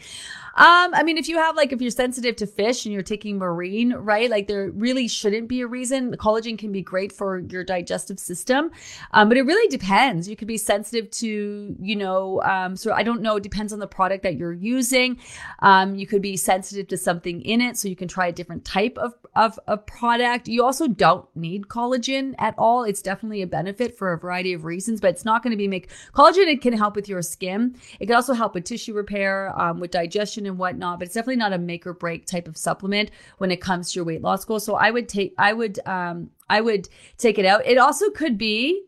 Um, 0.57 0.95
I 0.95 1.03
mean, 1.03 1.19
if 1.19 1.29
you 1.29 1.37
have 1.37 1.55
like, 1.55 1.73
if 1.73 1.81
you're 1.81 1.91
sensitive 1.91 2.37
to 2.37 2.47
fish 2.47 2.85
and 2.85 2.93
you're 2.93 3.03
taking 3.03 3.39
marine, 3.39 3.93
right? 3.93 4.31
Like 4.31 4.49
there 4.49 4.71
really 4.71 5.07
shouldn't 5.07 5.49
be 5.49 5.61
a 5.61 5.67
reason. 5.67 6.17
Collagen 6.17 6.59
can 6.59 6.73
be 6.73 6.83
great 6.83 7.13
for 7.13 7.39
your 7.39 7.63
digestive 7.63 8.19
system. 8.19 8.71
Um, 9.13 9.29
but 9.29 9.37
it 9.37 9.43
really 9.43 9.69
depends. 9.69 10.29
You 10.29 10.35
could 10.35 10.49
be 10.49 10.57
sensitive 10.57 11.11
to, 11.13 11.77
you 11.79 11.97
know, 11.97 12.43
um, 12.43 12.75
so 12.75 12.93
I 12.93 13.03
don't 13.03 13.21
know. 13.21 13.37
It 13.37 13.43
depends 13.43 13.73
on 13.73 13.79
the 13.79 13.87
product 13.87 14.23
that 14.23 14.37
you're 14.37 14.53
using. 14.53 15.19
Um, 15.61 15.95
you 15.95 16.07
could 16.07 16.23
be 16.23 16.37
sensitive 16.37 16.89
to 16.89 16.97
something 16.97 17.43
in 17.43 17.61
it. 17.61 17.77
So 17.77 17.89
you 17.89 17.97
can 17.97 18.09
try 18.09 18.29
a 18.29 18.33
different 18.33 18.65
type 18.65 18.97
of, 18.99 19.15
of, 19.35 19.61
of 19.67 19.87
product. 19.87 20.49
You 20.49 20.65
also 20.65 20.89
don't 20.89 21.29
need 21.37 21.69
collagen 21.69 22.35
at 22.39 22.55
all. 22.57 22.83
It's 22.83 23.03
definitely 23.03 23.43
a 23.43 23.47
benefit 23.47 23.97
for 23.97 24.13
a 24.13 24.19
variety 24.19 24.55
of 24.55 24.65
reasons, 24.65 25.01
but 25.01 25.11
it's 25.11 25.25
not 25.25 25.36
going 25.43 25.53
to 25.53 25.57
be 25.57 25.69
make 25.69 25.91
collagen. 26.15 26.47
It 26.47 26.63
can 26.63 26.73
help 26.73 26.97
with 26.97 27.09
your 27.09 27.23
skin. 27.23 27.77
It 28.01 28.07
can 28.07 28.17
also 28.17 28.33
help 28.33 28.55
with 28.55 28.65
tissue 28.65 28.95
repair, 28.95 29.53
um, 29.59 29.81
with 29.81 29.91
digestion 29.91 30.47
and 30.47 30.59
whatnot. 30.59 30.99
But 30.99 31.07
it's 31.07 31.15
definitely 31.15 31.37
not 31.37 31.53
a 31.53 31.59
make 31.59 31.87
or 31.87 31.95
break 31.95 32.27
type 32.27 32.49
of 32.49 32.57
supplement 32.57 33.11
when 33.39 33.51
it 33.51 33.61
comes 33.61 33.93
to 33.93 33.97
your 33.97 34.05
weight 34.05 34.23
loss 34.23 34.45
goal. 34.45 34.61
So 34.61 34.75
I 34.75 34.91
would 34.91 35.09
take, 35.09 35.35
I 35.39 35.53
would, 35.53 35.79
um, 35.87 36.31
I 36.49 36.61
would 36.61 36.89
take 37.19 37.39
it 37.39 37.47
out. 37.47 37.67
It 37.67 37.79
also 37.79 38.11
could 38.11 38.39
be 38.39 38.83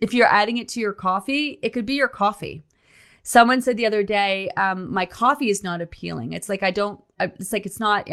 if 0.00 0.14
you're 0.14 0.26
adding 0.26 0.58
it 0.58 0.68
to 0.68 0.80
your 0.80 0.92
coffee. 0.92 1.58
It 1.62 1.70
could 1.70 1.86
be 1.86 1.94
your 1.94 2.08
coffee. 2.08 2.64
Someone 3.22 3.60
said 3.60 3.76
the 3.76 3.84
other 3.84 4.02
day, 4.02 4.48
um, 4.56 4.90
my 4.90 5.04
coffee 5.04 5.50
is 5.50 5.62
not 5.62 5.82
appealing. 5.82 6.32
It's 6.32 6.48
like 6.48 6.62
I 6.62 6.70
don't. 6.70 6.98
It's 7.20 7.52
like 7.52 7.66
it's 7.66 7.78
not. 7.78 8.08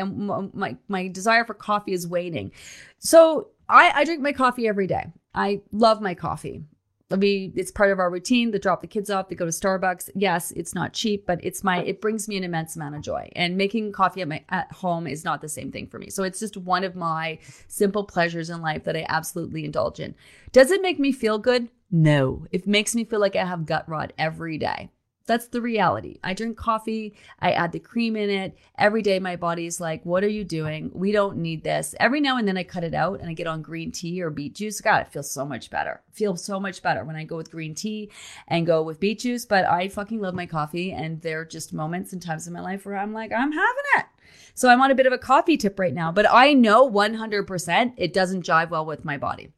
My 0.53 0.75
my 0.89 1.07
desire 1.07 1.45
for 1.45 1.53
coffee 1.53 1.93
is 1.93 2.05
waning. 2.05 2.51
So 2.97 3.49
I, 3.69 3.91
I 3.95 4.03
drink 4.03 4.21
my 4.21 4.33
coffee 4.33 4.67
every 4.67 4.87
day. 4.87 5.13
I 5.33 5.61
love 5.71 6.01
my 6.01 6.15
coffee 6.15 6.63
we 7.11 7.51
it's 7.55 7.71
part 7.71 7.91
of 7.91 7.99
our 7.99 8.09
routine. 8.09 8.51
To 8.51 8.59
drop 8.59 8.81
the 8.81 8.87
kids 8.87 9.09
off 9.09 9.29
they 9.29 9.35
go 9.35 9.45
to 9.45 9.51
starbucks. 9.51 10.09
Yes 10.15 10.51
it's 10.51 10.73
not 10.73 10.93
cheap 10.93 11.25
but 11.25 11.39
it's 11.43 11.63
my 11.63 11.81
it 11.83 12.01
brings 12.01 12.27
me 12.27 12.37
an 12.37 12.43
immense 12.43 12.75
amount 12.75 12.95
of 12.95 13.01
joy. 13.01 13.29
And 13.35 13.57
making 13.57 13.91
coffee 13.91 14.21
at 14.21 14.27
my 14.27 14.43
at 14.49 14.71
home 14.71 15.07
is 15.07 15.23
not 15.23 15.41
the 15.41 15.49
same 15.49 15.71
thing 15.71 15.87
for 15.87 15.99
me. 15.99 16.09
So 16.09 16.23
it's 16.23 16.39
just 16.39 16.57
one 16.57 16.83
of 16.83 16.95
my 16.95 17.39
simple 17.67 18.03
pleasures 18.03 18.49
in 18.49 18.61
life 18.61 18.83
that 18.85 18.95
i 18.95 19.05
absolutely 19.09 19.65
indulge 19.65 19.99
in. 19.99 20.15
Does 20.51 20.71
it 20.71 20.81
make 20.81 20.99
me 20.99 21.11
feel 21.11 21.37
good? 21.37 21.69
No. 21.91 22.45
It 22.51 22.67
makes 22.67 22.95
me 22.95 23.05
feel 23.05 23.19
like 23.19 23.35
i 23.35 23.45
have 23.45 23.65
gut 23.65 23.87
rot 23.87 24.13
every 24.17 24.57
day 24.57 24.89
that's 25.25 25.47
the 25.47 25.61
reality. 25.61 26.19
I 26.23 26.33
drink 26.33 26.57
coffee, 26.57 27.15
I 27.39 27.51
add 27.51 27.71
the 27.71 27.79
cream 27.79 28.15
in 28.15 28.29
it. 28.29 28.57
Every 28.77 29.01
day 29.01 29.19
my 29.19 29.35
body's 29.35 29.79
like, 29.79 30.05
"What 30.05 30.23
are 30.23 30.29
you 30.29 30.43
doing? 30.43 30.91
We 30.93 31.11
don't 31.11 31.37
need 31.37 31.63
this." 31.63 31.95
Every 31.99 32.21
now 32.21 32.37
and 32.37 32.47
then 32.47 32.57
I 32.57 32.63
cut 32.63 32.83
it 32.83 32.93
out 32.93 33.19
and 33.19 33.29
I 33.29 33.33
get 33.33 33.47
on 33.47 33.61
green 33.61 33.91
tea 33.91 34.21
or 34.21 34.29
beet 34.29 34.55
juice. 34.55 34.81
God, 34.81 35.01
it 35.01 35.11
feels 35.11 35.31
so 35.31 35.45
much 35.45 35.69
better. 35.69 36.01
It 36.09 36.15
feels 36.15 36.43
so 36.43 36.59
much 36.59 36.81
better 36.81 37.03
when 37.03 37.15
I 37.15 37.23
go 37.23 37.37
with 37.37 37.51
green 37.51 37.75
tea 37.75 38.11
and 38.47 38.67
go 38.67 38.83
with 38.83 38.99
beet 38.99 39.19
juice, 39.19 39.45
but 39.45 39.65
I 39.65 39.87
fucking 39.87 40.21
love 40.21 40.35
my 40.35 40.45
coffee 40.45 40.91
and 40.91 41.21
there 41.21 41.41
are 41.41 41.45
just 41.45 41.73
moments 41.73 42.13
and 42.13 42.21
times 42.21 42.47
in 42.47 42.53
my 42.53 42.61
life 42.61 42.85
where 42.85 42.97
I'm 42.97 43.13
like, 43.13 43.31
"I'm 43.31 43.51
having 43.51 43.83
it." 43.97 44.05
So 44.53 44.69
I'm 44.69 44.81
on 44.81 44.91
a 44.91 44.95
bit 44.95 45.05
of 45.05 45.13
a 45.13 45.17
coffee 45.17 45.57
tip 45.57 45.79
right 45.79 45.93
now, 45.93 46.11
but 46.11 46.25
I 46.29 46.53
know 46.53 46.85
100% 46.85 47.93
it 47.97 48.13
doesn't 48.13 48.45
jive 48.45 48.69
well 48.69 48.85
with 48.85 49.03
my 49.03 49.17
body. 49.17 49.51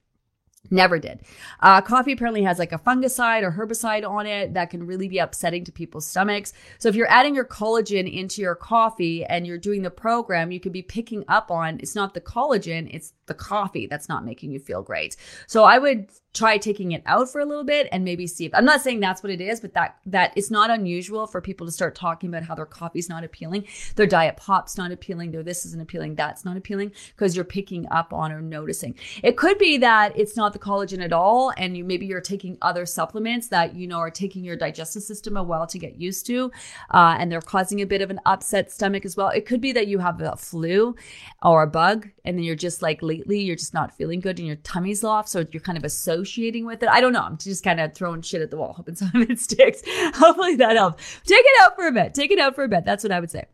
Never 0.69 0.99
did. 0.99 1.21
Uh, 1.61 1.81
coffee 1.81 2.11
apparently 2.11 2.43
has 2.43 2.59
like 2.59 2.73
a 2.73 2.77
fungicide 2.77 3.43
or 3.43 3.51
herbicide 3.51 4.07
on 4.07 4.25
it 4.25 4.53
that 4.53 4.69
can 4.69 4.85
really 4.85 5.07
be 5.07 5.17
upsetting 5.17 5.63
to 5.65 5.71
people's 5.71 6.05
stomachs. 6.05 6.53
So 6.77 6.89
if 6.89 6.95
you're 6.95 7.09
adding 7.09 7.35
your 7.35 7.45
collagen 7.45 8.11
into 8.11 8.41
your 8.41 8.55
coffee 8.55 9.23
and 9.23 9.47
you're 9.47 9.57
doing 9.57 9.81
the 9.81 9.89
program, 9.89 10.51
you 10.51 10.59
could 10.59 10.73
be 10.73 10.81
picking 10.81 11.23
up 11.27 11.51
on 11.51 11.79
it's 11.79 11.95
not 11.95 12.13
the 12.13 12.21
collagen, 12.21 12.93
it's 12.93 13.13
the 13.27 13.33
coffee 13.33 13.87
that's 13.87 14.09
not 14.09 14.25
making 14.25 14.51
you 14.51 14.59
feel 14.59 14.81
great. 14.81 15.15
So 15.47 15.63
I 15.63 15.77
would 15.77 16.09
try 16.37 16.57
taking 16.57 16.91
it 16.91 17.01
out 17.07 17.29
for 17.29 17.41
a 17.41 17.45
little 17.45 17.63
bit 17.63 17.89
and 17.91 18.03
maybe 18.03 18.27
see 18.27 18.45
if 18.45 18.53
I'm 18.53 18.65
not 18.65 18.81
saying 18.81 18.99
that's 18.99 19.23
what 19.23 19.31
it 19.31 19.41
is, 19.41 19.59
but 19.59 19.73
that 19.73 19.97
that 20.05 20.33
it's 20.35 20.51
not 20.51 20.69
unusual 20.69 21.25
for 21.25 21.41
people 21.41 21.65
to 21.65 21.71
start 21.71 21.95
talking 21.95 22.29
about 22.29 22.43
how 22.43 22.53
their 22.53 22.65
coffee's 22.65 23.09
not 23.09 23.23
appealing, 23.23 23.65
their 23.95 24.05
diet 24.05 24.37
pop's 24.37 24.77
not 24.77 24.91
appealing, 24.91 25.31
their 25.31 25.41
this 25.41 25.65
isn't 25.65 25.81
appealing, 25.81 26.13
that's 26.13 26.45
not 26.45 26.55
appealing 26.55 26.91
because 27.15 27.35
you're 27.35 27.45
picking 27.45 27.87
up 27.89 28.13
on 28.13 28.31
or 28.31 28.41
noticing. 28.41 28.93
It 29.23 29.35
could 29.35 29.57
be 29.57 29.77
that 29.77 30.17
it's 30.17 30.37
not 30.37 30.53
the 30.53 30.59
collagen 30.59 31.03
at 31.03 31.11
all, 31.11 31.51
and 31.57 31.75
you 31.75 31.83
maybe 31.83 32.05
you're 32.05 32.21
taking 32.21 32.57
other 32.61 32.85
supplements 32.85 33.47
that 33.47 33.75
you 33.75 33.87
know 33.87 33.97
are 33.97 34.11
taking 34.11 34.43
your 34.43 34.55
digestive 34.55 35.03
system 35.03 35.37
a 35.37 35.43
while 35.43 35.65
to 35.65 35.79
get 35.79 35.99
used 35.99 36.27
to, 36.27 36.51
uh, 36.91 37.17
and 37.19 37.31
they're 37.31 37.41
causing 37.41 37.81
a 37.81 37.85
bit 37.85 38.01
of 38.01 38.11
an 38.11 38.19
upset 38.27 38.71
stomach 38.71 39.05
as 39.05 39.17
well. 39.17 39.29
It 39.29 39.47
could 39.47 39.61
be 39.61 39.71
that 39.71 39.87
you 39.87 39.97
have 39.99 40.21
a 40.21 40.35
flu 40.35 40.95
or 41.41 41.63
a 41.63 41.67
bug, 41.67 42.09
and 42.23 42.37
then 42.37 42.43
you're 42.43 42.55
just 42.55 42.83
like 42.83 43.01
lately 43.01 43.39
you're 43.39 43.55
just 43.55 43.73
not 43.73 43.97
feeling 43.97 44.19
good 44.19 44.37
and 44.37 44.47
your 44.47 44.57
tummy's 44.57 45.03
off, 45.03 45.27
so 45.27 45.43
you're 45.51 45.61
kind 45.61 45.79
of 45.79 45.83
associated 45.83 46.26
associating 46.27 46.65
with 46.65 46.83
it. 46.83 46.89
I 46.89 47.01
don't 47.01 47.13
know. 47.13 47.21
I'm 47.21 47.37
just 47.37 47.63
kind 47.63 47.79
of 47.79 47.93
throwing 47.93 48.21
shit 48.21 48.41
at 48.41 48.51
the 48.51 48.57
wall, 48.57 48.73
hoping 48.77 48.95
some 48.95 49.11
of 49.13 49.29
it 49.29 49.39
sticks. 49.39 49.81
Hopefully 50.15 50.55
that 50.55 50.75
helps. 50.75 51.19
Take 51.25 51.43
it 51.45 51.61
out 51.63 51.75
for 51.75 51.87
a 51.87 51.91
bit. 51.91 52.13
Take 52.13 52.31
it 52.31 52.39
out 52.39 52.55
for 52.55 52.63
a 52.63 52.67
bit. 52.67 52.85
That's 52.85 53.03
what 53.03 53.11
I 53.11 53.19
would 53.19 53.31
say. 53.31 53.45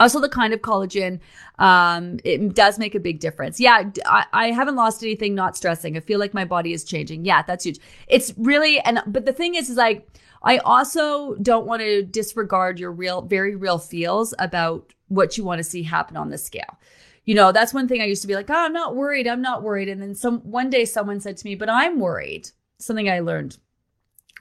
Also, 0.00 0.18
the 0.18 0.28
kind 0.28 0.52
of 0.52 0.60
collagen, 0.60 1.20
um, 1.60 2.18
it 2.24 2.52
does 2.52 2.80
make 2.80 2.96
a 2.96 3.00
big 3.00 3.20
difference. 3.20 3.60
Yeah, 3.60 3.90
I, 4.04 4.26
I 4.32 4.50
haven't 4.50 4.74
lost 4.74 5.04
anything, 5.04 5.36
not 5.36 5.56
stressing. 5.56 5.96
I 5.96 6.00
feel 6.00 6.18
like 6.18 6.34
my 6.34 6.44
body 6.44 6.72
is 6.72 6.82
changing. 6.82 7.24
Yeah, 7.24 7.42
that's 7.42 7.64
huge. 7.64 7.78
It's 8.08 8.34
really, 8.36 8.80
and, 8.80 9.00
but 9.06 9.24
the 9.24 9.32
thing 9.32 9.54
is, 9.54 9.70
is 9.70 9.76
like, 9.76 10.08
I 10.42 10.58
also 10.58 11.36
don't 11.36 11.66
want 11.66 11.80
to 11.82 12.02
disregard 12.02 12.80
your 12.80 12.90
real, 12.90 13.22
very 13.22 13.54
real 13.54 13.78
feels 13.78 14.34
about 14.40 14.92
what 15.06 15.38
you 15.38 15.44
want 15.44 15.60
to 15.60 15.64
see 15.64 15.84
happen 15.84 16.16
on 16.16 16.30
the 16.30 16.38
scale 16.38 16.76
you 17.24 17.34
know, 17.34 17.52
that's 17.52 17.74
one 17.74 17.88
thing 17.88 18.02
I 18.02 18.06
used 18.06 18.22
to 18.22 18.28
be 18.28 18.34
like, 18.34 18.50
oh, 18.50 18.54
I'm 18.54 18.72
not 18.72 18.94
worried. 18.94 19.26
I'm 19.26 19.42
not 19.42 19.62
worried. 19.62 19.88
And 19.88 20.00
then 20.00 20.14
some, 20.14 20.40
one 20.40 20.70
day 20.70 20.84
someone 20.84 21.20
said 21.20 21.36
to 21.38 21.46
me, 21.46 21.54
but 21.54 21.70
I'm 21.70 21.98
worried. 21.98 22.50
Something 22.78 23.08
I 23.08 23.20
learned 23.20 23.58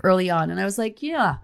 early 0.04 0.30
on. 0.30 0.50
And 0.50 0.60
I 0.60 0.66
was 0.66 0.78
like, 0.78 1.02
yeah, 1.02 1.38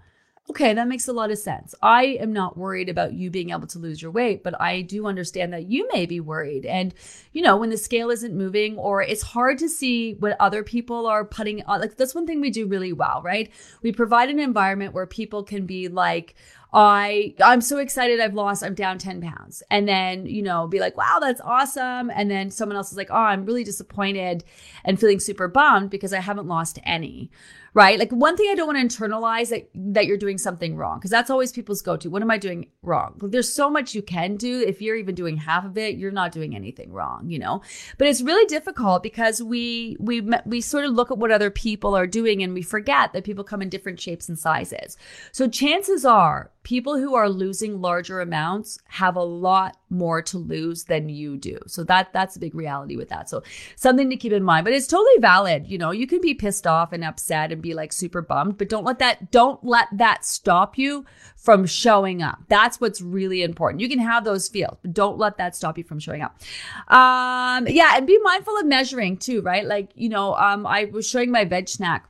okay, 0.49 0.73
that 0.73 0.87
makes 0.87 1.07
a 1.07 1.13
lot 1.13 1.29
of 1.29 1.37
sense. 1.37 1.75
I 1.81 2.17
am 2.19 2.33
not 2.33 2.57
worried 2.57 2.89
about 2.89 3.13
you 3.13 3.29
being 3.29 3.51
able 3.51 3.67
to 3.67 3.79
lose 3.79 4.01
your 4.01 4.09
weight, 4.09 4.43
but 4.43 4.59
I 4.59 4.81
do 4.81 5.05
understand 5.05 5.53
that 5.53 5.69
you 5.69 5.87
may 5.93 6.07
be 6.07 6.19
worried. 6.19 6.65
And, 6.65 6.93
you 7.33 7.43
know, 7.43 7.55
when 7.55 7.69
the 7.69 7.77
scale 7.77 8.09
isn't 8.09 8.35
moving 8.35 8.75
or 8.77 9.01
it's 9.03 9.21
hard 9.21 9.59
to 9.59 9.69
see 9.69 10.15
what 10.15 10.35
other 10.39 10.63
people 10.63 11.05
are 11.05 11.23
putting 11.23 11.63
on, 11.65 11.81
like 11.81 11.97
that's 11.97 12.15
one 12.15 12.25
thing 12.25 12.41
we 12.41 12.49
do 12.49 12.65
really 12.65 12.93
well, 12.93 13.21
right? 13.23 13.51
We 13.83 13.91
provide 13.91 14.29
an 14.29 14.39
environment 14.39 14.93
where 14.93 15.05
people 15.05 15.43
can 15.43 15.67
be 15.67 15.87
like, 15.87 16.35
I 16.71 17.33
I'm 17.43 17.61
so 17.61 17.79
excited 17.79 18.19
I've 18.19 18.35
lost 18.35 18.63
I'm 18.63 18.75
down 18.75 18.99
10 18.99 19.21
pounds 19.21 19.63
and 19.71 19.87
then 19.87 20.27
you 20.27 20.43
know 20.43 20.67
be 20.67 20.79
like 20.79 20.95
wow 20.95 21.17
that's 21.19 21.41
awesome 21.41 22.11
and 22.11 22.29
then 22.29 22.51
someone 22.51 22.75
else 22.75 22.91
is 22.91 22.97
like 22.97 23.09
oh 23.09 23.15
I'm 23.15 23.43
really 23.43 23.63
disappointed 23.63 24.43
and 24.85 24.99
feeling 24.99 25.19
super 25.19 25.47
bummed 25.47 25.89
because 25.89 26.13
I 26.13 26.19
haven't 26.19 26.47
lost 26.47 26.77
any 26.83 27.31
right? 27.73 27.99
Like 27.99 28.11
one 28.11 28.35
thing 28.35 28.47
I 28.51 28.55
don't 28.55 28.67
want 28.67 28.91
to 28.91 28.97
internalize 28.97 29.49
that 29.49 29.69
that 29.75 30.05
you're 30.05 30.17
doing 30.17 30.37
something 30.37 30.75
wrong 30.75 30.99
because 30.99 31.11
that's 31.11 31.29
always 31.29 31.51
people's 31.51 31.81
go 31.81 31.97
to. 31.97 32.09
What 32.09 32.21
am 32.21 32.31
I 32.31 32.37
doing 32.37 32.69
wrong? 32.81 33.19
There's 33.21 33.51
so 33.51 33.69
much 33.69 33.93
you 33.93 34.01
can 34.01 34.37
do. 34.37 34.61
If 34.61 34.81
you're 34.81 34.95
even 34.95 35.15
doing 35.15 35.37
half 35.37 35.65
of 35.65 35.77
it, 35.77 35.97
you're 35.97 36.11
not 36.11 36.31
doing 36.31 36.55
anything 36.55 36.91
wrong, 36.91 37.29
you 37.29 37.39
know. 37.39 37.61
But 37.97 38.07
it's 38.07 38.21
really 38.21 38.45
difficult 38.45 39.03
because 39.03 39.41
we 39.41 39.97
we 39.99 40.21
we 40.45 40.61
sort 40.61 40.85
of 40.85 40.91
look 40.91 41.11
at 41.11 41.17
what 41.17 41.31
other 41.31 41.49
people 41.49 41.95
are 41.95 42.07
doing 42.07 42.43
and 42.43 42.53
we 42.53 42.61
forget 42.61 43.13
that 43.13 43.23
people 43.23 43.43
come 43.43 43.61
in 43.61 43.69
different 43.69 43.99
shapes 43.99 44.29
and 44.29 44.37
sizes. 44.37 44.97
So 45.31 45.47
chances 45.47 46.05
are 46.05 46.51
people 46.69 46.99
who 46.99 47.15
are 47.15 47.27
losing 47.27 47.81
larger 47.81 48.21
amounts 48.21 48.77
have 48.85 49.15
a 49.15 49.23
lot 49.23 49.75
more 49.89 50.21
to 50.21 50.37
lose 50.37 50.83
than 50.83 51.09
you 51.09 51.35
do. 51.35 51.57
So 51.65 51.83
that 51.85 52.13
that's 52.13 52.35
a 52.35 52.39
big 52.39 52.53
reality 52.53 52.95
with 52.95 53.09
that. 53.09 53.27
So 53.27 53.41
something 53.75 54.07
to 54.11 54.15
keep 54.15 54.31
in 54.31 54.43
mind. 54.43 54.65
But 54.65 54.73
it's 54.73 54.85
totally 54.85 55.17
valid. 55.19 55.65
You 55.65 55.79
know, 55.79 55.89
you 55.89 56.05
can 56.05 56.21
be 56.21 56.35
pissed 56.35 56.67
off 56.67 56.93
and 56.93 57.03
upset 57.03 57.51
and 57.51 57.59
be 57.59 57.73
like 57.73 57.91
super 57.91 58.21
bummed, 58.21 58.59
but 58.59 58.69
don't 58.69 58.85
let 58.85 58.99
that 58.99 59.31
don't 59.31 59.65
let 59.65 59.87
that 59.93 60.23
stop 60.23 60.77
you 60.77 61.07
from 61.35 61.65
showing 61.65 62.21
up. 62.21 62.37
That's 62.49 62.79
what's 62.79 63.01
really 63.01 63.41
important. 63.41 63.81
You 63.81 63.89
can 63.89 63.97
have 63.97 64.23
those 64.23 64.47
feels, 64.47 64.77
but 64.83 64.93
don't 64.93 65.17
let 65.17 65.37
that 65.37 65.55
stop 65.55 65.75
you 65.75 65.83
from 65.83 65.97
showing 65.97 66.21
up. 66.21 66.39
Um 66.87 67.67
yeah, 67.67 67.93
and 67.95 68.05
be 68.05 68.19
mindful 68.19 68.55
of 68.59 68.67
measuring 68.67 69.17
too, 69.17 69.41
right? 69.41 69.65
Like, 69.65 69.89
you 69.95 70.09
know, 70.09 70.35
um 70.35 70.67
I 70.67 70.85
was 70.85 71.09
showing 71.09 71.31
my 71.31 71.45
veg 71.45 71.67
snack 71.67 72.07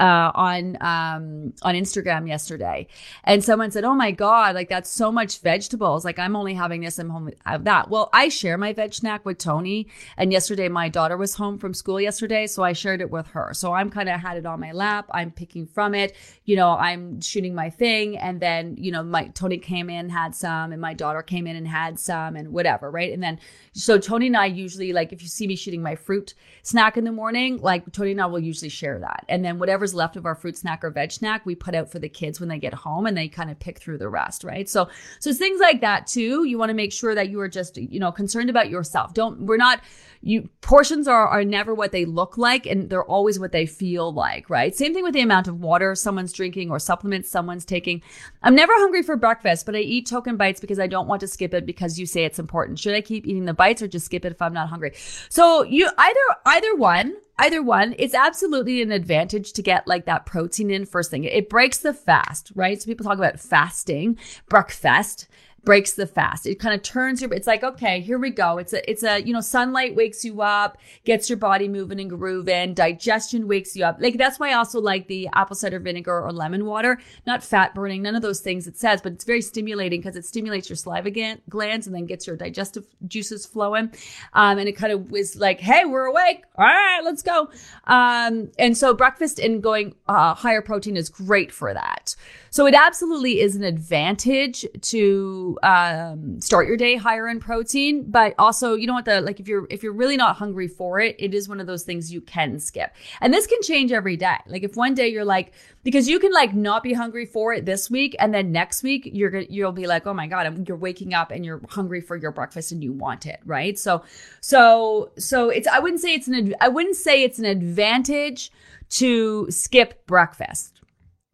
uh, 0.00 0.32
on 0.34 0.76
um, 0.80 1.52
on 1.62 1.74
Instagram 1.74 2.26
yesterday, 2.28 2.86
and 3.24 3.44
someone 3.44 3.70
said, 3.70 3.84
"Oh 3.84 3.94
my 3.94 4.10
god, 4.10 4.54
like 4.54 4.68
that's 4.68 4.90
so 4.90 5.12
much 5.12 5.40
vegetables. 5.40 6.04
Like 6.04 6.18
I'm 6.18 6.34
only 6.34 6.54
having 6.54 6.80
this, 6.80 6.98
I'm 6.98 7.10
home 7.10 7.30
have 7.46 7.64
that." 7.64 7.90
Well, 7.90 8.10
I 8.12 8.28
share 8.28 8.58
my 8.58 8.72
veg 8.72 8.94
snack 8.94 9.24
with 9.24 9.38
Tony, 9.38 9.88
and 10.16 10.32
yesterday 10.32 10.68
my 10.68 10.88
daughter 10.88 11.16
was 11.16 11.34
home 11.34 11.58
from 11.58 11.74
school 11.74 12.00
yesterday, 12.00 12.46
so 12.46 12.62
I 12.62 12.72
shared 12.72 13.00
it 13.00 13.10
with 13.10 13.28
her. 13.28 13.52
So 13.54 13.72
I'm 13.72 13.90
kind 13.90 14.08
of 14.08 14.20
had 14.20 14.36
it 14.36 14.46
on 14.46 14.60
my 14.60 14.72
lap. 14.72 15.06
I'm 15.12 15.30
picking 15.30 15.66
from 15.66 15.94
it. 15.94 16.16
You 16.44 16.56
know, 16.56 16.70
I'm 16.70 17.20
shooting 17.20 17.54
my 17.54 17.70
thing, 17.70 18.18
and 18.18 18.40
then 18.40 18.76
you 18.78 18.90
know, 18.90 19.02
my 19.02 19.28
Tony 19.28 19.58
came 19.58 19.88
in 19.88 20.08
had 20.08 20.34
some, 20.34 20.72
and 20.72 20.80
my 20.80 20.94
daughter 20.94 21.22
came 21.22 21.46
in 21.46 21.54
and 21.56 21.68
had 21.68 22.00
some, 22.00 22.34
and 22.34 22.52
whatever, 22.52 22.90
right? 22.90 23.12
And 23.12 23.22
then 23.22 23.38
so 23.72 23.98
Tony 23.98 24.26
and 24.26 24.36
I 24.36 24.46
usually 24.46 24.92
like 24.92 25.12
if 25.12 25.22
you 25.22 25.28
see 25.28 25.46
me 25.46 25.54
shooting 25.56 25.82
my 25.82 25.94
fruit 25.94 26.34
snack 26.62 26.96
in 26.96 27.04
the 27.04 27.12
morning, 27.12 27.58
like 27.58 27.90
Tony 27.92 28.10
and 28.10 28.20
I 28.20 28.26
will 28.26 28.40
usually 28.40 28.68
share 28.68 28.98
that, 28.98 29.24
and 29.28 29.44
then 29.44 29.58
whatever 29.60 29.83
whatever's 29.84 29.94
left 29.94 30.16
of 30.16 30.24
our 30.24 30.34
fruit 30.34 30.56
snack 30.56 30.82
or 30.82 30.90
veg 30.90 31.12
snack, 31.12 31.44
we 31.44 31.54
put 31.54 31.74
out 31.74 31.90
for 31.90 31.98
the 31.98 32.08
kids 32.08 32.40
when 32.40 32.48
they 32.48 32.58
get 32.58 32.72
home 32.72 33.06
and 33.06 33.16
they 33.16 33.28
kind 33.28 33.50
of 33.50 33.58
pick 33.58 33.78
through 33.78 33.98
the 33.98 34.08
rest, 34.08 34.44
right? 34.44 34.68
So, 34.68 34.88
so 35.18 35.32
things 35.32 35.60
like 35.60 35.82
that 35.82 36.06
too. 36.06 36.44
You 36.44 36.58
want 36.58 36.70
to 36.70 36.74
make 36.74 36.92
sure 36.92 37.14
that 37.14 37.28
you 37.28 37.40
are 37.40 37.48
just, 37.48 37.76
you 37.76 38.00
know, 38.00 38.10
concerned 38.10 38.48
about 38.48 38.70
yourself. 38.70 39.12
Don't, 39.12 39.42
we're 39.42 39.58
not, 39.58 39.80
you 40.24 40.48
portions 40.62 41.06
are 41.06 41.28
are 41.28 41.44
never 41.44 41.74
what 41.74 41.92
they 41.92 42.06
look 42.06 42.38
like 42.38 42.64
and 42.64 42.88
they're 42.88 43.04
always 43.04 43.38
what 43.38 43.52
they 43.52 43.66
feel 43.66 44.10
like 44.10 44.48
right 44.48 44.74
same 44.74 44.94
thing 44.94 45.04
with 45.04 45.12
the 45.12 45.20
amount 45.20 45.46
of 45.46 45.60
water 45.60 45.94
someone's 45.94 46.32
drinking 46.32 46.70
or 46.70 46.78
supplements 46.78 47.28
someone's 47.28 47.64
taking 47.64 48.00
i'm 48.42 48.54
never 48.54 48.72
hungry 48.76 49.02
for 49.02 49.16
breakfast 49.16 49.66
but 49.66 49.76
i 49.76 49.80
eat 49.80 50.06
token 50.06 50.38
bites 50.38 50.60
because 50.60 50.78
i 50.78 50.86
don't 50.86 51.06
want 51.06 51.20
to 51.20 51.28
skip 51.28 51.52
it 51.52 51.66
because 51.66 51.98
you 51.98 52.06
say 52.06 52.24
it's 52.24 52.38
important 52.38 52.78
should 52.78 52.94
i 52.94 53.02
keep 53.02 53.26
eating 53.26 53.44
the 53.44 53.52
bites 53.52 53.82
or 53.82 53.86
just 53.86 54.06
skip 54.06 54.24
it 54.24 54.32
if 54.32 54.40
i'm 54.40 54.54
not 54.54 54.70
hungry 54.70 54.92
so 55.28 55.62
you 55.62 55.90
either 55.98 56.20
either 56.46 56.74
one 56.74 57.14
either 57.38 57.62
one 57.62 57.94
it's 57.98 58.14
absolutely 58.14 58.82
an 58.82 58.92
advantage 58.92 59.52
to 59.52 59.62
get 59.62 59.86
like 59.86 60.04
that 60.06 60.26
protein 60.26 60.70
in 60.70 60.86
first 60.86 61.10
thing. 61.10 61.24
It 61.24 61.48
breaks 61.48 61.78
the 61.78 61.94
fast 61.94 62.52
right? 62.54 62.80
So 62.80 62.86
people 62.86 63.04
talk 63.04 63.18
about 63.18 63.40
fasting 63.40 64.18
breakfast 64.48 65.28
breaks 65.64 65.94
the 65.94 66.06
fast. 66.06 66.46
It 66.46 66.58
kind 66.58 66.74
of 66.74 66.82
turns 66.82 67.20
your, 67.20 67.32
it's 67.32 67.46
like, 67.46 67.62
okay, 67.62 68.00
here 68.00 68.18
we 68.18 68.30
go. 68.30 68.58
It's 68.58 68.72
a, 68.72 68.90
it's 68.90 69.02
a, 69.02 69.22
you 69.22 69.32
know, 69.32 69.40
sunlight 69.40 69.94
wakes 69.94 70.24
you 70.24 70.42
up, 70.42 70.78
gets 71.04 71.28
your 71.28 71.38
body 71.38 71.68
moving 71.68 72.00
and 72.00 72.10
grooving. 72.10 72.74
Digestion 72.74 73.48
wakes 73.48 73.74
you 73.76 73.84
up. 73.84 73.96
Like 74.00 74.18
that's 74.18 74.38
why 74.38 74.50
I 74.50 74.54
also 74.54 74.80
like 74.80 75.06
the 75.06 75.28
apple 75.34 75.56
cider 75.56 75.78
vinegar 75.78 76.20
or 76.20 76.32
lemon 76.32 76.66
water, 76.66 77.00
not 77.26 77.42
fat 77.42 77.74
burning, 77.74 78.02
none 78.02 78.14
of 78.14 78.22
those 78.22 78.40
things 78.40 78.66
it 78.66 78.76
says, 78.76 79.00
but 79.00 79.12
it's 79.12 79.24
very 79.24 79.42
stimulating 79.42 80.00
because 80.00 80.16
it 80.16 80.24
stimulates 80.24 80.68
your 80.68 80.76
saliva 80.76 81.38
glands 81.48 81.86
and 81.86 81.94
then 81.94 82.06
gets 82.06 82.26
your 82.26 82.36
digestive 82.36 82.86
juices 83.06 83.46
flowing. 83.46 83.92
Um, 84.32 84.58
and 84.58 84.68
it 84.68 84.72
kind 84.72 84.92
of 84.92 85.10
was 85.10 85.36
like, 85.36 85.60
hey, 85.60 85.84
we're 85.84 86.06
awake. 86.06 86.44
All 86.56 86.64
right, 86.64 87.00
let's 87.02 87.22
go. 87.22 87.50
Um, 87.86 88.50
and 88.58 88.76
so 88.76 88.94
breakfast 88.94 89.38
and 89.38 89.62
going 89.62 89.94
uh, 90.08 90.34
higher 90.34 90.62
protein 90.62 90.96
is 90.96 91.08
great 91.08 91.52
for 91.52 91.72
that. 91.74 92.16
So 92.50 92.66
it 92.66 92.74
absolutely 92.74 93.40
is 93.40 93.56
an 93.56 93.64
advantage 93.64 94.64
to 94.82 95.53
um, 95.62 96.40
start 96.40 96.66
your 96.66 96.76
day 96.76 96.96
higher 96.96 97.28
in 97.28 97.40
protein, 97.40 98.10
but 98.10 98.34
also 98.38 98.74
you 98.74 98.86
know 98.86 98.94
what 98.94 99.04
the 99.04 99.20
like 99.20 99.40
if 99.40 99.48
you're 99.48 99.66
if 99.70 99.82
you're 99.82 99.92
really 99.92 100.16
not 100.16 100.36
hungry 100.36 100.68
for 100.68 101.00
it, 101.00 101.16
it 101.18 101.34
is 101.34 101.48
one 101.48 101.60
of 101.60 101.66
those 101.66 101.82
things 101.82 102.12
you 102.12 102.20
can 102.20 102.58
skip. 102.58 102.94
And 103.20 103.32
this 103.32 103.46
can 103.46 103.60
change 103.62 103.92
every 103.92 104.16
day. 104.16 104.36
Like 104.46 104.62
if 104.62 104.76
one 104.76 104.94
day 104.94 105.08
you're 105.08 105.24
like 105.24 105.52
because 105.82 106.08
you 106.08 106.18
can 106.18 106.32
like 106.32 106.54
not 106.54 106.82
be 106.82 106.92
hungry 106.92 107.26
for 107.26 107.52
it 107.52 107.66
this 107.66 107.90
week 107.90 108.16
and 108.18 108.34
then 108.34 108.52
next 108.52 108.82
week 108.82 109.08
you're 109.12 109.40
you'll 109.40 109.72
be 109.72 109.86
like 109.86 110.06
oh 110.06 110.14
my 110.14 110.26
god 110.26 110.66
you're 110.66 110.76
waking 110.76 111.12
up 111.12 111.30
and 111.30 111.44
you're 111.44 111.60
hungry 111.68 112.00
for 112.00 112.16
your 112.16 112.30
breakfast 112.30 112.72
and 112.72 112.82
you 112.82 112.90
want 112.90 113.26
it 113.26 113.38
right 113.44 113.78
so 113.78 114.02
so 114.40 115.12
so 115.18 115.50
it's 115.50 115.68
i 115.68 115.78
wouldn't 115.78 116.00
say 116.00 116.14
it's 116.14 116.26
an 116.26 116.54
i 116.62 116.68
wouldn't 116.68 116.96
say 116.96 117.22
it's 117.22 117.38
an 117.38 117.44
advantage 117.44 118.50
to 118.88 119.46
skip 119.50 120.06
breakfast 120.06 120.74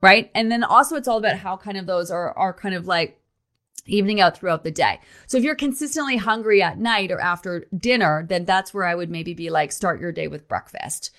right? 0.02 0.30
And 0.34 0.50
then 0.50 0.64
also 0.64 0.96
it's 0.96 1.08
all 1.08 1.18
about 1.18 1.36
how 1.36 1.56
kind 1.56 1.76
of 1.76 1.86
those 1.86 2.10
are 2.10 2.36
are 2.36 2.52
kind 2.52 2.74
of 2.74 2.86
like 2.86 3.19
evening 3.86 4.20
out 4.20 4.36
throughout 4.36 4.64
the 4.64 4.70
day. 4.70 5.00
So 5.26 5.38
if 5.38 5.44
you're 5.44 5.54
consistently 5.54 6.16
hungry 6.16 6.62
at 6.62 6.78
night 6.78 7.10
or 7.10 7.20
after 7.20 7.66
dinner, 7.76 8.24
then 8.28 8.44
that's 8.44 8.74
where 8.74 8.84
I 8.84 8.94
would 8.94 9.10
maybe 9.10 9.34
be 9.34 9.50
like 9.50 9.72
start 9.72 10.00
your 10.00 10.12
day 10.12 10.28
with 10.28 10.48
breakfast. 10.48 11.10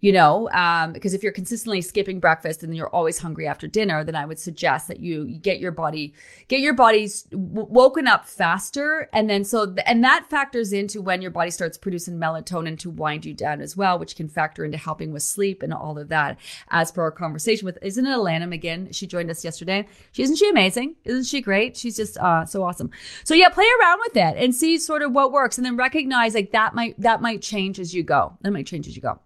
You 0.00 0.12
know, 0.12 0.48
um, 0.50 0.92
because 0.92 1.12
if 1.12 1.24
you're 1.24 1.32
consistently 1.32 1.80
skipping 1.80 2.20
breakfast 2.20 2.62
and 2.62 2.76
you're 2.76 2.88
always 2.90 3.18
hungry 3.18 3.48
after 3.48 3.66
dinner, 3.66 4.04
then 4.04 4.14
I 4.14 4.26
would 4.26 4.38
suggest 4.38 4.86
that 4.86 5.00
you 5.00 5.26
get 5.26 5.58
your 5.58 5.72
body, 5.72 6.14
get 6.46 6.60
your 6.60 6.72
body's 6.72 7.24
w- 7.24 7.66
woken 7.68 8.06
up 8.06 8.24
faster. 8.24 9.08
And 9.12 9.28
then 9.28 9.44
so, 9.44 9.66
th- 9.66 9.84
and 9.86 10.04
that 10.04 10.26
factors 10.30 10.72
into 10.72 11.02
when 11.02 11.20
your 11.20 11.32
body 11.32 11.50
starts 11.50 11.76
producing 11.76 12.14
melatonin 12.14 12.78
to 12.78 12.90
wind 12.90 13.24
you 13.24 13.34
down 13.34 13.60
as 13.60 13.76
well, 13.76 13.98
which 13.98 14.14
can 14.14 14.28
factor 14.28 14.64
into 14.64 14.78
helping 14.78 15.12
with 15.12 15.24
sleep 15.24 15.64
and 15.64 15.74
all 15.74 15.98
of 15.98 16.08
that. 16.10 16.38
As 16.68 16.92
per 16.92 17.02
our 17.02 17.10
conversation 17.10 17.66
with, 17.66 17.78
isn't 17.82 18.06
it 18.06 18.10
Alana 18.10 18.44
McGinn? 18.44 18.94
She 18.94 19.08
joined 19.08 19.30
us 19.30 19.44
yesterday. 19.44 19.88
She, 20.12 20.22
isn't 20.22 20.36
she 20.36 20.48
amazing? 20.48 20.94
Isn't 21.04 21.24
she 21.24 21.40
great? 21.40 21.76
She's 21.76 21.96
just, 21.96 22.16
uh, 22.18 22.44
so 22.44 22.62
awesome. 22.62 22.90
So 23.24 23.34
yeah, 23.34 23.48
play 23.48 23.66
around 23.80 23.98
with 24.06 24.16
it 24.16 24.36
and 24.36 24.54
see 24.54 24.78
sort 24.78 25.02
of 25.02 25.10
what 25.10 25.32
works 25.32 25.58
and 25.58 25.64
then 25.64 25.76
recognize 25.76 26.34
like 26.34 26.52
that 26.52 26.72
might, 26.72 27.00
that 27.00 27.20
might 27.20 27.42
change 27.42 27.80
as 27.80 27.92
you 27.92 28.04
go. 28.04 28.38
That 28.42 28.52
might 28.52 28.66
change 28.66 28.86
as 28.86 28.94
you 28.94 29.02
go. 29.02 29.20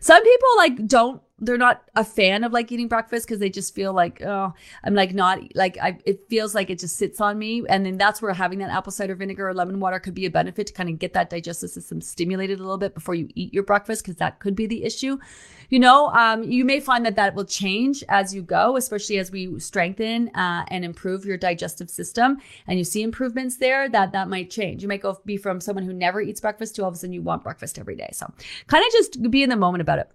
Some 0.00 0.22
people 0.22 0.48
like 0.56 0.86
don't 0.86 1.22
they're 1.40 1.58
not 1.58 1.82
a 1.96 2.04
fan 2.04 2.44
of 2.44 2.52
like 2.52 2.70
eating 2.70 2.88
breakfast 2.88 3.26
because 3.26 3.38
they 3.38 3.50
just 3.50 3.74
feel 3.74 3.92
like 3.92 4.20
oh 4.22 4.52
i'm 4.84 4.94
like 4.94 5.14
not 5.14 5.40
like 5.54 5.78
i 5.78 5.96
it 6.04 6.28
feels 6.28 6.54
like 6.54 6.70
it 6.70 6.78
just 6.78 6.96
sits 6.96 7.20
on 7.20 7.38
me. 7.38 7.62
And 7.68 7.86
then 7.86 7.96
that's 7.96 8.20
where 8.20 8.32
having 8.32 8.58
that 8.58 8.70
apple 8.70 8.92
cider 8.92 9.14
vinegar 9.14 9.48
or 9.48 9.54
lemon 9.54 9.80
water 9.80 9.98
could 9.98 10.14
be 10.14 10.26
a 10.26 10.30
benefit 10.30 10.66
to 10.68 10.72
kind 10.72 10.88
of 10.88 10.98
get 10.98 11.12
that 11.14 11.30
digestive 11.30 11.70
system 11.70 12.00
stimulated 12.00 12.58
a 12.58 12.62
little 12.62 12.78
bit 12.78 12.94
before 12.94 13.14
you 13.14 13.28
eat 13.34 13.54
your 13.54 13.62
breakfast 13.62 14.02
because 14.02 14.16
that 14.16 14.40
could 14.40 14.54
be 14.54 14.66
the 14.66 14.84
issue. 14.84 15.18
You 15.68 15.78
know 15.78 16.08
um, 16.08 16.42
you 16.42 16.64
may 16.64 16.80
find 16.80 17.06
that 17.06 17.16
that 17.16 17.34
will 17.34 17.44
change 17.44 18.02
as 18.08 18.34
you 18.34 18.42
go 18.42 18.76
especially 18.76 19.18
as 19.18 19.30
we 19.30 19.58
strengthen 19.60 20.28
uh, 20.34 20.64
and 20.68 20.84
improve 20.84 21.24
your 21.24 21.36
digestive 21.36 21.90
system 21.90 22.38
and 22.66 22.78
you 22.78 22.84
see 22.84 23.02
improvements 23.02 23.56
there 23.56 23.88
that 23.88 24.12
that 24.12 24.28
might 24.28 24.50
change. 24.50 24.82
You 24.82 24.88
might 24.88 25.02
go 25.02 25.20
be 25.24 25.36
from 25.36 25.60
someone 25.60 25.84
who 25.84 25.92
never 25.92 26.20
eats 26.20 26.40
breakfast 26.40 26.76
to 26.76 26.82
all 26.82 26.88
of 26.88 26.94
a 26.94 26.98
sudden 26.98 27.12
you 27.12 27.22
want 27.22 27.44
breakfast 27.44 27.78
every 27.78 27.96
day. 27.96 28.10
So 28.12 28.32
kind 28.66 28.84
of 28.84 28.92
just 28.92 29.30
be 29.30 29.42
in 29.42 29.50
the 29.50 29.56
moment 29.56 29.82
about 29.82 29.98
it 29.98 30.10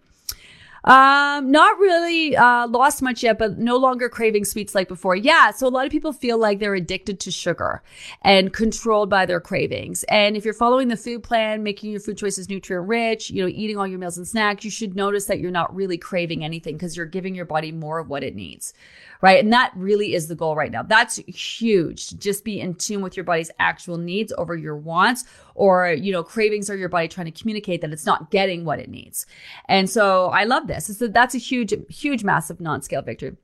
um, 0.85 1.51
not 1.51 1.77
really 1.79 2.35
uh, 2.37 2.67
lost 2.67 3.01
much 3.01 3.23
yet, 3.23 3.39
but 3.39 3.57
no 3.57 3.75
longer 3.75 4.07
craving 4.07 4.45
sweets 4.45 4.75
like 4.75 4.87
before. 4.87 5.15
Yeah, 5.15 5.51
so 5.51 5.67
a 5.67 5.69
lot 5.69 5.85
of 5.85 5.91
people 5.91 6.13
feel 6.13 6.37
like 6.37 6.59
they're 6.59 6.75
addicted 6.75 7.19
to 7.21 7.31
sugar 7.31 7.81
and 8.21 8.53
controlled 8.53 9.09
by 9.09 9.25
their 9.25 9.41
cravings. 9.41 10.03
And 10.05 10.37
if 10.37 10.45
you're 10.45 10.53
following 10.53 10.87
the 10.87 10.97
food 10.97 11.23
plan, 11.23 11.63
making 11.63 11.91
your 11.91 11.99
food 11.99 12.17
choices 12.17 12.49
nutrient 12.49 12.87
rich, 12.87 13.31
you 13.31 13.41
know, 13.41 13.49
eating 13.49 13.77
all 13.77 13.87
your 13.87 13.99
meals 13.99 14.17
and 14.17 14.27
snacks, 14.27 14.63
you 14.63 14.71
should 14.71 14.95
notice 14.95 15.25
that 15.25 15.39
you're 15.39 15.51
not 15.51 15.75
really 15.75 15.97
craving 15.97 16.43
anything 16.43 16.75
because 16.75 16.95
you're 16.95 17.07
giving 17.07 17.33
your 17.33 17.45
body 17.45 17.71
more 17.71 17.97
of 17.97 18.07
what 18.07 18.23
it 18.23 18.35
needs 18.35 18.73
right? 19.21 19.43
And 19.43 19.51
that 19.53 19.71
really 19.75 20.13
is 20.13 20.27
the 20.27 20.35
goal 20.35 20.55
right 20.55 20.71
now. 20.71 20.83
That's 20.83 21.17
huge. 21.27 22.19
Just 22.19 22.43
be 22.43 22.59
in 22.59 22.75
tune 22.75 23.01
with 23.01 23.17
your 23.17 23.23
body's 23.23 23.49
actual 23.57 23.97
needs 23.97 24.31
over 24.37 24.55
your 24.55 24.75
wants 24.75 25.25
or, 25.55 25.91
you 25.91 26.11
know, 26.11 26.23
cravings 26.23 26.69
are 26.69 26.75
your 26.75 26.89
body 26.89 27.07
trying 27.07 27.25
to 27.25 27.31
communicate 27.31 27.81
that 27.81 27.91
it's 27.91 28.05
not 28.05 28.29
getting 28.29 28.65
what 28.65 28.79
it 28.79 28.89
needs. 28.89 29.25
And 29.67 29.89
so 29.89 30.27
I 30.27 30.43
love 30.43 30.67
this. 30.67 30.97
So 30.97 31.07
that's 31.07 31.33
a 31.33 31.39
huge, 31.39 31.73
huge, 31.89 32.23
massive 32.23 32.59
non-scale 32.59 33.01
victory. 33.01 33.35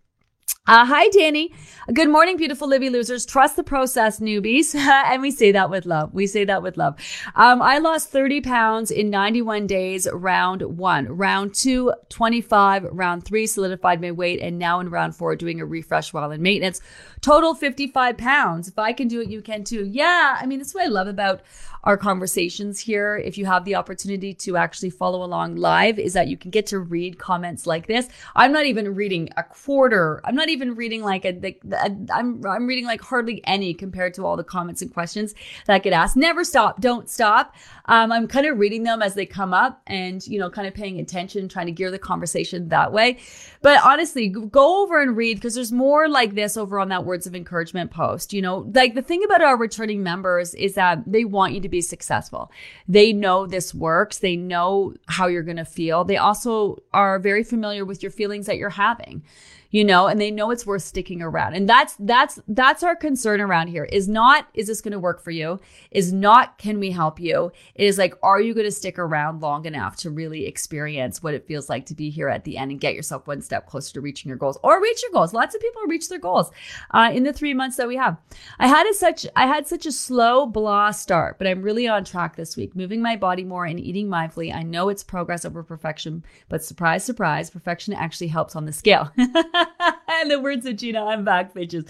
Uh, 0.68 0.86
hi, 0.86 1.10
Danny. 1.10 1.52
Good 1.92 2.10
morning, 2.10 2.38
beautiful 2.38 2.68
Livy 2.68 2.92
losers. 2.92 3.26
Trust 3.26 3.56
the 3.56 3.64
process, 3.64 4.20
newbies. 4.20 4.76
and 4.76 5.22
we 5.22 5.32
say 5.32 5.52
that 5.52 5.72
with 5.72 5.88
love. 5.88 6.14
We 6.14 6.28
say 6.28 6.46
that 6.46 6.62
with 6.62 6.78
love. 6.78 6.96
Um, 7.36 7.62
I 7.62 7.80
lost 7.80 8.12
30 8.12 8.42
pounds 8.42 8.92
in 8.92 9.10
91 9.10 9.66
days, 9.66 10.08
round 10.14 10.62
one. 10.62 11.08
Round 11.08 11.54
two, 11.56 11.92
25. 12.10 12.86
Round 12.92 13.26
three, 13.26 13.48
solidified 13.48 14.00
my 14.00 14.12
weight. 14.12 14.40
And 14.40 14.60
now 14.60 14.80
in 14.80 14.90
round 14.90 15.16
four, 15.16 15.36
doing 15.36 15.60
a 15.60 15.66
refresh 15.66 16.14
while 16.14 16.30
in 16.30 16.44
maintenance. 16.44 16.80
Total 17.22 17.56
55 17.56 18.18
pounds. 18.18 18.68
If 18.68 18.78
I 18.78 18.94
can 18.94 19.08
do 19.08 19.20
it, 19.20 19.30
you 19.30 19.42
can 19.42 19.64
too. 19.64 19.86
Yeah. 19.86 20.38
I 20.40 20.46
mean, 20.46 20.60
that's 20.60 20.76
what 20.76 20.86
I 20.86 20.90
love 20.90 21.08
about 21.08 21.42
our 21.84 21.98
conversations 21.98 22.80
here. 22.80 23.18
If 23.18 23.38
you 23.38 23.46
have 23.46 23.66
the 23.66 23.76
opportunity 23.76 24.34
to 24.36 24.58
actually 24.58 24.92
follow 24.92 25.24
along 25.24 25.56
live, 25.56 25.98
is 25.98 26.14
that 26.14 26.28
you 26.28 26.38
can 26.38 26.52
get 26.52 26.68
to 26.68 26.80
read 26.80 27.18
comments 27.18 27.66
like 27.66 27.88
this. 27.88 28.08
I'm 28.36 28.52
not 28.52 28.66
even 28.66 28.94
reading 28.94 29.30
a 29.36 29.44
quarter. 29.44 30.22
I'm 30.24 30.36
not 30.36 30.41
even 30.50 30.76
reading 30.76 31.04
like 31.04 31.26
I'm 31.26 32.42
I'm 32.46 32.68
reading 32.68 32.86
like 32.86 33.02
hardly 33.02 33.42
any 33.46 33.74
compared 33.74 34.14
to 34.16 34.26
all 34.26 34.38
the 34.38 34.44
comments 34.44 34.82
and 34.82 34.94
questions 34.94 35.34
that 35.66 35.74
I 35.74 35.80
get 35.80 35.94
asked. 35.94 36.16
Never 36.16 36.44
stop. 36.44 36.82
Don't 36.82 37.10
stop. 37.10 37.56
Um, 37.86 38.12
I'm 38.12 38.28
kind 38.28 38.46
of 38.46 38.58
reading 38.58 38.84
them 38.84 39.02
as 39.02 39.16
they 39.16 39.26
come 39.26 39.54
up 39.54 39.82
and 39.88 40.26
you 40.28 40.40
know 40.40 40.50
kind 40.50 40.68
of 40.68 40.74
paying 40.74 41.00
attention, 41.00 41.50
trying 41.50 41.66
to 41.66 41.72
gear 41.72 41.92
the 41.92 42.00
conversation 42.00 42.70
that 42.70 42.92
way. 42.92 43.18
But 43.62 43.84
honestly, 43.84 44.30
go 44.30 44.84
over 44.84 45.02
and 45.02 45.16
read 45.16 45.38
because 45.38 45.56
there's 45.56 45.72
more 45.72 46.08
like 46.08 46.36
this 46.36 46.58
over 46.58 46.80
on 46.80 46.90
that 46.90 47.06
words 47.06 47.28
of 47.28 47.36
encouragement 47.36 47.92
post. 47.92 48.34
You 48.34 48.42
know, 48.42 48.70
like 48.74 48.96
the 48.96 49.02
thing 49.02 49.24
about 49.24 49.42
our 49.42 49.58
returning 49.58 50.04
members 50.04 50.54
is 50.56 50.76
that 50.76 51.04
they 51.06 51.26
want 51.26 51.54
you 51.54 51.62
to 51.62 51.70
be 51.70 51.82
successful. 51.82 52.52
They 52.88 53.14
know 53.14 53.46
this 53.46 53.74
works. 53.74 54.20
They 54.20 54.36
know 54.36 54.94
how 55.08 55.28
you're 55.28 55.44
going 55.44 55.58
to 55.58 55.66
feel. 55.66 56.04
They 56.04 56.18
also 56.18 56.78
are 56.94 57.20
very 57.20 57.44
familiar 57.44 57.86
with 57.86 58.02
your 58.02 58.12
feelings 58.12 58.46
that 58.46 58.58
you're 58.58 58.70
having 58.70 59.24
you 59.72 59.86
know, 59.86 60.08
and 60.08 60.20
they 60.20 60.30
know 60.30 60.52
it's 60.52 60.66
worth 60.66 60.84
sticking 60.84 61.22
around. 61.22 61.56
And 61.56 61.68
that's, 61.68 61.96
that's, 61.98 62.40
that's 62.48 62.84
our 62.84 62.96
concern 62.96 63.42
around 63.42 63.70
here 63.70 63.86
is 63.86 64.08
not, 64.08 64.48
is 64.54 64.68
this 64.68 64.82
going 64.82 64.92
to 64.92 65.00
work 65.00 65.22
for 65.22 65.32
you? 65.32 65.60
Is 65.92 66.14
not, 66.14 66.58
can 66.58 66.80
we 66.80 66.92
help 66.92 67.20
you? 67.20 67.52
It 67.76 67.86
is 67.86 67.98
like, 67.98 68.14
are 68.22 68.40
you 68.40 68.54
going 68.54 68.66
to 68.66 68.72
stick 68.72 69.00
around 69.00 69.42
long 69.42 69.66
enough 69.66 69.96
to 69.98 70.12
really 70.12 70.46
experience 70.46 71.24
what 71.24 71.34
it 71.34 71.48
feels 71.48 71.70
like 71.70 71.86
to 71.88 71.96
be 71.96 72.10
here 72.10 72.28
at 72.28 72.44
the 72.44 72.58
end 72.58 72.72
and 72.72 72.80
get 72.80 72.96
yourself 72.96 73.28
one 73.28 73.42
step 73.42 73.66
closer 73.66 73.94
to 73.94 74.02
reaching 74.02 74.30
your 74.30 74.38
goals 74.38 74.60
or 74.62 74.82
reach 74.82 75.02
your 75.02 75.12
goals? 75.12 75.34
Lots 75.34 75.56
of 75.56 75.62
people 75.62 75.82
reach 75.88 76.10
their 76.10 76.20
goals, 76.20 76.52
uh, 76.92 77.10
in 77.14 77.24
the 77.24 77.34
three 77.34 77.54
months 77.54 77.78
that 77.78 77.88
we 77.88 77.96
have. 77.96 78.18
I 78.60 78.68
had 78.68 78.88
a 78.88 78.94
such, 78.94 79.26
I 79.36 79.48
had 79.48 79.68
such 79.68 79.86
a 79.86 79.92
slow 79.92 80.46
blah 80.46 80.92
start, 80.92 81.38
but 81.38 81.48
I'm 81.48 81.62
really 81.62 81.88
on 81.88 82.04
track 82.04 82.36
this 82.36 82.58
week, 82.58 82.76
moving 82.76 83.02
my 83.02 83.16
body 83.16 83.46
more 83.46 83.66
and 83.66 83.80
eating 83.80 84.08
mindfully. 84.08 84.54
I 84.54 84.64
know 84.64 84.90
it's 84.90 85.04
progress 85.04 85.46
over 85.46 85.64
perfection, 85.64 86.26
but 86.50 86.64
surprise, 86.64 87.06
surprise, 87.06 87.50
perfection 87.50 87.94
actually 87.94 88.28
helps 88.28 88.56
on 88.56 88.66
the 88.66 88.74
scale. 88.74 89.12
In 90.22 90.28
the 90.28 90.40
words 90.40 90.66
of 90.66 90.76
Gina, 90.76 91.04
I'm 91.04 91.24
back, 91.24 91.54
bitches. 91.54 91.88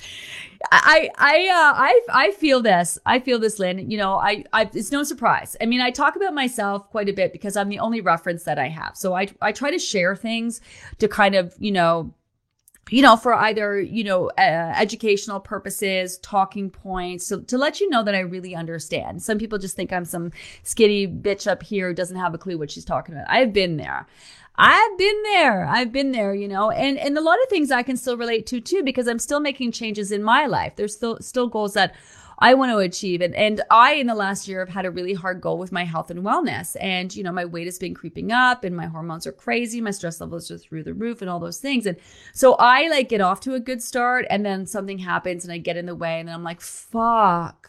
I, 0.72 1.10
I, 1.18 1.48
uh, 1.48 1.74
I, 1.78 2.02
I 2.10 2.32
feel 2.32 2.62
this. 2.62 2.98
I 3.06 3.20
feel 3.20 3.40
this, 3.40 3.60
Lynn. 3.60 3.90
You 3.90 3.98
know, 3.98 4.16
I, 4.16 4.46
I, 4.54 4.70
it's 4.74 4.92
no 4.92 5.04
surprise. 5.04 5.56
I 5.62 5.66
mean, 5.66 5.82
I 5.82 5.92
talk 5.92 6.16
about 6.16 6.34
myself 6.34 6.90
quite 6.90 7.10
a 7.10 7.14
bit 7.14 7.34
because 7.34 7.58
I'm 7.58 7.70
the 7.70 7.80
only 7.80 8.02
reference 8.02 8.44
that 8.44 8.60
I 8.60 8.68
have. 8.70 8.96
So 8.96 9.14
I, 9.16 9.28
I 9.42 9.52
try 9.52 9.72
to 9.72 9.80
share 9.80 10.16
things 10.16 10.62
to 11.00 11.08
kind 11.08 11.36
of, 11.36 11.56
you 11.60 11.72
know, 11.72 12.14
you 12.90 13.02
know, 13.02 13.16
for 13.16 13.34
either, 13.34 13.80
you 13.80 14.04
know, 14.04 14.30
uh, 14.38 14.74
educational 14.76 15.40
purposes, 15.40 16.18
talking 16.20 16.70
points, 16.70 17.28
to, 17.30 17.42
to 17.44 17.58
let 17.58 17.80
you 17.80 17.90
know 17.90 18.04
that 18.04 18.16
I 18.16 18.20
really 18.20 18.56
understand. 18.56 19.22
Some 19.22 19.38
people 19.38 19.58
just 19.58 19.76
think 19.76 19.94
I'm 19.94 20.04
some 20.04 20.32
skinny 20.64 21.08
bitch 21.08 21.50
up 21.50 21.64
here 21.64 21.90
who 21.90 21.94
doesn't 21.94 22.18
have 22.18 22.34
a 22.34 22.38
clue 22.38 22.58
what 22.58 22.72
she's 22.72 22.86
talking 22.86 23.16
about. 23.16 23.30
I've 23.30 23.54
been 23.54 23.78
there. 23.78 24.08
I've 24.64 24.98
been 25.00 25.24
there. 25.24 25.66
I've 25.66 25.92
been 25.92 26.12
there, 26.12 26.36
you 26.36 26.48
know, 26.48 26.70
and, 26.70 27.00
and 27.00 27.18
a 27.18 27.22
lot 27.22 27.42
of 27.42 27.50
things 27.50 27.72
I 27.72 27.82
can 27.82 27.98
still 27.98 28.16
relate 28.16 28.46
to 28.48 28.62
too, 28.62 28.84
because 28.84 29.08
I'm 29.08 29.18
still 29.18 29.40
making 29.40 29.72
changes 29.72 30.12
in 30.12 30.22
my 30.22 30.46
life. 30.46 30.76
There's 30.76 30.94
still, 30.94 31.18
still 31.20 31.48
goals 31.48 31.74
that 31.74 31.96
I 32.38 32.54
want 32.54 32.72
to 32.72 32.78
achieve. 32.78 33.22
And, 33.22 33.34
and 33.34 33.62
I, 33.72 33.94
in 33.94 34.06
the 34.06 34.14
last 34.14 34.48
year, 34.48 34.60
have 34.60 34.70
had 34.70 34.86
a 34.86 34.92
really 34.92 35.14
hard 35.14 35.42
goal 35.42 35.58
with 35.58 35.72
my 35.72 35.84
health 35.84 36.12
and 36.12 36.24
wellness. 36.24 36.76
And, 36.80 37.16
you 37.16 37.24
know, 37.24 37.32
my 37.32 37.46
weight 37.46 37.66
has 37.66 37.80
been 37.80 37.96
creeping 37.96 38.32
up 38.32 38.64
and 38.64 38.78
my 38.78 38.86
hormones 38.86 39.26
are 39.26 39.32
crazy. 39.32 39.82
My 39.82 39.92
stress 39.92 40.22
levels 40.22 40.52
are 40.52 40.60
through 40.60 40.84
the 40.84 40.94
roof 40.94 41.22
and 41.22 41.30
all 41.30 41.40
those 41.40 41.60
things. 41.60 41.88
And 41.88 41.98
so 42.32 42.54
I 42.60 42.88
like 42.88 43.10
get 43.10 43.22
off 43.22 43.40
to 43.42 43.56
a 43.56 43.60
good 43.60 43.82
start 43.82 44.26
and 44.30 44.46
then 44.46 44.68
something 44.68 45.00
happens 45.00 45.44
and 45.44 45.52
I 45.52 45.58
get 45.58 45.78
in 45.78 45.88
the 45.88 45.96
way 45.96 46.20
and 46.20 46.30
then 46.30 46.36
I'm 46.36 46.44
like, 46.44 46.62
fuck 46.62 47.61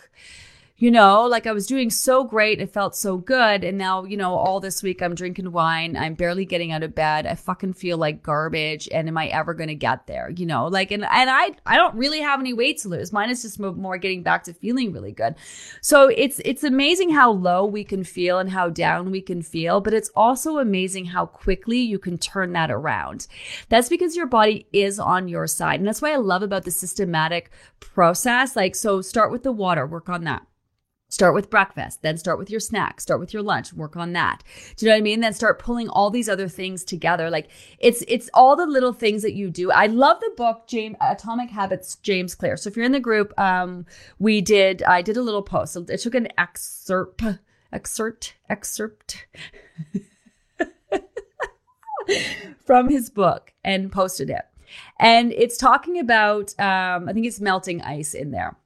you 0.83 0.91
know, 0.91 1.27
like 1.27 1.47
I 1.47 1.53
was 1.53 1.69
doing 1.69 1.91
so 1.91 2.25
great. 2.25 2.61
It 2.61 2.73
felt 2.73 2.97
so 2.97 3.17
good. 3.17 3.63
And 3.63 3.79
now, 3.79 4.03
you 4.03 4.17
know, 4.17 4.35
all 4.35 4.59
this 4.59 4.83
week 4.83 5.01
I'm 5.01 5.15
drinking 5.15 5.53
wine. 5.53 5.97
I'm 5.97 6.15
barely 6.15 6.45
getting 6.45 6.73
out 6.73 6.83
of 6.83 6.93
bed. 6.93 7.25
I 7.25 7.37
fucking 7.37 7.75
feel 7.75 7.99
like 7.99 8.25
garbage. 8.25 8.89
And 8.91 9.07
am 9.07 9.17
I 9.17 9.29
ever 9.29 9.55
going 9.55 9.69
to 9.69 9.77
get 9.77 10.09
there? 10.09 10.29
You 10.31 10.45
know, 10.45 10.67
like, 10.67 10.91
and, 10.91 11.05
and 11.05 11.31
I, 11.31 11.53
I 11.65 11.77
don't 11.77 11.95
really 11.95 12.19
have 12.19 12.41
any 12.41 12.53
weight 12.53 12.79
to 12.79 12.89
lose. 12.89 13.13
Mine 13.13 13.31
is 13.31 13.43
just 13.43 13.61
more 13.61 13.97
getting 13.97 14.25
back 14.25 14.43
to 14.43 14.53
feeling 14.53 14.93
really 14.93 15.13
good. 15.13 15.37
So 15.83 16.09
it's, 16.09 16.41
it's 16.45 16.65
amazing 16.65 17.11
how 17.11 17.31
low 17.31 17.65
we 17.65 17.85
can 17.85 18.03
feel 18.03 18.41
and 18.41 18.51
how 18.51 18.69
down 18.69 19.13
we 19.13 19.21
can 19.21 19.41
feel, 19.41 19.81
but 19.81 19.95
it's 19.95 20.11
also 20.17 20.59
amazing 20.59 21.05
how 21.05 21.27
quickly 21.27 21.79
you 21.79 22.01
can 22.01 22.19
turn 22.19 22.55
that 22.55 22.73
around. 22.73 23.29
That's 23.69 23.89
because 23.89 24.17
your 24.17 24.27
body 24.27 24.67
is 24.73 24.99
on 24.99 25.29
your 25.29 25.47
side. 25.47 25.79
And 25.79 25.87
that's 25.87 26.03
why 26.03 26.11
I 26.11 26.17
love 26.17 26.43
about 26.43 26.65
the 26.65 26.73
systematic 26.73 27.53
process. 27.79 28.57
Like, 28.57 28.75
so 28.75 29.01
start 29.01 29.31
with 29.31 29.45
the 29.45 29.53
water, 29.53 29.87
work 29.87 30.09
on 30.09 30.25
that 30.25 30.45
Start 31.13 31.35
with 31.35 31.51
breakfast, 31.51 32.01
then 32.01 32.17
start 32.17 32.39
with 32.39 32.49
your 32.49 32.59
snack, 32.59 32.99
start 32.99 33.21
with 33.21 33.35
your 33.35 33.43
lunch, 33.43 33.75
work 33.75 33.99
on 33.99 34.15
that. 34.15 34.43
Do 34.77 34.87
you 34.87 34.91
know 34.91 34.95
what 34.95 35.01
I 35.01 35.03
mean? 35.03 35.21
Then 35.21 35.35
start 35.35 35.59
pulling 35.59 35.91
all 35.91 36.09
these 36.09 36.27
other 36.27 36.49
things 36.49 36.85
together. 36.85 37.29
Like 37.29 37.51
it's 37.79 38.03
it's 38.09 38.31
all 38.33 38.57
the 38.57 38.65
little 38.65 38.95
things 38.95 39.21
that 39.21 39.35
you 39.35 39.51
do. 39.51 39.71
I 39.71 39.89
love 39.89 40.21
the 40.21 40.33
book 40.39 40.67
James 40.67 40.97
Atomic 41.03 41.51
Habits 41.51 41.97
James 41.97 42.35
Clear. 42.35 42.57
So 42.57 42.71
if 42.71 42.77
you're 42.77 42.87
in 42.87 42.93
the 42.93 42.99
group, 42.99 43.39
um, 43.39 43.85
we 44.19 44.41
did 44.41 44.83
I 44.85 45.03
did 45.03 45.19
a 45.19 45.23
little 45.23 45.43
post. 45.43 45.77
I 45.77 45.97
took 45.97 46.15
an 46.15 46.29
excerpt 46.39 47.23
excerpt 47.71 48.33
excerpt 48.49 49.27
from 52.65 52.89
his 52.89 53.11
book 53.11 53.53
and 53.63 53.93
posted 53.93 54.31
it. 54.31 54.47
And 54.99 55.31
it's 55.33 55.59
talking 55.59 55.99
about 55.99 56.59
um, 56.59 57.07
I 57.07 57.13
think 57.13 57.27
it's 57.27 57.39
melting 57.39 57.83
ice 57.83 58.15
in 58.15 58.31
there 58.31 58.57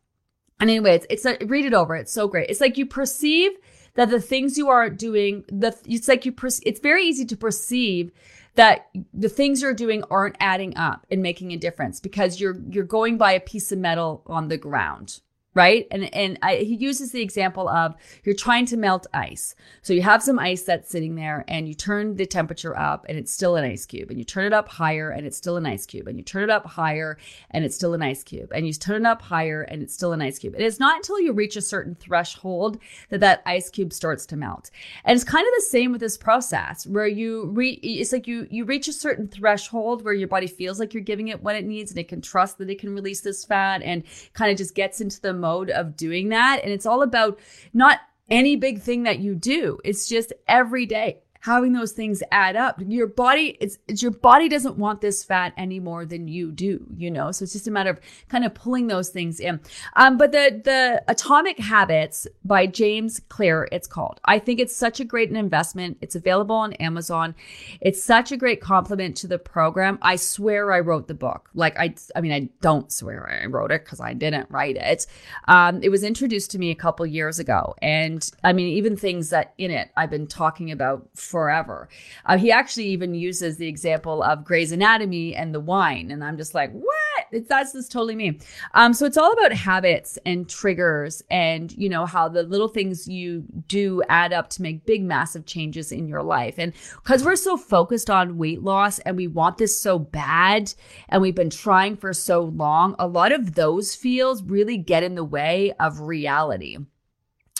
and 0.61 0.70
anyway, 0.70 1.00
it's, 1.11 1.24
a, 1.24 1.36
read 1.46 1.64
it 1.64 1.74
over. 1.74 1.94
It's 1.96 2.12
so 2.12 2.28
great. 2.28 2.50
It's 2.50 2.61
like 2.61 2.78
you 2.78 2.86
perceive 2.86 3.52
that 3.94 4.11
the 4.11 4.20
things 4.20 4.57
you 4.57 4.68
are 4.68 4.88
doing, 4.88 5.44
the 5.48 5.76
it's 5.86 6.09
like 6.09 6.24
you, 6.24 6.34
it's 6.64 6.80
very 6.80 7.04
easy 7.04 7.24
to 7.26 7.36
perceive 7.36 8.12
that 8.57 8.88
the 9.12 9.28
things 9.28 9.62
you're 9.62 9.74
doing 9.74 10.02
aren't 10.11 10.36
adding 10.40 10.76
up 10.76 11.07
and 11.11 11.22
making 11.22 11.52
a 11.52 11.57
difference 11.57 12.00
because 12.00 12.40
you're 12.40 12.57
you're 12.70 12.84
going 12.84 13.18
by 13.18 13.32
a 13.32 13.40
piece 13.40 13.70
of 13.70 13.78
metal 13.78 14.22
on 14.26 14.48
the 14.48 14.57
ground 14.57 15.20
right? 15.57 15.88
And 15.90 16.14
and 16.14 16.38
I, 16.42 16.57
he 16.57 16.76
uses 16.76 17.11
the 17.11 17.22
example 17.22 17.66
of 17.68 17.94
you're 18.22 18.34
trying 18.34 18.66
to 18.66 18.76
melt 18.76 19.07
ice. 19.14 19.54
So 19.80 19.94
you 19.94 20.02
have 20.02 20.22
some 20.22 20.38
ice 20.38 20.62
that's 20.62 20.90
sitting 20.90 21.14
there, 21.14 21.44
and 21.48 21.66
you 21.66 21.74
turn 21.74 22.16
the 22.16 22.26
temperature 22.26 22.78
up, 22.78 23.07
and 23.09 23.16
it's 23.18 23.32
still 23.32 23.57
an 23.57 23.64
ice 23.64 23.86
cube. 23.86 24.11
And 24.11 24.18
you 24.18 24.24
turn 24.24 24.44
it 24.44 24.52
up 24.52 24.68
higher, 24.68 25.11
and 25.11 25.26
it's 25.26 25.38
still 25.38 25.57
an 25.57 25.64
ice 25.64 25.86
cube. 25.86 26.07
And 26.07 26.16
you 26.18 26.22
turn 26.22 26.42
it 26.42 26.50
up 26.50 26.66
higher, 26.66 27.18
and 27.50 27.64
it's 27.64 27.74
still 27.74 27.94
an 27.94 28.02
ice 28.02 28.22
cube. 28.22 28.52
And 28.52 28.66
you 28.66 28.74
turn 28.74 29.02
it 29.02 29.07
up 29.07 29.22
higher, 29.22 29.62
and 29.62 29.82
it's 29.82 29.94
still 29.94 30.12
an 30.12 30.20
ice 30.20 30.38
cube. 30.38 30.54
And 30.54 30.62
it's 30.62 30.78
not 30.78 30.96
until 30.96 31.18
you 31.20 31.32
reach 31.32 31.57
a 31.57 31.62
certain 31.62 31.94
threshold 31.94 32.78
that 33.09 33.20
that 33.20 33.42
ice 33.46 33.70
cube 33.70 33.94
starts 33.94 34.26
to 34.26 34.36
melt. 34.36 34.70
And 35.04 35.16
it's 35.16 35.24
kind 35.24 35.46
of 35.46 35.54
the 35.57 35.62
same 35.62 35.90
with 35.90 36.02
this 36.02 36.18
process, 36.18 36.86
where 36.86 37.07
you 37.07 37.46
re- 37.46 37.80
it's 37.82 38.12
like 38.12 38.26
you 38.26 38.46
you 38.50 38.66
reach 38.66 38.88
a 38.88 38.92
certain 38.92 39.26
threshold 39.26 40.04
where 40.04 40.12
your 40.12 40.28
body 40.28 40.46
feels 40.46 40.78
like 40.78 40.92
you're 40.92 41.02
giving 41.02 41.28
it 41.28 41.42
what 41.42 41.57
it 41.57 41.64
needs, 41.64 41.90
and 41.90 41.98
it 41.98 42.09
can 42.09 42.20
trust 42.20 42.59
that 42.59 42.68
it 42.68 42.78
can 42.78 42.94
release 42.94 43.22
this 43.22 43.42
fat, 43.42 43.80
and 43.82 44.02
kind 44.34 44.50
of 44.50 44.59
just 44.59 44.74
gets 44.74 45.00
into 45.00 45.18
the 45.22 45.32
mode 45.47 45.70
of 45.70 45.97
doing 45.97 46.30
that. 46.30 46.61
And 46.62 46.72
it's 46.72 46.86
all 46.86 47.03
about 47.03 47.38
not 47.72 48.01
any 48.28 48.57
big 48.57 48.80
thing 48.80 49.05
that 49.05 49.20
you 49.20 49.34
do. 49.34 49.78
It's 49.84 50.09
just 50.09 50.32
every 50.49 50.86
day 50.86 51.20
having 51.47 51.72
those 51.72 51.92
things 51.92 52.24
add 52.32 52.57
up. 52.57 52.82
Your 52.84 53.07
body, 53.07 53.57
it's, 53.61 53.78
it's, 53.86 54.03
your 54.03 54.11
body 54.11 54.49
doesn't 54.49 54.76
want 54.76 55.01
this 55.01 55.22
fat 55.22 55.53
any 55.57 55.78
more 55.78 56.05
than 56.05 56.26
you 56.26 56.51
do, 56.51 56.84
you 56.97 57.09
know? 57.09 57.30
So 57.30 57.44
it's 57.44 57.53
just 57.53 57.68
a 57.68 57.70
matter 57.70 57.90
of 57.90 58.01
kind 58.28 58.44
of 58.44 58.53
pulling 58.53 58.88
those 58.88 59.11
things 59.11 59.38
in. 59.38 59.61
Um, 59.94 60.18
but 60.18 60.32
the, 60.32 60.61
the 60.64 61.05
Atomic 61.07 61.61
Habits 61.61 62.26
by 62.44 62.66
James 62.66 63.20
Clear, 63.28 63.68
it's 63.70 63.86
called. 63.86 64.20
I 64.24 64.40
think 64.40 64.59
it's 64.59 64.74
such 64.74 64.99
a 64.99 65.05
great 65.05 65.30
investment. 65.30 65.99
It's 66.01 66.16
available 66.16 66.57
on 66.57 66.72
Amazon. 66.74 67.36
It's 67.80 68.03
such 68.03 68.32
a 68.32 68.36
great 68.36 68.61
complement 68.61 69.16
to 69.18 69.28
the 69.28 69.38
program. 69.38 70.01
I 70.03 70.16
swear 70.16 70.72
I 70.72 70.80
wrote 70.80 71.07
the 71.07 71.14
book. 71.14 71.49
Like 71.55 71.78
I, 71.78 71.94
I 72.16 72.22
mean, 72.22 72.32
I 72.32 72.49
don't 72.61 72.90
swear 72.90 73.30
I 73.30 73.47
wrote 73.47 73.70
it 73.70 73.84
because 73.84 74.01
I 74.01 74.14
didn't 74.14 74.51
write 74.51 74.76
it. 74.76 75.07
Um, 75.47 75.80
it 75.80 75.90
was 75.90 76.03
introduced 76.03 76.51
to 76.51 76.59
me 76.59 76.72
a 76.72 76.74
couple 76.74 77.07
years 77.07 77.38
ago. 77.38 77.76
And 77.80 78.28
I 78.42 78.53
mean, 78.53 78.66
even 78.76 78.97
things 78.97 79.30
that 79.30 79.55
in 79.59 79.70
it 79.70 79.90
I've 79.97 80.11
been 80.11 80.26
talking 80.26 80.72
about 80.72 81.09
forever. 81.37 81.87
Uh, 82.24 82.39
he 82.39 82.51
actually 82.51 82.87
even 82.87 83.14
uses 83.14 83.59
the 83.59 83.68
example 83.68 84.22
of 84.22 84.43
Grey's 84.43 84.72
Anatomy 84.72 85.37
and 85.37 85.55
the 85.55 85.61
wine. 85.61 86.11
And 86.11 86.24
I'm 86.24 86.39
just 86.39 86.55
like, 86.55 86.72
what? 86.72 87.26
It's, 87.30 87.47
that's 87.47 87.74
just 87.74 87.93
totally 87.93 88.14
me. 88.14 88.41
Um, 88.72 88.95
so 88.95 89.05
it's 89.05 89.18
all 89.18 89.34
about 89.34 89.53
habits 89.53 90.18
and 90.24 90.49
triggers 90.49 91.22
and, 91.30 91.70
you 91.72 91.91
know, 91.91 92.07
how 92.07 92.30
the 92.30 92.43
little 92.43 92.68
things 92.68 93.07
you 93.07 93.45
do 93.68 94.03
add 94.09 94.32
up 94.32 94.49
to 94.51 94.62
make 94.62 94.87
big, 94.87 95.03
massive 95.03 95.45
changes 95.45 95.93
in 95.93 96.09
your 96.09 96.22
life. 96.22 96.55
And 96.57 96.72
because 97.03 97.22
we're 97.22 97.37
so 97.37 97.59
focused 97.59 98.09
on 98.09 98.39
weight 98.39 98.62
loss 98.62 98.99
and 99.01 99.14
we 99.14 99.26
want 99.26 99.59
this 99.59 99.78
so 99.78 99.99
bad 99.99 100.72
and 101.11 101.20
we've 101.20 101.34
been 101.34 101.51
trying 101.51 101.99
for 101.99 102.14
so 102.14 102.45
long, 102.45 102.97
a 102.99 103.07
lot 103.07 103.30
of 103.30 103.57
those 103.57 103.95
feels 103.95 104.43
really 104.43 104.78
get 104.78 105.03
in 105.03 105.16
the 105.16 105.22
way 105.22 105.74
of 105.78 106.01
reality 106.01 106.78